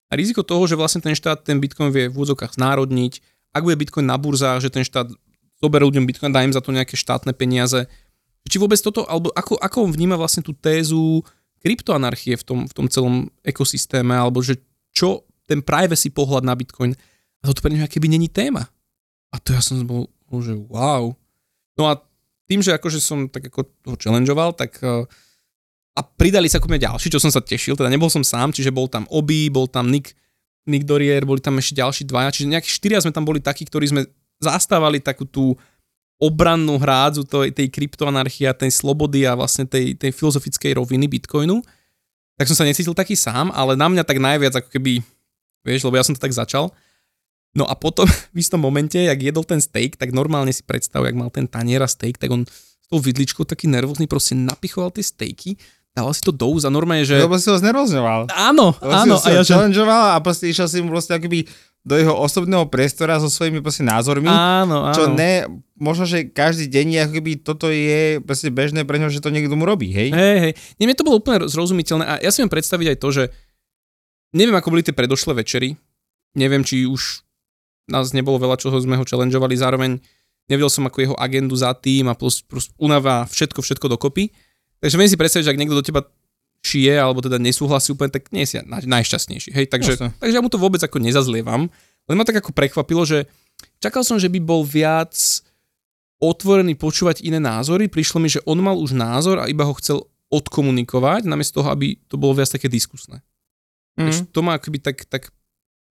a 0.08 0.12
riziko 0.12 0.44
toho, 0.44 0.68
že 0.68 0.76
vlastne 0.76 1.00
ten 1.00 1.16
štát 1.16 1.40
ten 1.40 1.56
Bitcoin 1.56 1.88
vie 1.88 2.12
v 2.12 2.16
úvodzokách 2.20 2.60
znárodniť, 2.60 3.24
ak 3.56 3.64
bude 3.64 3.80
Bitcoin 3.80 4.04
na 4.04 4.20
burzách, 4.20 4.60
že 4.60 4.68
ten 4.68 4.84
štát 4.84 5.08
zoberie 5.62 5.88
ľuďom 5.88 6.04
Bitcoin, 6.04 6.34
dá 6.34 6.44
im 6.44 6.52
za 6.52 6.60
to 6.60 6.74
nejaké 6.74 6.98
štátne 6.98 7.32
peniaze. 7.32 7.88
Či 8.44 8.60
vôbec 8.60 8.76
toto, 8.76 9.08
alebo 9.08 9.32
ako, 9.32 9.56
ako 9.56 9.88
on 9.88 9.94
vníma 9.94 10.20
vlastne 10.20 10.44
tú 10.44 10.52
tézu 10.52 11.24
kryptoanarchie 11.64 12.36
v 12.36 12.44
tom, 12.44 12.58
v 12.68 12.72
tom 12.76 12.86
celom 12.92 13.32
ekosystéme, 13.40 14.12
alebo 14.12 14.44
že 14.44 14.60
čo 14.92 15.24
ten 15.48 15.64
privacy 15.64 16.12
pohľad 16.12 16.44
na 16.44 16.52
Bitcoin. 16.52 16.92
A 17.40 17.48
toto 17.48 17.64
pre 17.64 17.72
neho 17.72 17.88
keby 17.88 18.12
není 18.12 18.28
téma. 18.28 18.68
A 19.32 19.40
to 19.40 19.56
ja 19.56 19.64
som 19.64 19.80
bol, 19.88 20.12
že 20.44 20.52
wow. 20.68 21.16
No 21.80 21.88
a 21.88 21.96
tým, 22.44 22.60
že 22.60 22.76
akože 22.76 23.00
som 23.00 23.26
tak 23.32 23.48
ako 23.48 23.64
ho 23.88 23.96
challengeoval, 23.96 24.52
tak 24.52 24.76
uh, 24.84 25.08
a 25.94 26.00
pridali 26.02 26.50
sa 26.50 26.60
ku 26.60 26.68
mne 26.68 26.82
ďalší, 26.82 27.08
čo 27.08 27.22
som 27.22 27.32
sa 27.32 27.40
tešil, 27.40 27.78
teda 27.78 27.88
nebol 27.88 28.12
som 28.12 28.26
sám, 28.26 28.50
čiže 28.52 28.74
bol 28.74 28.90
tam 28.90 29.08
Obi, 29.14 29.48
bol 29.48 29.70
tam 29.70 29.88
Nick, 29.88 30.12
Nick 30.66 30.84
Dorier, 30.84 31.22
boli 31.22 31.38
tam 31.38 31.56
ešte 31.56 31.78
ďalší 31.78 32.02
dvaja, 32.10 32.34
čiže 32.34 32.50
nejakí 32.50 32.68
štyria 32.68 32.98
sme 32.98 33.14
tam 33.14 33.22
boli 33.22 33.38
takí, 33.38 33.64
ktorí 33.64 33.86
sme 33.88 34.02
zastávali 34.42 34.98
takú 34.98 35.24
tú 35.24 35.54
obrannú 36.18 36.78
hrádzu 36.78 37.26
tej, 37.26 37.50
tej 37.50 37.68
kryptoanarchie 37.70 38.46
a 38.46 38.54
tej 38.54 38.70
slobody 38.70 39.26
a 39.26 39.34
vlastne 39.34 39.66
tej, 39.66 39.98
tej 39.98 40.14
filozofickej 40.14 40.78
roviny 40.78 41.10
Bitcoinu, 41.10 41.60
tak 42.38 42.50
som 42.50 42.58
sa 42.58 42.66
necítil 42.66 42.94
taký 42.94 43.14
sám, 43.18 43.50
ale 43.54 43.74
na 43.74 43.90
mňa 43.90 44.02
tak 44.06 44.18
najviac 44.22 44.54
ako 44.58 44.68
keby, 44.70 45.02
vieš, 45.66 45.86
lebo 45.86 45.98
ja 45.98 46.06
som 46.06 46.14
to 46.14 46.22
tak 46.22 46.34
začal. 46.34 46.70
No 47.54 47.66
a 47.66 47.74
potom 47.78 48.06
v 48.34 48.36
istom 48.38 48.62
momente, 48.62 48.98
jak 48.98 49.18
jedol 49.18 49.46
ten 49.46 49.58
steak, 49.62 49.98
tak 49.98 50.14
normálne 50.14 50.54
si 50.54 50.62
predstav, 50.62 51.02
jak 51.06 51.18
mal 51.18 51.30
ten 51.30 51.46
taniera 51.46 51.86
steak, 51.86 52.18
tak 52.18 52.30
on 52.30 52.46
s 52.46 52.86
tou 52.90 52.98
vidličkou 53.00 53.42
taký 53.48 53.66
nervózny 53.70 54.06
proste 54.06 54.38
napichoval 54.38 54.92
tie 54.94 55.02
stejky 55.02 55.58
dával 55.94 56.10
si 56.10 56.22
to 56.26 56.34
do 56.34 56.50
úza, 56.50 56.66
normálne, 56.68 57.06
že... 57.06 57.14
Lebo 57.22 57.38
si 57.38 57.46
ho 57.46 57.54
znervozňoval. 57.54 58.34
Áno, 58.34 58.74
Lebo 58.82 58.92
áno. 58.92 59.14
Si 59.14 59.30
ho 59.30 59.38
a 59.38 59.46
ja, 59.46 59.70
že... 59.70 59.82
a 59.86 60.18
proste 60.18 60.50
išiel 60.50 60.66
si 60.66 60.82
mu 60.82 60.90
proste 60.90 61.14
akoby 61.14 61.46
do 61.84 62.00
jeho 62.00 62.16
osobného 62.16 62.64
priestora 62.72 63.20
so 63.20 63.28
svojimi 63.28 63.60
proste 63.60 63.84
názormi. 63.84 64.32
Áno, 64.32 64.88
áno. 64.88 64.96
Čo 64.96 65.12
ne, 65.12 65.44
možno, 65.76 66.08
že 66.08 66.24
každý 66.24 66.64
deň, 66.64 67.04
ako 67.04 67.12
keby 67.20 67.30
toto 67.44 67.68
je 67.68 68.24
proste 68.24 68.48
bežné 68.48 68.88
pre 68.88 68.96
ňo, 68.96 69.12
že 69.12 69.20
to 69.20 69.28
niekto 69.28 69.52
mu 69.52 69.68
robí, 69.68 69.92
hej? 69.92 70.08
Hej, 70.08 70.36
hej. 70.40 70.52
Nie, 70.80 70.88
mne 70.88 70.96
to 70.96 71.04
bolo 71.04 71.20
úplne 71.20 71.44
zrozumiteľné 71.44 72.04
a 72.08 72.14
ja 72.24 72.32
si 72.32 72.40
viem 72.40 72.48
predstaviť 72.48 72.96
aj 72.96 72.98
to, 73.04 73.08
že 73.12 73.24
neviem, 74.32 74.56
ako 74.56 74.72
boli 74.72 74.80
tie 74.80 74.96
predošlé 74.96 75.36
večery, 75.44 75.76
neviem, 76.40 76.64
či 76.64 76.88
už 76.88 77.20
nás 77.92 78.16
nebolo 78.16 78.40
veľa, 78.40 78.56
čoho 78.56 78.80
sme 78.80 78.96
ho 78.96 79.04
challengeovali, 79.04 79.52
zároveň 79.52 80.00
nevedel 80.48 80.72
som 80.72 80.88
ako 80.88 80.98
jeho 81.04 81.16
agendu 81.20 81.52
za 81.52 81.76
tým 81.76 82.08
a 82.08 82.16
plus, 82.16 82.40
plus 82.40 82.72
unava 82.80 83.28
všetko, 83.28 83.60
všetko 83.60 83.92
dokopy. 83.92 84.32
Takže 84.80 84.96
viem 84.96 85.08
si 85.12 85.20
predstaviť, 85.20 85.44
že 85.44 85.52
ak 85.52 85.60
niekto 85.60 85.76
do 85.76 85.84
teba 85.84 86.00
šije 86.64 86.96
alebo 86.96 87.20
teda 87.20 87.36
nesúhlasí 87.36 87.92
úplne, 87.92 88.08
tak 88.08 88.32
nie 88.32 88.48
si 88.48 88.56
naj, 88.56 88.88
najšťastnejší. 88.88 89.52
Hej, 89.52 89.66
takže, 89.68 90.00
takže 90.16 90.34
ja 90.34 90.40
mu 90.40 90.48
to 90.48 90.56
vôbec 90.56 90.80
ako 90.80 90.96
nezazlievam. 90.96 91.68
Len 92.08 92.16
ma 92.16 92.24
tak 92.24 92.40
ako 92.40 92.56
prekvapilo, 92.56 93.04
že 93.04 93.28
čakal 93.84 94.00
som, 94.02 94.16
že 94.16 94.32
by 94.32 94.40
bol 94.40 94.64
viac 94.64 95.12
otvorený 96.18 96.80
počúvať 96.80 97.20
iné 97.20 97.36
názory. 97.36 97.92
Prišlo 97.92 98.18
mi, 98.18 98.32
že 98.32 98.40
on 98.48 98.56
mal 98.64 98.80
už 98.80 98.96
názor 98.96 99.44
a 99.44 99.48
iba 99.52 99.68
ho 99.68 99.76
chcel 99.76 100.08
odkomunikovať, 100.32 101.28
namiesto 101.28 101.60
toho, 101.60 101.68
aby 101.68 102.00
to 102.08 102.16
bolo 102.16 102.32
viac 102.40 102.48
také 102.48 102.72
diskusné. 102.72 103.20
Mm. 104.00 104.08
Takže 104.08 104.20
to 104.32 104.40
ma 104.40 104.56
akoby 104.56 104.80
tak, 104.80 105.04
tak 105.04 105.28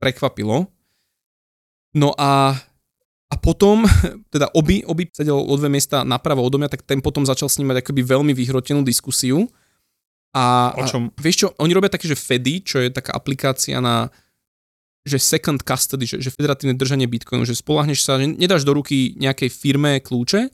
prekvapilo. 0.02 0.68
No 1.94 2.10
a 2.18 2.58
a 3.34 3.36
potom, 3.42 3.82
teda 4.34 4.54
obi, 4.54 4.86
obi 4.86 5.10
sedel 5.10 5.34
o 5.34 5.54
dve 5.58 5.74
miesta 5.74 6.06
napravo 6.06 6.46
odo 6.46 6.62
mňa, 6.62 6.70
tak 6.70 6.86
ten 6.86 7.02
potom 7.02 7.26
začal 7.26 7.50
s 7.50 7.58
ním 7.58 7.74
mať 7.74 7.82
akoby 7.82 8.06
veľmi 8.06 8.34
vyhrotenú 8.38 8.86
diskusiu. 8.86 9.50
A, 10.34 10.74
o 10.76 10.84
čom? 10.90 11.14
A, 11.14 11.22
vieš 11.22 11.46
čo, 11.46 11.48
oni 11.62 11.72
robia 11.78 11.94
také, 11.94 12.10
že 12.10 12.18
Fedy, 12.18 12.66
čo 12.66 12.82
je 12.82 12.90
taká 12.90 13.14
aplikácia 13.14 13.78
na 13.78 14.10
že 15.04 15.20
second 15.20 15.60
custody, 15.60 16.08
že, 16.08 16.18
že 16.24 16.32
federatívne 16.32 16.80
držanie 16.80 17.12
Bitcoinu, 17.12 17.44
že 17.44 17.60
spolahneš 17.60 18.08
sa, 18.08 18.16
že 18.16 18.24
nedáš 18.24 18.64
do 18.64 18.72
ruky 18.72 19.20
nejakej 19.20 19.52
firme 19.52 20.00
kľúče, 20.00 20.48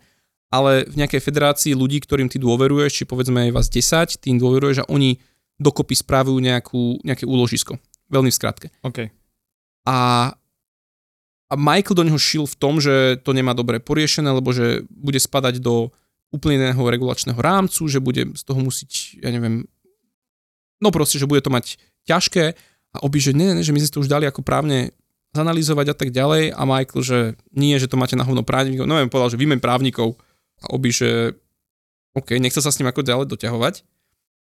ale 0.49 0.89
v 0.89 0.95
nejakej 1.05 1.21
federácii 1.21 1.77
ľudí, 1.77 2.01
ktorým 2.01 2.25
ty 2.33 2.41
dôveruješ, 2.41 2.91
či 3.01 3.03
povedzme 3.05 3.45
aj 3.45 3.51
vás 3.53 3.67
10, 3.69 4.17
tým 4.17 4.41
dôveruješ 4.41 4.81
a 4.81 4.89
oni 4.89 5.21
dokopy 5.61 5.93
správujú 5.93 6.41
nejakú, 6.41 6.97
nejaké 7.05 7.29
úložisko. 7.29 7.77
Veľmi 8.09 8.33
v 8.33 8.37
skratke. 8.41 8.67
Okay. 8.81 9.13
A 9.85 10.33
a 11.49 11.57
Michael 11.57 11.97
do 11.97 12.05
neho 12.05 12.19
šil 12.21 12.45
v 12.45 12.55
tom, 12.61 12.77
že 12.77 13.17
to 13.25 13.33
nemá 13.33 13.57
dobre 13.57 13.81
poriešené, 13.81 14.29
lebo 14.29 14.53
že 14.53 14.85
bude 14.93 15.17
spadať 15.17 15.57
do 15.57 15.89
úplne 16.29 16.61
iného 16.61 16.81
regulačného 16.81 17.37
rámcu, 17.37 17.89
že 17.89 17.99
bude 18.01 18.37
z 18.37 18.43
toho 18.45 18.59
musieť, 18.61 19.17
ja 19.21 19.29
neviem, 19.33 19.65
no 20.77 20.89
proste, 20.93 21.17
že 21.17 21.25
bude 21.25 21.41
to 21.41 21.49
mať 21.49 21.81
ťažké 22.05 22.53
a 22.93 22.97
obi, 23.01 23.19
že 23.21 23.33
nie, 23.33 23.53
nie, 23.53 23.65
že 23.65 23.73
my 23.73 23.81
sme 23.81 23.93
to 23.93 24.03
už 24.05 24.09
dali 24.09 24.25
ako 24.29 24.45
právne 24.45 24.93
zanalýzovať 25.33 25.93
a 25.93 25.95
tak 25.97 26.09
ďalej 26.09 26.53
a 26.53 26.61
Michael, 26.65 27.01
že 27.05 27.19
nie, 27.53 27.77
že 27.77 27.89
to 27.89 27.97
máte 27.97 28.17
na 28.17 28.25
hovno 28.25 28.41
právnikov, 28.41 28.89
no 28.89 28.97
neviem, 28.97 29.13
povedal, 29.13 29.33
že 29.33 29.41
vymeň 29.41 29.59
právnikov 29.61 30.17
a 30.65 30.73
obi, 30.73 30.89
že 30.89 31.37
OK, 32.17 32.37
nechce 32.41 32.61
sa 32.61 32.73
s 32.73 32.77
ním 32.81 32.89
ako 32.89 33.05
ďalej 33.05 33.29
doťahovať, 33.29 33.85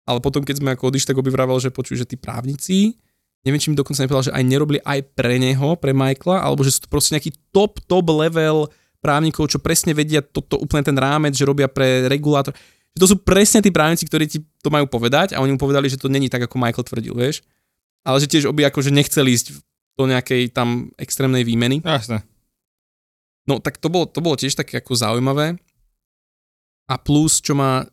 ale 0.07 0.19
potom, 0.23 0.47
keď 0.47 0.63
sme 0.63 0.73
ako 0.75 0.95
odišli, 0.95 1.11
tak 1.11 1.19
obi 1.19 1.31
vravel, 1.31 1.59
že 1.59 1.75
počuj, 1.75 1.99
že 1.99 2.07
tí 2.07 2.15
právnici 2.15 2.95
neviem, 3.43 3.61
či 3.61 3.71
mi 3.71 3.77
dokonca 3.79 4.03
nepovedal, 4.03 4.31
že 4.31 4.35
aj 4.35 4.43
nerobili 4.43 4.79
aj 4.83 4.99
pre 5.15 5.39
neho, 5.39 5.79
pre 5.79 5.95
Michaela, 5.95 6.43
alebo 6.43 6.63
že 6.65 6.75
sú 6.75 6.87
to 6.87 6.91
proste 6.91 7.15
nejaký 7.15 7.31
top, 7.55 7.79
top 7.87 8.11
level 8.11 8.67
právnikov, 8.99 9.47
čo 9.47 9.63
presne 9.63 9.95
vedia 9.95 10.19
toto 10.19 10.59
úplne 10.59 10.83
ten 10.83 10.95
rámec, 10.95 11.35
že 11.35 11.47
robia 11.47 11.71
pre 11.71 12.07
regulátor. 12.07 12.51
To 12.99 13.05
sú 13.07 13.15
presne 13.19 13.63
tí 13.63 13.71
právnici, 13.71 14.03
ktorí 14.03 14.27
ti 14.27 14.43
to 14.59 14.67
majú 14.67 14.89
povedať 14.89 15.31
a 15.31 15.39
oni 15.39 15.55
mu 15.55 15.59
povedali, 15.59 15.88
že 15.88 15.95
to 15.95 16.12
není 16.12 16.27
tak, 16.27 16.43
ako 16.43 16.59
Michael 16.59 16.83
tvrdil, 16.83 17.15
vieš. 17.15 17.45
Ale 18.03 18.19
že 18.19 18.27
tiež 18.27 18.51
obi 18.51 18.67
akože 18.67 18.91
nechceli 18.91 19.31
ísť 19.31 19.55
do 19.95 20.03
nejakej 20.07 20.51
tam 20.51 20.91
extrémnej 20.99 21.43
výmeny. 21.47 21.79
Jasne. 21.83 22.23
No 23.47 23.63
tak 23.63 23.79
to 23.79 23.88
bolo, 23.88 24.07
to 24.07 24.19
bolo 24.19 24.35
tiež 24.35 24.55
také 24.55 24.79
ako 24.83 24.95
zaujímavé. 24.95 25.55
A 26.89 26.95
plus, 26.99 27.39
čo 27.39 27.55
ma 27.55 27.88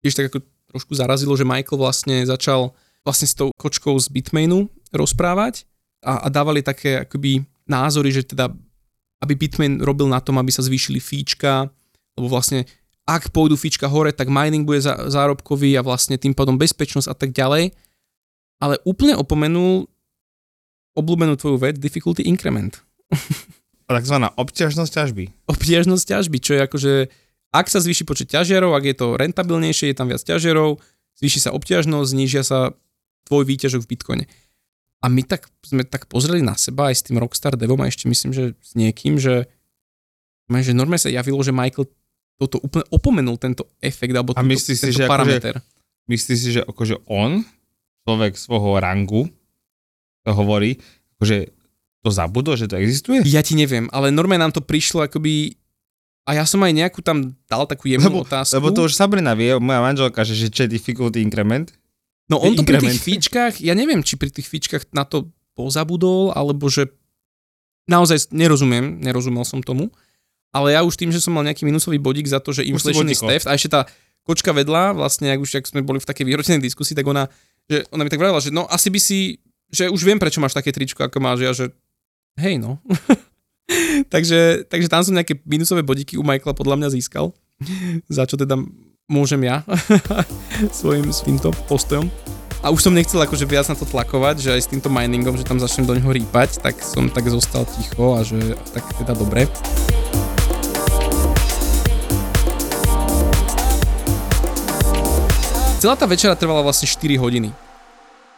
tiež 0.00 0.16
tak 0.16 0.26
ako 0.32 0.38
trošku 0.72 0.92
zarazilo, 0.96 1.34
že 1.34 1.48
Michael 1.48 1.80
vlastne 1.80 2.22
začal 2.24 2.72
vlastne 3.06 3.26
s 3.28 3.34
tou 3.38 3.48
kočkou 3.54 3.94
z 4.02 4.10
Bitmainu 4.10 4.66
rozprávať 4.90 5.64
a, 6.02 6.24
a 6.24 6.28
dávali 6.30 6.60
také 6.62 7.02
akoby 7.06 7.46
názory, 7.66 8.10
že 8.10 8.26
teda 8.26 8.50
aby 9.24 9.32
Bitmain 9.36 9.80
robil 9.80 10.08
na 10.10 10.20
tom, 10.20 10.36
aby 10.36 10.52
sa 10.52 10.64
zvýšili 10.64 11.00
fíčka, 11.00 11.72
lebo 12.16 12.28
vlastne 12.28 12.68
ak 13.06 13.30
pôjdu 13.30 13.54
fíčka 13.54 13.86
hore, 13.86 14.10
tak 14.10 14.26
mining 14.26 14.66
bude 14.66 14.82
zárobkový 14.82 15.78
a 15.78 15.86
vlastne 15.86 16.18
tým 16.18 16.34
pádom 16.34 16.58
bezpečnosť 16.58 17.06
a 17.06 17.14
tak 17.14 17.30
ďalej. 17.30 17.70
Ale 18.58 18.82
úplne 18.82 19.14
opomenul 19.14 19.86
obľúbenú 20.96 21.36
tvoju 21.38 21.60
vec, 21.60 21.76
difficulty 21.78 22.26
increment. 22.26 22.82
Takzvaná 23.86 24.34
obťažnosť 24.34 24.90
ťažby. 24.90 25.24
Obťažnosť 25.46 26.04
ťažby, 26.08 26.36
čo 26.42 26.58
je 26.58 26.60
akože, 26.66 26.92
ak 27.54 27.66
sa 27.70 27.78
zvýši 27.78 28.02
počet 28.02 28.32
ťažiarov, 28.32 28.74
ak 28.74 28.84
je 28.90 28.96
to 28.98 29.06
rentabilnejšie, 29.14 29.94
je 29.94 29.96
tam 29.96 30.10
viac 30.10 30.24
ťažiarov, 30.26 30.82
zvýši 31.22 31.46
sa 31.46 31.54
obťažnosť, 31.54 32.08
znížia 32.10 32.42
sa 32.42 32.74
tvoj 33.30 33.46
výťažok 33.46 33.86
v 33.86 33.90
Bitcoine. 33.94 34.24
A 35.06 35.12
my 35.12 35.22
tak 35.22 35.46
sme 35.62 35.86
tak 35.86 36.10
pozreli 36.10 36.42
na 36.42 36.58
seba 36.58 36.90
aj 36.90 36.98
s 36.98 37.02
tým 37.06 37.22
Rockstar 37.22 37.54
Devom 37.54 37.78
a 37.78 37.86
ešte 37.86 38.10
myslím, 38.10 38.34
že 38.34 38.58
s 38.58 38.74
niekým, 38.74 39.22
že, 39.22 39.46
že 40.50 40.72
normálne 40.74 40.98
sa 40.98 41.14
javilo, 41.14 41.38
že 41.46 41.54
Michael 41.54 41.86
toto 42.36 42.58
úplne 42.58 42.82
opomenul 42.90 43.38
tento 43.38 43.70
efekt 43.78 44.10
alebo 44.10 44.34
a 44.34 44.42
tento, 44.42 44.58
si, 44.58 44.74
tento 44.74 44.98
že 44.98 45.06
parameter. 45.06 45.62
Akože, 45.62 46.10
myslíš 46.10 46.38
si, 46.42 46.48
že 46.58 46.62
akože 46.66 47.06
on, 47.06 47.46
človek 48.02 48.34
svojho 48.34 48.82
rangu, 48.82 49.30
to 50.26 50.30
hovorí, 50.34 50.82
akože 51.16 51.54
to 52.02 52.10
zabudol, 52.10 52.58
že 52.58 52.66
to 52.66 52.74
existuje? 52.76 53.22
Ja 53.30 53.46
ti 53.46 53.54
neviem, 53.54 53.86
ale 53.94 54.10
normálne 54.10 54.50
nám 54.50 54.54
to 54.58 54.62
prišlo 54.62 55.06
akoby 55.06 55.54
a 56.26 56.34
ja 56.34 56.44
som 56.44 56.58
aj 56.66 56.74
nejakú 56.74 57.00
tam 57.06 57.38
dal 57.46 57.70
takú 57.70 57.86
jemnú 57.86 58.10
lebo, 58.10 58.26
otázku. 58.26 58.58
Lebo 58.58 58.74
to 58.74 58.90
už 58.90 58.98
Sabrina 58.98 59.38
vie, 59.38 59.54
moja 59.62 59.78
manželka, 59.78 60.26
že, 60.26 60.34
že 60.34 60.50
čo 60.50 60.66
je 60.66 60.74
difficulty 60.74 61.22
increment. 61.22 61.70
No 62.26 62.42
on 62.42 62.58
to 62.58 62.66
pri 62.66 62.82
tých 62.82 62.98
fíčkach, 62.98 63.62
ja 63.62 63.74
neviem, 63.78 64.02
či 64.02 64.18
pri 64.18 64.34
tých 64.34 64.50
fíčkach 64.50 64.90
na 64.90 65.06
to 65.06 65.30
pozabudol, 65.54 66.34
alebo 66.34 66.66
že 66.66 66.90
naozaj 67.86 68.34
nerozumiem, 68.34 68.98
nerozumel 68.98 69.46
som 69.46 69.62
tomu, 69.62 69.94
ale 70.50 70.74
ja 70.74 70.82
už 70.82 70.98
tým, 70.98 71.14
že 71.14 71.22
som 71.22 71.30
mal 71.30 71.46
nejaký 71.46 71.62
minusový 71.62 72.02
bodík 72.02 72.26
za 72.26 72.42
to, 72.42 72.50
že 72.50 72.66
inflation 72.66 73.06
is 73.06 73.22
theft 73.22 73.46
a 73.46 73.54
ešte 73.54 73.70
tá 73.70 73.86
kočka 74.26 74.50
vedľa, 74.50 74.98
vlastne, 74.98 75.30
ak 75.30 75.38
už 75.38 75.62
ak 75.62 75.70
sme 75.70 75.86
boli 75.86 76.02
v 76.02 76.08
takej 76.10 76.26
vyhrotenej 76.26 76.66
diskusii, 76.66 76.98
tak 76.98 77.06
ona, 77.06 77.30
že 77.70 77.86
ona 77.94 78.02
mi 78.02 78.10
tak 78.10 78.18
vravila, 78.18 78.42
že 78.42 78.50
no 78.50 78.66
asi 78.66 78.90
by 78.90 78.98
si, 78.98 79.38
že 79.70 79.86
už 79.86 80.02
viem, 80.02 80.18
prečo 80.18 80.42
máš 80.42 80.58
také 80.58 80.74
tričko, 80.74 81.06
ako 81.06 81.22
máš, 81.22 81.38
ja, 81.46 81.52
že 81.54 81.70
hej 82.42 82.58
no. 82.58 82.82
takže, 84.14 84.66
takže 84.66 84.90
tam 84.90 85.06
som 85.06 85.14
nejaké 85.14 85.38
minusové 85.46 85.86
bodíky 85.86 86.18
u 86.18 86.26
Michaela 86.26 86.58
podľa 86.58 86.74
mňa 86.82 86.88
získal, 86.98 87.30
za 88.16 88.26
čo 88.26 88.34
teda 88.34 88.58
môžem 89.06 89.38
ja 89.46 89.62
svojim 90.82 91.14
týmto 91.14 91.54
postojom. 91.70 92.10
A 92.58 92.74
už 92.74 92.82
som 92.82 92.90
nechcel 92.90 93.22
akože 93.22 93.46
viac 93.46 93.70
na 93.70 93.78
to 93.78 93.86
tlakovať, 93.86 94.42
že 94.42 94.50
aj 94.50 94.60
s 94.66 94.70
týmto 94.74 94.90
miningom, 94.90 95.38
že 95.38 95.46
tam 95.46 95.62
začnem 95.62 95.86
do 95.86 95.94
neho 95.94 96.10
rýpať, 96.10 96.58
tak 96.58 96.82
som 96.82 97.06
tak 97.06 97.30
zostal 97.30 97.62
ticho 97.70 98.18
a 98.18 98.26
že 98.26 98.58
tak 98.74 98.82
teda 98.98 99.14
dobre. 99.14 99.46
Celá 105.78 105.94
tá 105.94 106.10
večera 106.10 106.34
trvala 106.34 106.66
vlastne 106.66 106.90
4 106.90 107.14
hodiny. 107.22 107.54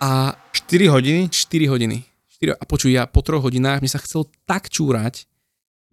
A 0.04 0.36
4 0.52 0.92
hodiny? 0.92 1.32
4 1.32 1.72
hodiny. 1.72 2.04
4, 2.44 2.60
a 2.60 2.64
počuj, 2.68 2.92
ja 2.92 3.08
po 3.08 3.24
3 3.24 3.40
hodinách 3.40 3.80
mi 3.80 3.88
sa 3.88 3.96
chcel 4.04 4.28
tak 4.44 4.68
čúrať, 4.68 5.24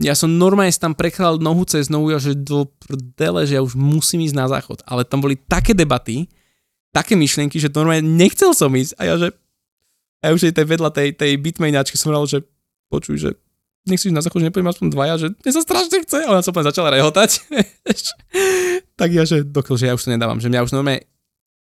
ja 0.03 0.11
som 0.11 0.27
normálne 0.27 0.75
tam 0.75 0.91
prechádzal 0.91 1.39
nohu 1.39 1.63
cez 1.63 1.87
nohu 1.87 2.11
že 2.19 2.35
do 2.35 2.67
prdele, 2.83 3.47
že 3.47 3.55
ja 3.55 3.61
už 3.63 3.79
musím 3.79 4.27
ísť 4.27 4.35
na 4.35 4.51
záchod. 4.51 4.83
Ale 4.83 5.07
tam 5.07 5.23
boli 5.23 5.39
také 5.39 5.71
debaty, 5.71 6.27
také 6.91 7.15
myšlienky, 7.15 7.55
že 7.55 7.71
normálne 7.71 8.03
nechcel 8.03 8.51
som 8.51 8.71
ísť. 8.75 8.91
A 8.99 9.01
ja 9.07 9.13
že, 9.15 9.31
a 10.19 10.35
už 10.35 10.51
aj 10.51 10.55
tej 10.59 10.67
vedľa 10.67 10.89
tej, 10.91 11.09
tej 11.15 11.31
bitmainačky 11.39 11.95
som 11.95 12.11
hovoril, 12.11 12.27
že 12.27 12.39
počuj, 12.91 13.15
že 13.15 13.29
nechceš 13.87 14.11
na 14.11 14.19
záchod, 14.19 14.43
že 14.43 14.47
nepôjdem 14.51 14.67
aspoň 14.67 14.87
dvaja, 14.91 15.15
že 15.15 15.27
mne 15.31 15.51
sa 15.55 15.61
strašne 15.63 15.97
chce. 16.03 16.19
A 16.27 16.31
ona 16.33 16.43
sa 16.43 16.51
úplne 16.51 16.67
začala 16.67 16.91
rehotať. 16.91 17.29
tak 18.99 19.09
ja, 19.15 19.23
že 19.23 19.47
doktor, 19.47 19.79
že 19.79 19.87
ja 19.87 19.95
už 19.95 20.03
to 20.03 20.11
nedávam, 20.11 20.43
že 20.43 20.51
mňa 20.51 20.65
už 20.65 20.75
normálne 20.75 21.07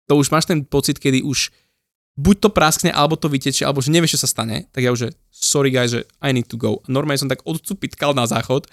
to 0.09 0.17
už 0.17 0.33
máš 0.33 0.49
ten 0.49 0.65
pocit, 0.65 0.97
kedy 0.97 1.21
už 1.21 1.53
buď 2.19 2.37
to 2.45 2.49
praskne, 2.53 2.91
alebo 2.93 3.17
to 3.17 3.33
vytečie, 3.33 3.65
alebo 3.65 3.81
že 3.81 3.93
nevieš, 3.93 4.17
čo 4.19 4.23
sa 4.25 4.29
stane, 4.29 4.69
tak 4.71 4.85
ja 4.85 4.93
už, 4.93 5.09
že 5.09 5.11
sorry 5.33 5.73
guys, 5.73 5.97
že 5.97 6.05
I 6.21 6.37
need 6.37 6.49
to 6.49 6.61
go. 6.61 6.85
Normálne 6.85 7.21
som 7.21 7.31
tak 7.31 7.41
odcupitkal 7.49 8.13
na 8.13 8.29
záchod, 8.29 8.69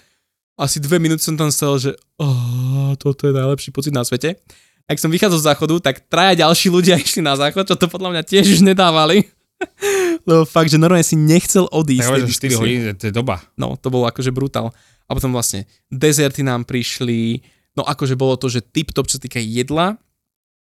asi 0.60 0.76
dve 0.76 1.00
minúty 1.00 1.24
som 1.24 1.40
tam 1.40 1.48
stal, 1.48 1.80
že 1.80 1.96
oh, 2.20 2.92
toto 3.00 3.24
je 3.24 3.32
najlepší 3.32 3.72
pocit 3.72 3.96
na 3.96 4.04
svete. 4.04 4.36
Ak 4.84 5.00
som 5.00 5.08
vychádzal 5.08 5.40
z 5.40 5.48
záchodu, 5.48 5.74
tak 5.80 6.04
traja 6.04 6.44
ďalší 6.44 6.68
ľudia 6.68 7.00
išli 7.00 7.24
na 7.24 7.32
záchod, 7.32 7.64
čo 7.64 7.80
to 7.80 7.88
podľa 7.88 8.12
mňa 8.12 8.22
tiež 8.28 8.44
už 8.44 8.60
nedávali. 8.60 9.24
Lebo 10.28 10.44
fakt, 10.44 10.68
že 10.68 10.76
normálne 10.76 11.06
si 11.06 11.16
nechcel 11.16 11.64
odísť. 11.72 12.04
Tak 12.04 12.10
hovoríš, 12.12 12.28
že 12.28 12.52
4 12.52 12.60
hodiny, 12.60 12.82
to 13.00 13.04
je 13.08 13.14
doba. 13.16 13.40
No, 13.56 13.72
to 13.80 13.88
bolo 13.88 14.04
akože 14.04 14.28
brutál. 14.28 14.68
A 15.08 15.16
potom 15.16 15.32
vlastne 15.32 15.64
dezerty 15.88 16.44
nám 16.44 16.68
prišli, 16.68 17.40
no 17.72 17.82
akože 17.88 18.14
bolo 18.20 18.36
to, 18.36 18.52
že 18.52 18.60
tip-top, 18.60 19.08
čo 19.08 19.16
sa 19.16 19.24
týka 19.24 19.40
jedla, 19.40 19.96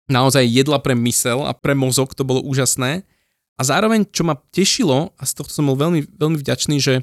naozaj 0.05 0.45
jedla 0.45 0.77
pre 0.81 0.93
mysel 0.93 1.45
a 1.45 1.53
pre 1.53 1.73
mozog, 1.73 2.13
to 2.13 2.25
bolo 2.25 2.41
úžasné. 2.45 3.05
A 3.55 3.61
zároveň, 3.63 4.03
čo 4.11 4.27
ma 4.27 4.35
tešilo, 4.51 5.15
a 5.15 5.23
z 5.23 5.31
toho 5.39 5.47
som 5.47 5.65
bol 5.71 5.79
veľmi, 5.79 6.05
veľmi 6.19 6.37
vďačný, 6.43 6.77
že, 6.77 7.01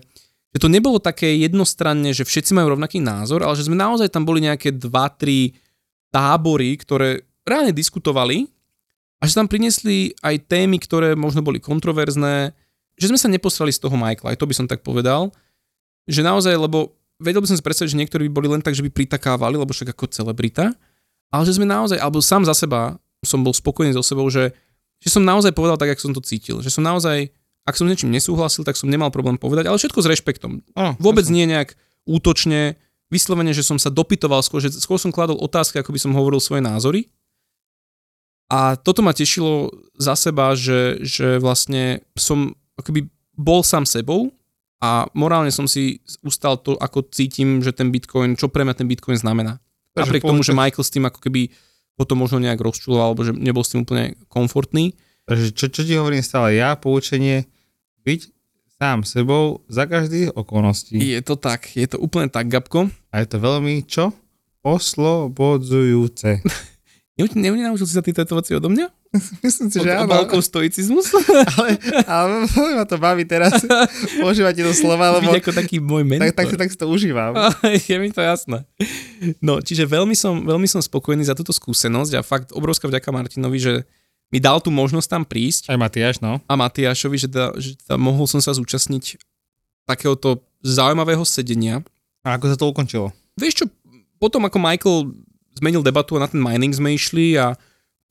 že 0.52 0.58
to 0.60 0.68
nebolo 0.68 1.00
také 1.00 1.40
jednostranne, 1.40 2.12
že 2.12 2.28
všetci 2.28 2.52
majú 2.52 2.76
rovnaký 2.76 3.00
názor, 3.00 3.40
ale 3.40 3.56
že 3.56 3.66
sme 3.66 3.78
naozaj 3.78 4.12
tam 4.12 4.28
boli 4.28 4.44
nejaké 4.44 4.76
dva, 4.76 5.08
tri 5.08 5.56
tábory, 6.12 6.76
ktoré 6.76 7.24
reálne 7.48 7.72
diskutovali 7.72 8.46
a 9.18 9.24
že 9.24 9.38
tam 9.38 9.48
priniesli 9.48 10.12
aj 10.20 10.44
témy, 10.46 10.76
ktoré 10.76 11.16
možno 11.16 11.40
boli 11.40 11.56
kontroverzné, 11.56 12.52
že 13.00 13.08
sme 13.08 13.16
sa 13.16 13.32
nepostrali 13.32 13.72
z 13.72 13.80
toho 13.80 13.96
Michaela, 13.96 14.36
aj 14.36 14.38
to 14.38 14.46
by 14.46 14.54
som 14.54 14.66
tak 14.68 14.84
povedal, 14.84 15.32
že 16.04 16.20
naozaj, 16.20 16.52
lebo 16.52 16.92
vedel 17.16 17.40
by 17.40 17.48
som 17.48 17.56
si 17.56 17.64
predstaviť, 17.64 17.96
že 17.96 18.00
niektorí 18.04 18.28
by 18.28 18.34
boli 18.34 18.48
len 18.52 18.60
tak, 18.60 18.76
že 18.76 18.84
by 18.84 18.92
pritakávali, 18.92 19.56
lebo 19.56 19.72
však 19.72 19.96
ako 19.96 20.12
celebrita, 20.12 20.76
ale 21.32 21.42
že 21.48 21.56
sme 21.56 21.64
naozaj, 21.64 21.96
alebo 21.96 22.20
sám 22.20 22.44
za 22.44 22.52
seba 22.52 23.00
som 23.24 23.40
bol 23.40 23.56
spokojný 23.56 23.96
so 23.96 24.04
sebou, 24.04 24.28
že, 24.28 24.52
že 25.00 25.08
som 25.08 25.24
naozaj 25.24 25.56
povedal 25.56 25.80
tak, 25.80 25.96
ako 25.96 26.12
som 26.12 26.14
to 26.14 26.22
cítil. 26.22 26.60
Že 26.60 26.70
som 26.78 26.84
naozaj, 26.84 27.32
ak 27.64 27.74
som 27.78 27.88
s 27.88 27.90
niečím 27.90 28.12
nesúhlasil, 28.12 28.66
tak 28.66 28.76
som 28.76 28.92
nemal 28.92 29.08
problém 29.08 29.40
povedať, 29.40 29.70
ale 29.70 29.80
všetko 29.80 30.04
s 30.04 30.10
rešpektom. 30.10 30.52
Oh, 30.76 30.92
Vôbec 31.00 31.24
nie 31.32 31.48
nejak 31.48 31.72
útočne, 32.04 32.76
vyslovene, 33.08 33.52
že 33.56 33.64
som 33.64 33.76
sa 33.76 33.88
dopytoval 33.92 34.44
skôr, 34.44 34.60
že 34.60 34.72
skôr 34.76 34.96
som 34.96 35.14
kladol 35.14 35.38
otázky, 35.38 35.80
ako 35.80 35.92
by 35.92 36.00
som 36.00 36.16
hovoril 36.16 36.40
svoje 36.42 36.64
názory. 36.64 37.12
A 38.52 38.76
toto 38.76 39.00
ma 39.00 39.16
tešilo 39.16 39.72
za 39.96 40.12
seba, 40.12 40.52
že, 40.52 41.00
že 41.00 41.40
vlastne 41.40 42.04
som 42.16 42.52
akoby 42.76 43.08
bol 43.32 43.64
sám 43.64 43.88
sebou 43.88 44.32
a 44.82 45.08
morálne 45.16 45.48
som 45.48 45.64
si 45.64 46.04
ustal 46.20 46.60
to, 46.60 46.76
ako 46.76 47.08
cítim, 47.08 47.64
že 47.64 47.72
ten 47.72 47.88
Bitcoin, 47.88 48.36
čo 48.36 48.52
pre 48.52 48.64
mňa 48.64 48.76
ten 48.76 48.88
Bitcoin 48.88 49.16
znamená. 49.16 49.62
Takže 49.92 50.08
Napriek 50.08 50.24
tomu, 50.24 50.40
že 50.40 50.56
Michael 50.56 50.84
s 50.84 50.92
tým 50.92 51.04
ako 51.04 51.20
keby 51.20 51.52
potom 51.96 52.16
možno 52.20 52.40
nejak 52.40 52.60
rozčuloval, 52.60 53.12
alebo 53.12 53.22
že 53.22 53.36
nebol 53.36 53.60
s 53.60 53.76
tým 53.76 53.84
úplne 53.84 54.16
komfortný. 54.32 54.96
Takže 55.28 55.52
čo, 55.52 55.66
čo 55.68 55.80
ti 55.84 55.94
hovorím 55.94 56.24
stále 56.24 56.56
ja, 56.56 56.74
poučenie, 56.74 57.46
byť 58.02 58.20
sám 58.80 59.06
sebou 59.06 59.62
za 59.70 59.86
každých 59.86 60.34
okolností. 60.34 60.98
Je 60.98 61.20
to 61.22 61.38
tak, 61.38 61.70
je 61.78 61.86
to 61.86 62.00
úplne 62.02 62.26
tak, 62.26 62.50
Gabko. 62.50 62.90
A 63.12 63.22
je 63.22 63.28
to 63.30 63.38
veľmi, 63.38 63.86
čo? 63.86 64.10
Oslobodzujúce. 64.66 66.42
Neunaučil 67.12 67.84
si 67.84 67.92
sa 67.92 68.00
tieto 68.00 68.24
veci 68.32 68.56
odo 68.56 68.72
mňa? 68.72 68.88
Myslím 69.44 69.68
si, 69.68 69.84
že 69.84 69.92
áno. 69.92 70.08
Balkov 70.08 70.40
stoicizmus? 70.40 71.12
ale, 71.60 71.76
ale 72.08 72.48
ma 72.72 72.88
to 72.88 72.96
baví 72.96 73.28
teraz 73.28 73.52
používať 74.24 74.64
tieto 74.64 74.72
slova, 74.72 75.20
lebo... 75.20 75.28
Byť 75.28 75.44
ako 75.44 75.52
taký 75.52 75.76
môj 75.76 76.08
mentor. 76.08 76.32
Tak, 76.32 76.56
tak, 76.56 76.56
tak 76.56 76.68
si 76.72 76.78
to 76.80 76.88
užívam. 76.88 77.36
je 77.68 77.96
mi 78.00 78.08
to 78.08 78.24
jasné. 78.24 78.64
No, 79.44 79.60
čiže 79.60 79.84
veľmi 79.84 80.16
som, 80.16 80.40
veľmi 80.40 80.64
som 80.64 80.80
spokojný 80.80 81.20
za 81.20 81.36
túto 81.36 81.52
skúsenosť 81.52 82.12
a 82.16 82.24
fakt 82.24 82.48
obrovská 82.56 82.88
vďaka 82.88 83.12
Martinovi, 83.12 83.60
že 83.60 83.74
mi 84.32 84.40
dal 84.40 84.64
tú 84.64 84.72
možnosť 84.72 85.08
tam 85.12 85.22
prísť. 85.28 85.68
Aj 85.68 85.76
Matiáš, 85.76 86.24
no. 86.24 86.40
A 86.48 86.56
Matiášovi, 86.56 87.20
že, 87.20 87.28
da, 87.28 87.52
že 87.60 87.76
da, 87.84 88.00
mohol 88.00 88.24
som 88.24 88.40
sa 88.40 88.56
zúčastniť 88.56 89.20
takéhoto 89.84 90.40
zaujímavého 90.64 91.28
sedenia. 91.28 91.84
A 92.24 92.40
ako 92.40 92.44
sa 92.48 92.56
to 92.56 92.64
ukončilo? 92.72 93.12
Vieš 93.36 93.54
čo, 93.60 93.64
potom 94.16 94.48
ako 94.48 94.56
Michael 94.56 94.98
zmenil 95.58 95.84
debatu 95.84 96.16
a 96.16 96.22
na 96.24 96.28
ten 96.28 96.40
mining 96.40 96.72
sme 96.72 96.94
išli 96.94 97.36
a 97.36 97.56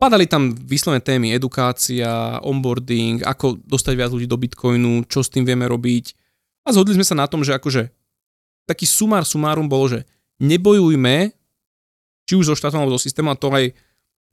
Padali 0.02 0.26
tam 0.26 0.50
vyslovené 0.50 0.98
témy, 0.98 1.30
edukácia, 1.38 2.42
onboarding, 2.42 3.22
ako 3.22 3.62
dostať 3.62 3.94
viac 3.94 4.10
ľudí 4.10 4.26
do 4.26 4.34
Bitcoinu, 4.34 5.06
čo 5.06 5.22
s 5.22 5.30
tým 5.30 5.46
vieme 5.46 5.70
robiť. 5.70 6.18
A 6.66 6.74
zhodli 6.74 6.98
sme 6.98 7.06
sa 7.06 7.14
na 7.14 7.30
tom, 7.30 7.46
že 7.46 7.54
akože 7.54 7.94
taký 8.66 8.90
sumár 8.90 9.30
sumárum 9.30 9.70
bolo, 9.70 9.94
že 9.94 10.10
nebojujme, 10.42 11.38
či 12.26 12.34
už 12.34 12.50
so 12.50 12.58
štátom 12.58 12.82
alebo 12.82 12.98
so 12.98 13.06
systémom, 13.06 13.30
a 13.30 13.38
to 13.38 13.54
aj 13.54 13.78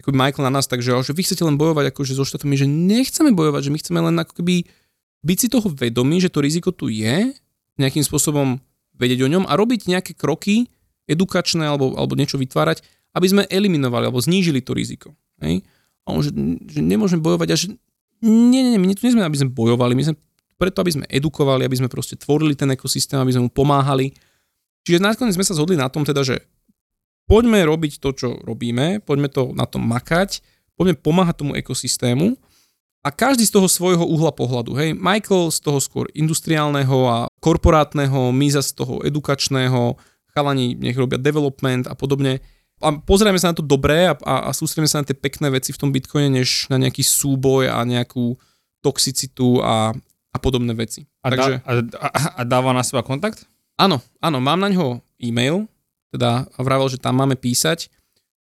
ako 0.01 0.17
Michael 0.17 0.49
na 0.49 0.57
nás, 0.57 0.65
takže 0.65 0.97
že 1.05 1.13
vy 1.13 1.21
chcete 1.21 1.45
len 1.45 1.61
bojovať 1.61 1.93
akože 1.93 2.17
so 2.17 2.25
štátmi, 2.25 2.57
že 2.57 2.65
nechceme 2.65 3.37
bojovať, 3.37 3.69
že 3.69 3.73
my 3.77 3.79
chceme 3.85 4.01
len 4.01 4.17
ako 4.25 4.41
keby 4.41 4.65
byť 5.21 5.37
si 5.37 5.47
toho 5.53 5.69
vedomí, 5.69 6.17
že 6.17 6.33
to 6.33 6.41
riziko 6.41 6.73
tu 6.73 6.89
je, 6.89 7.37
nejakým 7.77 8.01
spôsobom 8.01 8.57
vedieť 8.97 9.21
o 9.21 9.29
ňom 9.29 9.45
a 9.45 9.53
robiť 9.53 9.85
nejaké 9.85 10.17
kroky 10.17 10.73
edukačné 11.05 11.69
alebo, 11.69 11.93
alebo 11.93 12.17
niečo 12.17 12.41
vytvárať, 12.41 12.81
aby 13.19 13.27
sme 13.27 13.43
eliminovali 13.51 14.07
alebo 14.07 14.23
znížili 14.23 14.63
to 14.63 14.73
riziko. 14.73 15.11
Hej? 15.43 15.67
A 16.07 16.15
on, 16.15 16.23
že, 16.23 16.31
že 16.71 16.81
nemôžeme 16.81 17.19
bojovať 17.19 17.49
a 17.51 17.57
že 17.59 17.75
nie, 18.23 18.63
nie, 18.63 18.71
nie, 18.75 18.81
my 18.81 18.95
tu 18.95 19.03
nie 19.07 19.15
sme, 19.15 19.27
aby 19.27 19.39
sme 19.39 19.51
bojovali, 19.51 19.99
my 19.99 20.05
sme 20.07 20.15
preto, 20.59 20.83
aby 20.83 20.91
sme 20.95 21.05
edukovali, 21.07 21.63
aby 21.63 21.79
sme 21.79 21.91
proste 21.91 22.19
tvorili 22.19 22.59
ten 22.59 22.71
ekosystém, 22.75 23.19
aby 23.19 23.31
sme 23.35 23.47
mu 23.47 23.51
pomáhali. 23.51 24.11
Čiže 24.83 25.03
nakoniec 25.03 25.39
sme 25.39 25.47
sa 25.47 25.55
zhodli 25.55 25.79
na 25.79 25.87
tom 25.87 26.03
teda, 26.03 26.27
že 26.27 26.43
poďme 27.31 27.63
robiť 27.63 28.03
to, 28.03 28.11
čo 28.15 28.29
robíme, 28.43 29.05
poďme 29.07 29.31
to 29.31 29.55
na 29.55 29.69
tom 29.71 29.87
makať, 29.87 30.43
poďme 30.75 30.99
pomáhať 30.99 31.47
tomu 31.47 31.53
ekosystému 31.55 32.35
a 33.07 33.09
každý 33.15 33.47
z 33.47 33.55
toho 33.55 33.71
svojho 33.71 34.03
uhla 34.03 34.35
pohľadu. 34.35 34.75
Hej, 34.75 34.99
Michael 34.99 35.55
z 35.55 35.63
toho 35.63 35.79
skôr 35.79 36.11
industriálneho 36.11 36.99
a 37.07 37.17
korporátneho, 37.39 38.35
my 38.35 38.49
z 38.51 38.75
toho 38.75 38.99
edukačného, 39.07 39.95
chalani 40.35 40.75
nech 40.75 40.99
robia 40.99 41.23
development 41.23 41.87
a 41.87 41.95
podobne 41.95 42.43
a 42.79 42.89
pozrieme 43.03 43.39
sa 43.39 43.51
na 43.51 43.59
to 43.59 43.65
dobré 43.65 44.11
a, 44.11 44.15
a, 44.23 44.35
a 44.49 44.51
sústredíme 44.55 44.87
sa 44.91 45.03
na 45.03 45.09
tie 45.09 45.17
pekné 45.19 45.51
veci 45.51 45.75
v 45.75 45.81
tom 45.81 45.91
Bitcoine, 45.91 46.31
než 46.31 46.71
na 46.71 46.79
nejaký 46.79 47.03
súboj 47.03 47.71
a 47.71 47.83
nejakú 47.83 48.39
toxicitu 48.83 49.59
a, 49.63 49.91
a 50.31 50.37
podobné 50.39 50.75
veci. 50.75 51.07
A, 51.23 51.35
Takže, 51.35 51.55
a, 51.67 51.71
a, 51.99 52.09
a 52.39 52.43
dáva 52.47 52.71
na 52.71 52.87
seba 52.87 53.03
kontakt? 53.03 53.47
Áno, 53.79 54.03
áno, 54.23 54.39
mám 54.39 54.59
na 54.59 54.71
ňo 54.71 55.03
e-mail, 55.19 55.67
teda 56.15 56.47
vravel, 56.59 56.91
že 56.91 56.99
tam 56.99 57.19
máme 57.19 57.35
písať. 57.35 57.91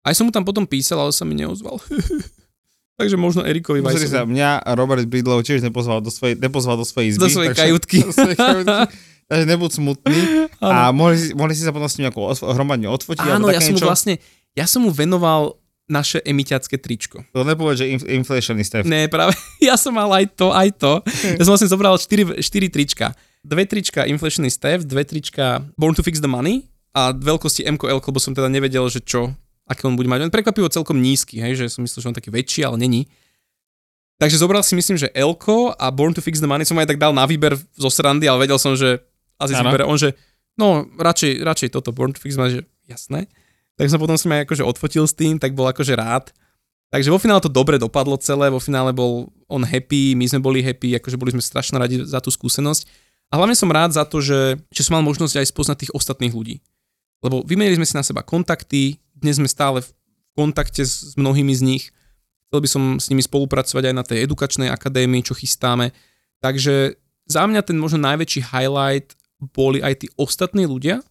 Aj 0.04 0.12
som 0.12 0.28
mu 0.28 0.32
tam 0.34 0.44
potom 0.44 0.66
písal, 0.68 1.00
ale 1.00 1.14
sa 1.14 1.24
mi 1.24 1.38
neozval. 1.38 1.80
Takže 2.98 3.18
možno 3.18 3.42
Erikovi 3.42 3.82
Pozri 3.82 4.06
sa, 4.06 4.22
mňa 4.22 4.62
Robert 4.78 5.02
Bridlow 5.10 5.42
tiež 5.42 5.66
nepozval 5.66 5.98
do 5.98 6.14
svojej, 6.14 6.38
nepozval 6.38 6.78
do 6.78 6.86
svojej 6.86 7.14
izby. 7.14 7.26
Do 7.26 7.30
svojej 7.30 7.50
kajutky. 7.50 7.98
Do 8.06 8.14
svojej 8.14 8.38
kajutky. 8.38 8.86
takže 9.28 9.44
nebuď 9.48 9.70
smutný. 9.72 10.18
A 10.64 10.94
mohli, 10.94 11.36
mohli 11.36 11.52
si 11.52 11.64
sa 11.64 11.74
potom 11.74 11.88
s 11.90 11.96
ním 12.00 12.08
ako 12.08 12.34
hromadne 12.54 12.88
odfotiť. 12.88 13.26
Áno, 13.26 13.52
ja 13.52 13.60
som 13.60 13.76
mu 13.76 13.82
vlastne, 13.84 14.14
ja 14.56 14.64
som 14.64 14.80
mu 14.84 14.90
venoval 14.94 15.58
naše 15.84 16.24
emiťacké 16.24 16.80
tričko. 16.80 17.28
To 17.36 17.44
nepovedz, 17.44 17.84
že 17.84 17.86
inflation 18.08 18.56
is 18.56 18.72
theft. 18.72 18.88
Ne, 18.88 19.04
práve, 19.04 19.36
ja 19.68 19.76
som 19.76 19.92
mal 19.92 20.08
aj 20.16 20.32
to, 20.32 20.48
aj 20.48 20.68
to. 20.80 20.92
Ja 21.36 21.42
som 21.44 21.52
vlastne 21.52 21.68
zobral 21.68 21.94
4, 22.00 22.40
4 22.40 22.72
trička. 22.72 23.12
Dve 23.44 23.68
trička 23.68 24.08
Inflation 24.08 24.48
is 24.48 24.56
theft, 24.56 24.88
dve 24.88 25.04
trička 25.04 25.60
Born 25.76 25.92
to 25.92 26.00
fix 26.00 26.16
the 26.24 26.30
money 26.30 26.64
a 26.96 27.12
veľkosti 27.12 27.68
M 27.68 27.76
L, 27.76 28.00
lebo 28.00 28.16
som 28.16 28.32
teda 28.32 28.48
nevedel, 28.48 28.88
že 28.88 29.04
čo, 29.04 29.36
aké 29.68 29.84
on 29.84 30.00
bude 30.00 30.08
mať. 30.08 30.24
On 30.24 30.32
prekvapivo 30.32 30.72
celkom 30.72 30.96
nízky, 30.96 31.44
hej, 31.44 31.60
že 31.60 31.68
som 31.68 31.84
myslel, 31.84 32.00
že 32.00 32.08
on 32.08 32.16
taký 32.16 32.32
väčší, 32.32 32.64
ale 32.64 32.80
není. 32.80 33.04
Takže 34.16 34.40
zobral 34.40 34.64
si 34.64 34.72
myslím, 34.72 34.96
že 34.96 35.12
Elko 35.12 35.76
a 35.76 35.92
Born 35.92 36.16
to 36.16 36.24
fix 36.24 36.40
the 36.40 36.48
money 36.48 36.64
som 36.64 36.80
aj 36.80 36.88
tak 36.88 37.02
dal 37.02 37.12
na 37.12 37.28
výber 37.28 37.52
zo 37.76 37.92
srandy, 37.92 38.24
ale 38.24 38.48
vedel 38.48 38.56
som, 38.56 38.72
že 38.72 39.04
asi 39.38 39.52
si 39.54 39.64
bere 39.64 39.84
on, 39.86 39.98
že 39.98 40.14
no 40.54 40.86
radšej, 40.98 41.42
radšej 41.42 41.68
toto 41.74 41.90
Born 41.90 42.14
to 42.14 42.20
Fix 42.22 42.38
ma, 42.38 42.50
že 42.50 42.66
jasné. 42.86 43.26
Tak 43.74 43.90
som 43.90 43.98
potom 43.98 44.14
si 44.14 44.30
ma 44.30 44.46
akože 44.46 44.62
odfotil 44.62 45.04
s 45.04 45.14
tým, 45.14 45.38
tak 45.42 45.58
bol 45.58 45.66
akože 45.66 45.98
rád. 45.98 46.30
Takže 46.94 47.10
vo 47.10 47.18
finále 47.18 47.42
to 47.42 47.50
dobre 47.50 47.74
dopadlo 47.74 48.14
celé, 48.22 48.46
vo 48.46 48.62
finále 48.62 48.94
bol 48.94 49.34
on 49.50 49.66
happy, 49.66 50.14
my 50.14 50.30
sme 50.30 50.38
boli 50.38 50.62
happy, 50.62 50.94
akože 50.94 51.18
boli 51.18 51.34
sme 51.34 51.42
strašne 51.42 51.74
radi 51.74 52.06
za 52.06 52.22
tú 52.22 52.30
skúsenosť. 52.30 52.86
A 53.34 53.42
hlavne 53.42 53.58
som 53.58 53.66
rád 53.66 53.90
za 53.90 54.06
to, 54.06 54.22
že, 54.22 54.62
že 54.70 54.86
som 54.86 54.94
mal 54.94 55.02
možnosť 55.02 55.42
aj 55.42 55.50
spoznať 55.50 55.76
tých 55.82 55.94
ostatných 55.96 56.30
ľudí. 56.30 56.62
Lebo 57.18 57.42
vymenili 57.42 57.74
sme 57.74 57.88
si 57.88 57.98
na 57.98 58.06
seba 58.06 58.22
kontakty, 58.22 59.02
dnes 59.10 59.42
sme 59.42 59.50
stále 59.50 59.82
v 59.82 59.90
kontakte 60.38 60.86
s 60.86 61.18
mnohými 61.18 61.50
z 61.50 61.62
nich. 61.66 61.84
Chcel 62.46 62.60
by 62.62 62.68
som 62.70 62.82
s 63.02 63.10
nimi 63.10 63.26
spolupracovať 63.26 63.90
aj 63.90 63.94
na 63.96 64.04
tej 64.06 64.30
edukačnej 64.30 64.70
akadémii, 64.70 65.26
čo 65.26 65.34
chystáme. 65.34 65.90
Takže 66.38 66.94
za 67.26 67.42
mňa 67.42 67.66
ten 67.66 67.74
možno 67.80 68.06
najväčší 68.06 68.54
highlight 68.54 69.18
boli 69.40 69.82
aj 69.82 70.04
tí 70.04 70.06
ostatní 70.14 70.66
ľudia. 70.68 71.02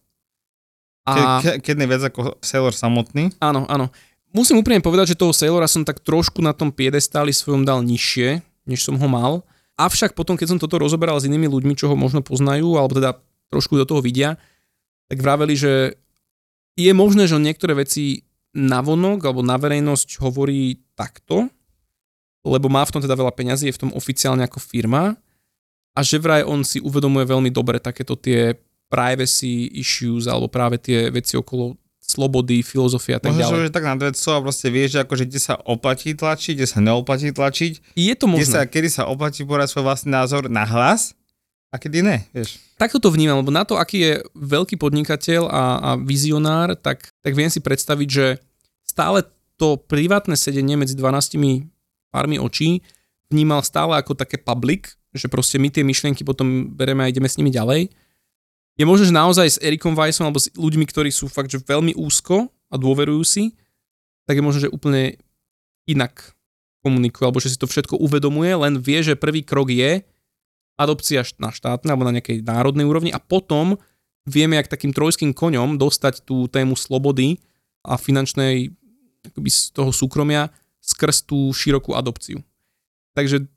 A... 1.04 1.40
Ke, 1.44 1.60
keď 1.60 1.74
nie 1.76 1.88
viac 1.90 2.02
ako 2.08 2.40
Sailor 2.40 2.72
samotný. 2.72 3.32
Áno, 3.40 3.68
áno. 3.68 3.92
Musím 4.34 4.64
úprimne 4.64 4.82
povedať, 4.82 5.14
že 5.14 5.20
toho 5.20 5.30
Sailora 5.30 5.70
som 5.70 5.86
tak 5.86 6.02
trošku 6.02 6.42
na 6.42 6.50
tom 6.56 6.74
piedestáli 6.74 7.30
svojom 7.30 7.62
dal 7.62 7.84
nižšie, 7.86 8.42
než 8.66 8.82
som 8.82 8.98
ho 8.98 9.06
mal. 9.06 9.46
Avšak 9.78 10.18
potom, 10.18 10.34
keď 10.34 10.54
som 10.54 10.58
toto 10.58 10.80
rozoberal 10.80 11.20
s 11.20 11.28
inými 11.28 11.46
ľuďmi, 11.46 11.78
čo 11.78 11.92
ho 11.92 11.96
možno 11.98 12.24
poznajú, 12.24 12.74
alebo 12.74 12.98
teda 12.98 13.20
trošku 13.52 13.78
do 13.78 13.86
toho 13.86 14.02
vidia, 14.02 14.40
tak 15.06 15.22
vraveli, 15.22 15.54
že 15.54 15.72
je 16.74 16.90
možné, 16.90 17.30
že 17.30 17.38
niektoré 17.38 17.78
veci 17.78 18.26
navonok 18.54 19.22
alebo 19.22 19.42
na 19.42 19.58
verejnosť 19.58 20.18
hovorí 20.22 20.82
takto, 20.94 21.50
lebo 22.46 22.70
má 22.70 22.82
v 22.86 22.92
tom 22.94 23.02
teda 23.02 23.18
veľa 23.18 23.34
peňazí, 23.34 23.70
je 23.70 23.76
v 23.76 23.82
tom 23.86 23.90
oficiálne 23.94 24.46
ako 24.46 24.62
firma 24.62 25.18
a 25.94 26.02
že 26.02 26.18
vraj 26.18 26.42
on 26.42 26.66
si 26.66 26.82
uvedomuje 26.82 27.24
veľmi 27.24 27.50
dobre 27.50 27.78
takéto 27.78 28.18
tie 28.18 28.58
privacy 28.90 29.70
issues 29.74 30.26
alebo 30.26 30.46
práve 30.46 30.78
tie 30.78 31.08
veci 31.08 31.34
okolo 31.34 31.74
slobody, 32.04 32.60
filozofia 32.60 33.16
a 33.16 33.20
tak 33.22 33.32
Možno, 33.32 33.56
ďalej. 33.56 33.72
že 33.72 33.74
tak 33.74 33.84
na 33.88 33.96
dveco 33.96 34.28
a 34.28 34.44
proste 34.44 34.68
vieš, 34.68 34.88
že 34.92 34.98
akože 35.08 35.24
kde 35.24 35.40
sa 35.40 35.54
oplatí 35.56 36.12
tlačiť, 36.12 36.52
kde 36.52 36.68
sa 36.68 36.78
neoplatí 36.84 37.32
tlačiť, 37.32 37.96
Je 37.96 38.12
to 38.12 38.28
kde 38.28 38.44
sa, 38.44 38.60
možné. 38.60 38.70
kedy 38.70 38.88
sa 38.92 39.02
oplatí 39.08 39.40
povedať 39.48 39.72
svoj 39.72 39.88
vlastný 39.88 40.12
názor 40.12 40.52
na 40.52 40.68
hlas 40.68 41.16
a 41.72 41.80
kedy 41.80 42.04
ne, 42.04 42.28
vieš. 42.36 42.60
Takto 42.76 43.00
to 43.00 43.08
vnímam, 43.08 43.40
lebo 43.40 43.48
na 43.48 43.64
to, 43.64 43.80
aký 43.80 43.98
je 44.04 44.12
veľký 44.36 44.76
podnikateľ 44.76 45.48
a, 45.48 45.62
a 45.80 45.90
vizionár, 45.96 46.76
tak, 46.76 47.08
tak 47.24 47.32
viem 47.32 47.48
si 47.48 47.64
predstaviť, 47.64 48.08
že 48.12 48.26
stále 48.84 49.24
to 49.56 49.80
privátne 49.80 50.36
sedenie 50.36 50.76
medzi 50.76 50.92
12 50.92 51.40
pármi 52.12 52.36
očí 52.38 52.84
vnímal 53.32 53.64
stále 53.64 53.96
ako 53.96 54.14
také 54.14 54.36
public, 54.38 54.92
že 55.14 55.30
proste 55.30 55.56
my 55.62 55.70
tie 55.70 55.86
myšlienky 55.86 56.26
potom 56.26 56.74
bereme 56.74 57.06
a 57.06 57.10
ideme 57.10 57.30
s 57.30 57.38
nimi 57.38 57.54
ďalej. 57.54 57.88
Je 58.74 58.84
možné, 58.84 59.06
že 59.08 59.14
naozaj 59.14 59.46
s 59.46 59.62
Erikom 59.62 59.94
Weissom 59.94 60.26
alebo 60.26 60.42
s 60.42 60.50
ľuďmi, 60.58 60.82
ktorí 60.90 61.14
sú 61.14 61.30
fakt 61.30 61.54
že 61.54 61.62
veľmi 61.62 61.94
úzko 61.94 62.50
a 62.70 62.74
dôverujú 62.74 63.22
si, 63.22 63.54
tak 64.26 64.38
je 64.40 64.42
možné, 64.42 64.60
že 64.66 64.74
úplne 64.74 65.14
inak 65.86 66.34
komunikuje, 66.82 67.24
alebo 67.24 67.40
že 67.40 67.54
si 67.54 67.58
to 67.60 67.70
všetko 67.70 67.96
uvedomuje, 67.96 68.52
len 68.58 68.76
vie, 68.82 69.00
že 69.00 69.16
prvý 69.16 69.46
krok 69.46 69.70
je 69.70 70.02
adopcia 70.74 71.22
na 71.38 71.54
štátnej 71.54 71.94
alebo 71.94 72.04
na 72.04 72.18
nejakej 72.18 72.42
národnej 72.42 72.84
úrovni 72.84 73.14
a 73.14 73.22
potom 73.22 73.78
vieme, 74.26 74.58
jak 74.58 74.68
takým 74.68 74.90
trojským 74.90 75.30
koňom 75.30 75.78
dostať 75.78 76.26
tú 76.26 76.50
tému 76.50 76.74
slobody 76.74 77.38
a 77.86 77.94
finančnej 77.94 78.74
akoby 79.32 79.50
z 79.54 79.60
toho 79.72 79.94
súkromia 79.94 80.50
skrz 80.84 81.24
tú 81.24 81.48
širokú 81.54 81.96
adopciu. 81.96 82.44
Takže 83.16 83.48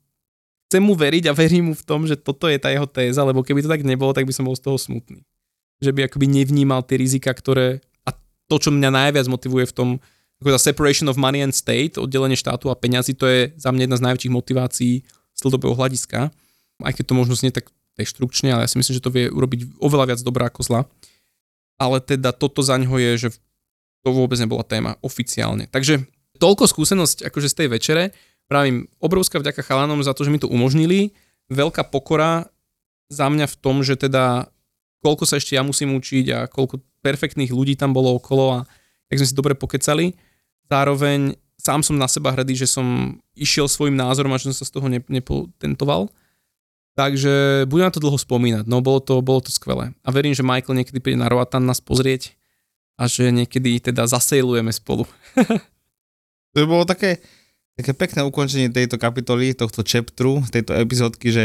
chcem 0.68 0.84
mu 0.84 0.92
veriť 0.92 1.32
a 1.32 1.32
verím 1.32 1.72
mu 1.72 1.74
v 1.74 1.80
tom, 1.80 2.04
že 2.04 2.20
toto 2.20 2.44
je 2.44 2.60
tá 2.60 2.68
jeho 2.68 2.84
téza, 2.84 3.24
lebo 3.24 3.40
keby 3.40 3.64
to 3.64 3.72
tak 3.72 3.80
nebolo, 3.88 4.12
tak 4.12 4.28
by 4.28 4.36
som 4.36 4.44
bol 4.44 4.52
z 4.52 4.68
toho 4.68 4.76
smutný. 4.76 5.24
Že 5.80 5.96
by 5.96 6.00
akoby 6.12 6.28
nevnímal 6.28 6.84
tie 6.84 7.00
rizika, 7.00 7.32
ktoré... 7.32 7.80
A 8.04 8.12
to, 8.52 8.60
čo 8.60 8.68
mňa 8.68 8.92
najviac 8.92 9.24
motivuje 9.32 9.64
v 9.64 9.74
tom, 9.74 9.88
ako 10.44 10.54
tá 10.54 10.60
separation 10.60 11.08
of 11.08 11.16
money 11.16 11.40
and 11.40 11.56
state, 11.56 11.96
oddelenie 11.96 12.36
štátu 12.36 12.68
a 12.68 12.76
peňazí, 12.76 13.16
to 13.16 13.24
je 13.24 13.56
za 13.56 13.72
mňa 13.72 13.88
jedna 13.88 13.96
z 13.96 14.04
najväčších 14.06 14.36
motivácií 14.36 14.94
z 15.08 15.38
dlhodobého 15.40 15.72
hľadiska. 15.72 16.28
Aj 16.84 16.92
keď 16.92 17.04
to 17.10 17.14
možno 17.16 17.34
znie 17.34 17.50
tak 17.50 17.72
deštrukčne, 17.98 18.52
ale 18.52 18.68
ja 18.68 18.70
si 18.70 18.76
myslím, 18.78 18.94
že 18.94 19.02
to 19.02 19.10
vie 19.10 19.26
urobiť 19.32 19.80
oveľa 19.82 20.14
viac 20.14 20.20
dobrá 20.22 20.52
ako 20.52 20.62
zla. 20.62 20.80
Ale 21.80 21.98
teda 22.04 22.30
toto 22.36 22.60
za 22.60 22.76
ňoho 22.76 23.00
je, 23.00 23.12
že 23.16 23.28
to 24.06 24.14
vôbec 24.14 24.38
nebola 24.38 24.62
téma 24.62 24.94
oficiálne. 25.02 25.66
Takže 25.66 26.06
toľko 26.38 26.70
skúsenosť 26.70 27.26
akože 27.26 27.48
z 27.50 27.56
tej 27.58 27.68
večere. 27.72 28.02
Pravím, 28.48 28.88
obrovská 28.96 29.36
vďaka 29.36 29.60
chalanom 29.60 30.00
za 30.00 30.16
to, 30.16 30.24
že 30.24 30.32
mi 30.32 30.40
to 30.40 30.48
umožnili. 30.48 31.12
Veľká 31.52 31.84
pokora 31.84 32.48
za 33.12 33.28
mňa 33.28 33.44
v 33.44 33.56
tom, 33.60 33.84
že 33.84 34.00
teda 34.00 34.48
koľko 35.04 35.28
sa 35.28 35.36
ešte 35.36 35.54
ja 35.54 35.62
musím 35.62 35.96
učiť 35.96 36.26
a 36.32 36.38
koľko 36.48 36.80
perfektných 37.04 37.52
ľudí 37.52 37.76
tam 37.76 37.92
bolo 37.92 38.16
okolo 38.16 38.44
a 38.56 38.58
jak 39.12 39.20
sme 39.20 39.28
si 39.28 39.36
dobre 39.36 39.52
pokecali. 39.52 40.16
Zároveň 40.68 41.36
sám 41.60 41.84
som 41.84 42.00
na 42.00 42.08
seba 42.08 42.32
hrdý, 42.32 42.56
že 42.56 42.68
som 42.68 43.18
išiel 43.36 43.68
svojim 43.68 43.96
názorom 43.96 44.32
a 44.32 44.40
že 44.40 44.52
som 44.52 44.56
sa 44.56 44.68
z 44.68 44.72
toho 44.74 44.86
ne- 44.88 45.04
nepotentoval. 45.12 46.08
Takže 46.98 47.64
budem 47.70 47.86
na 47.86 47.94
to 47.94 48.02
dlho 48.02 48.18
spomínať. 48.18 48.66
No 48.66 48.82
bolo 48.82 48.98
to, 48.98 49.22
bolo 49.22 49.38
to 49.38 49.54
skvelé. 49.54 49.94
A 50.02 50.08
verím, 50.10 50.34
že 50.34 50.42
Michael 50.42 50.82
niekedy 50.82 50.98
príde 50.98 51.20
na 51.20 51.30
Roatan 51.30 51.62
nás 51.62 51.78
pozrieť 51.78 52.34
a 52.98 53.06
že 53.06 53.30
niekedy 53.30 53.78
teda 53.78 54.08
zasejlujeme 54.08 54.72
spolu. 54.74 55.06
To 56.56 56.64
by 56.64 56.66
bolo 56.66 56.88
také, 56.88 57.20
také 57.78 57.94
pekné 57.94 58.26
ukončenie 58.26 58.74
tejto 58.74 58.98
kapitoly, 58.98 59.54
tohto 59.54 59.86
chapteru, 59.86 60.42
tejto 60.50 60.74
epizódky, 60.74 61.30
že 61.30 61.44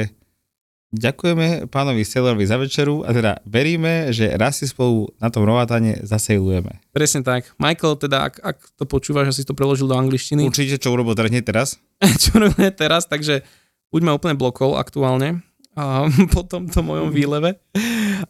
ďakujeme 0.94 1.70
pánovi 1.70 2.02
Sailorovi 2.02 2.46
za 2.50 2.58
večeru 2.58 3.06
a 3.06 3.14
teda 3.14 3.38
veríme, 3.46 4.10
že 4.10 4.34
raz 4.34 4.58
si 4.58 4.66
spolu 4.66 5.14
na 5.22 5.30
tom 5.30 5.46
rovatane 5.46 6.02
zasejlujeme. 6.02 6.82
Presne 6.90 7.22
tak. 7.22 7.54
Michael, 7.62 8.02
teda 8.02 8.34
ak, 8.34 8.34
ak 8.42 8.58
to 8.78 8.90
počúvaš, 8.90 9.34
že 9.34 9.42
si 9.42 9.44
to 9.46 9.54
preložil 9.54 9.86
do 9.86 9.94
angličtiny, 9.94 10.42
Určite, 10.46 10.82
čo 10.82 10.94
urobil 10.94 11.14
teda 11.14 11.30
hneď 11.30 11.46
teraz. 11.46 11.78
čo 12.22 12.34
robíme 12.42 12.74
teraz, 12.74 13.06
takže 13.06 13.46
buď 13.94 14.02
ma 14.02 14.18
úplne 14.18 14.34
blokol 14.34 14.74
aktuálne 14.74 15.46
a 15.78 16.10
po 16.34 16.42
tomto 16.46 16.82
mojom 16.82 17.14
výleve, 17.14 17.62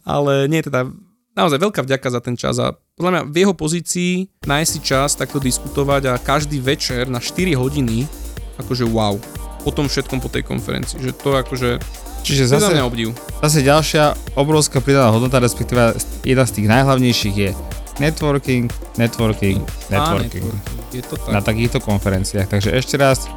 ale 0.04 0.44
nie 0.48 0.60
teda 0.60 0.88
naozaj 1.34 1.58
veľká 1.58 1.82
vďaka 1.82 2.08
za 2.10 2.20
ten 2.22 2.34
čas 2.38 2.56
a 2.58 2.74
podľa 2.94 3.10
mňa 3.10 3.22
v 3.26 3.36
jeho 3.42 3.54
pozícii 3.54 4.12
nájsť 4.46 4.70
si 4.70 4.80
čas 4.80 5.18
takto 5.18 5.42
diskutovať 5.42 6.02
a 6.10 6.22
každý 6.22 6.62
večer 6.62 7.10
na 7.10 7.18
4 7.18 7.58
hodiny, 7.58 8.06
akože 8.58 8.86
wow, 8.86 9.18
po 9.66 9.70
tom 9.74 9.90
všetkom 9.90 10.22
po 10.22 10.30
tej 10.30 10.46
konferencii, 10.46 11.02
že 11.02 11.12
to 11.12 11.34
akože 11.34 11.82
Čiže 12.24 12.48
to 12.48 12.48
je 12.48 12.52
za 12.56 12.56
zase, 12.56 12.72
mňa 12.72 12.84
obdiv. 12.88 13.08
zase 13.44 13.60
ďalšia 13.60 14.04
obrovská 14.38 14.80
pridaná 14.80 15.12
hodnota, 15.12 15.44
respektíve 15.44 15.92
jedna 16.24 16.44
z 16.48 16.52
tých 16.56 16.66
najhlavnejších 16.72 17.36
je 17.36 17.50
networking, 18.00 18.66
networking, 18.96 19.60
networking. 19.92 20.48
Á, 20.48 20.56
Je 20.94 21.02
to 21.04 21.14
tak. 21.20 21.30
na 21.30 21.40
takýchto 21.44 21.78
konferenciách. 21.84 22.48
Takže 22.48 22.72
ešte 22.72 22.96
raz, 22.96 23.28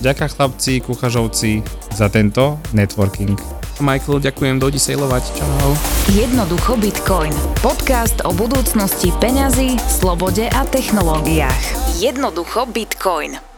ďaká 0.00 0.32
chlapci, 0.32 0.80
kuchažovci 0.80 1.60
za 1.92 2.08
tento 2.08 2.56
networking. 2.72 3.61
Michael, 3.82 4.22
ďakujem, 4.22 4.62
dojdi 4.62 4.78
sailovať. 4.78 5.34
Čau. 5.34 5.74
Jednoducho 6.14 6.78
Bitcoin. 6.78 7.34
Podcast 7.60 8.22
o 8.22 8.30
budúcnosti 8.30 9.10
peňazí, 9.18 9.76
slobode 9.82 10.46
a 10.46 10.62
technológiách. 10.64 11.98
Jednoducho 11.98 12.70
Bitcoin. 12.70 13.51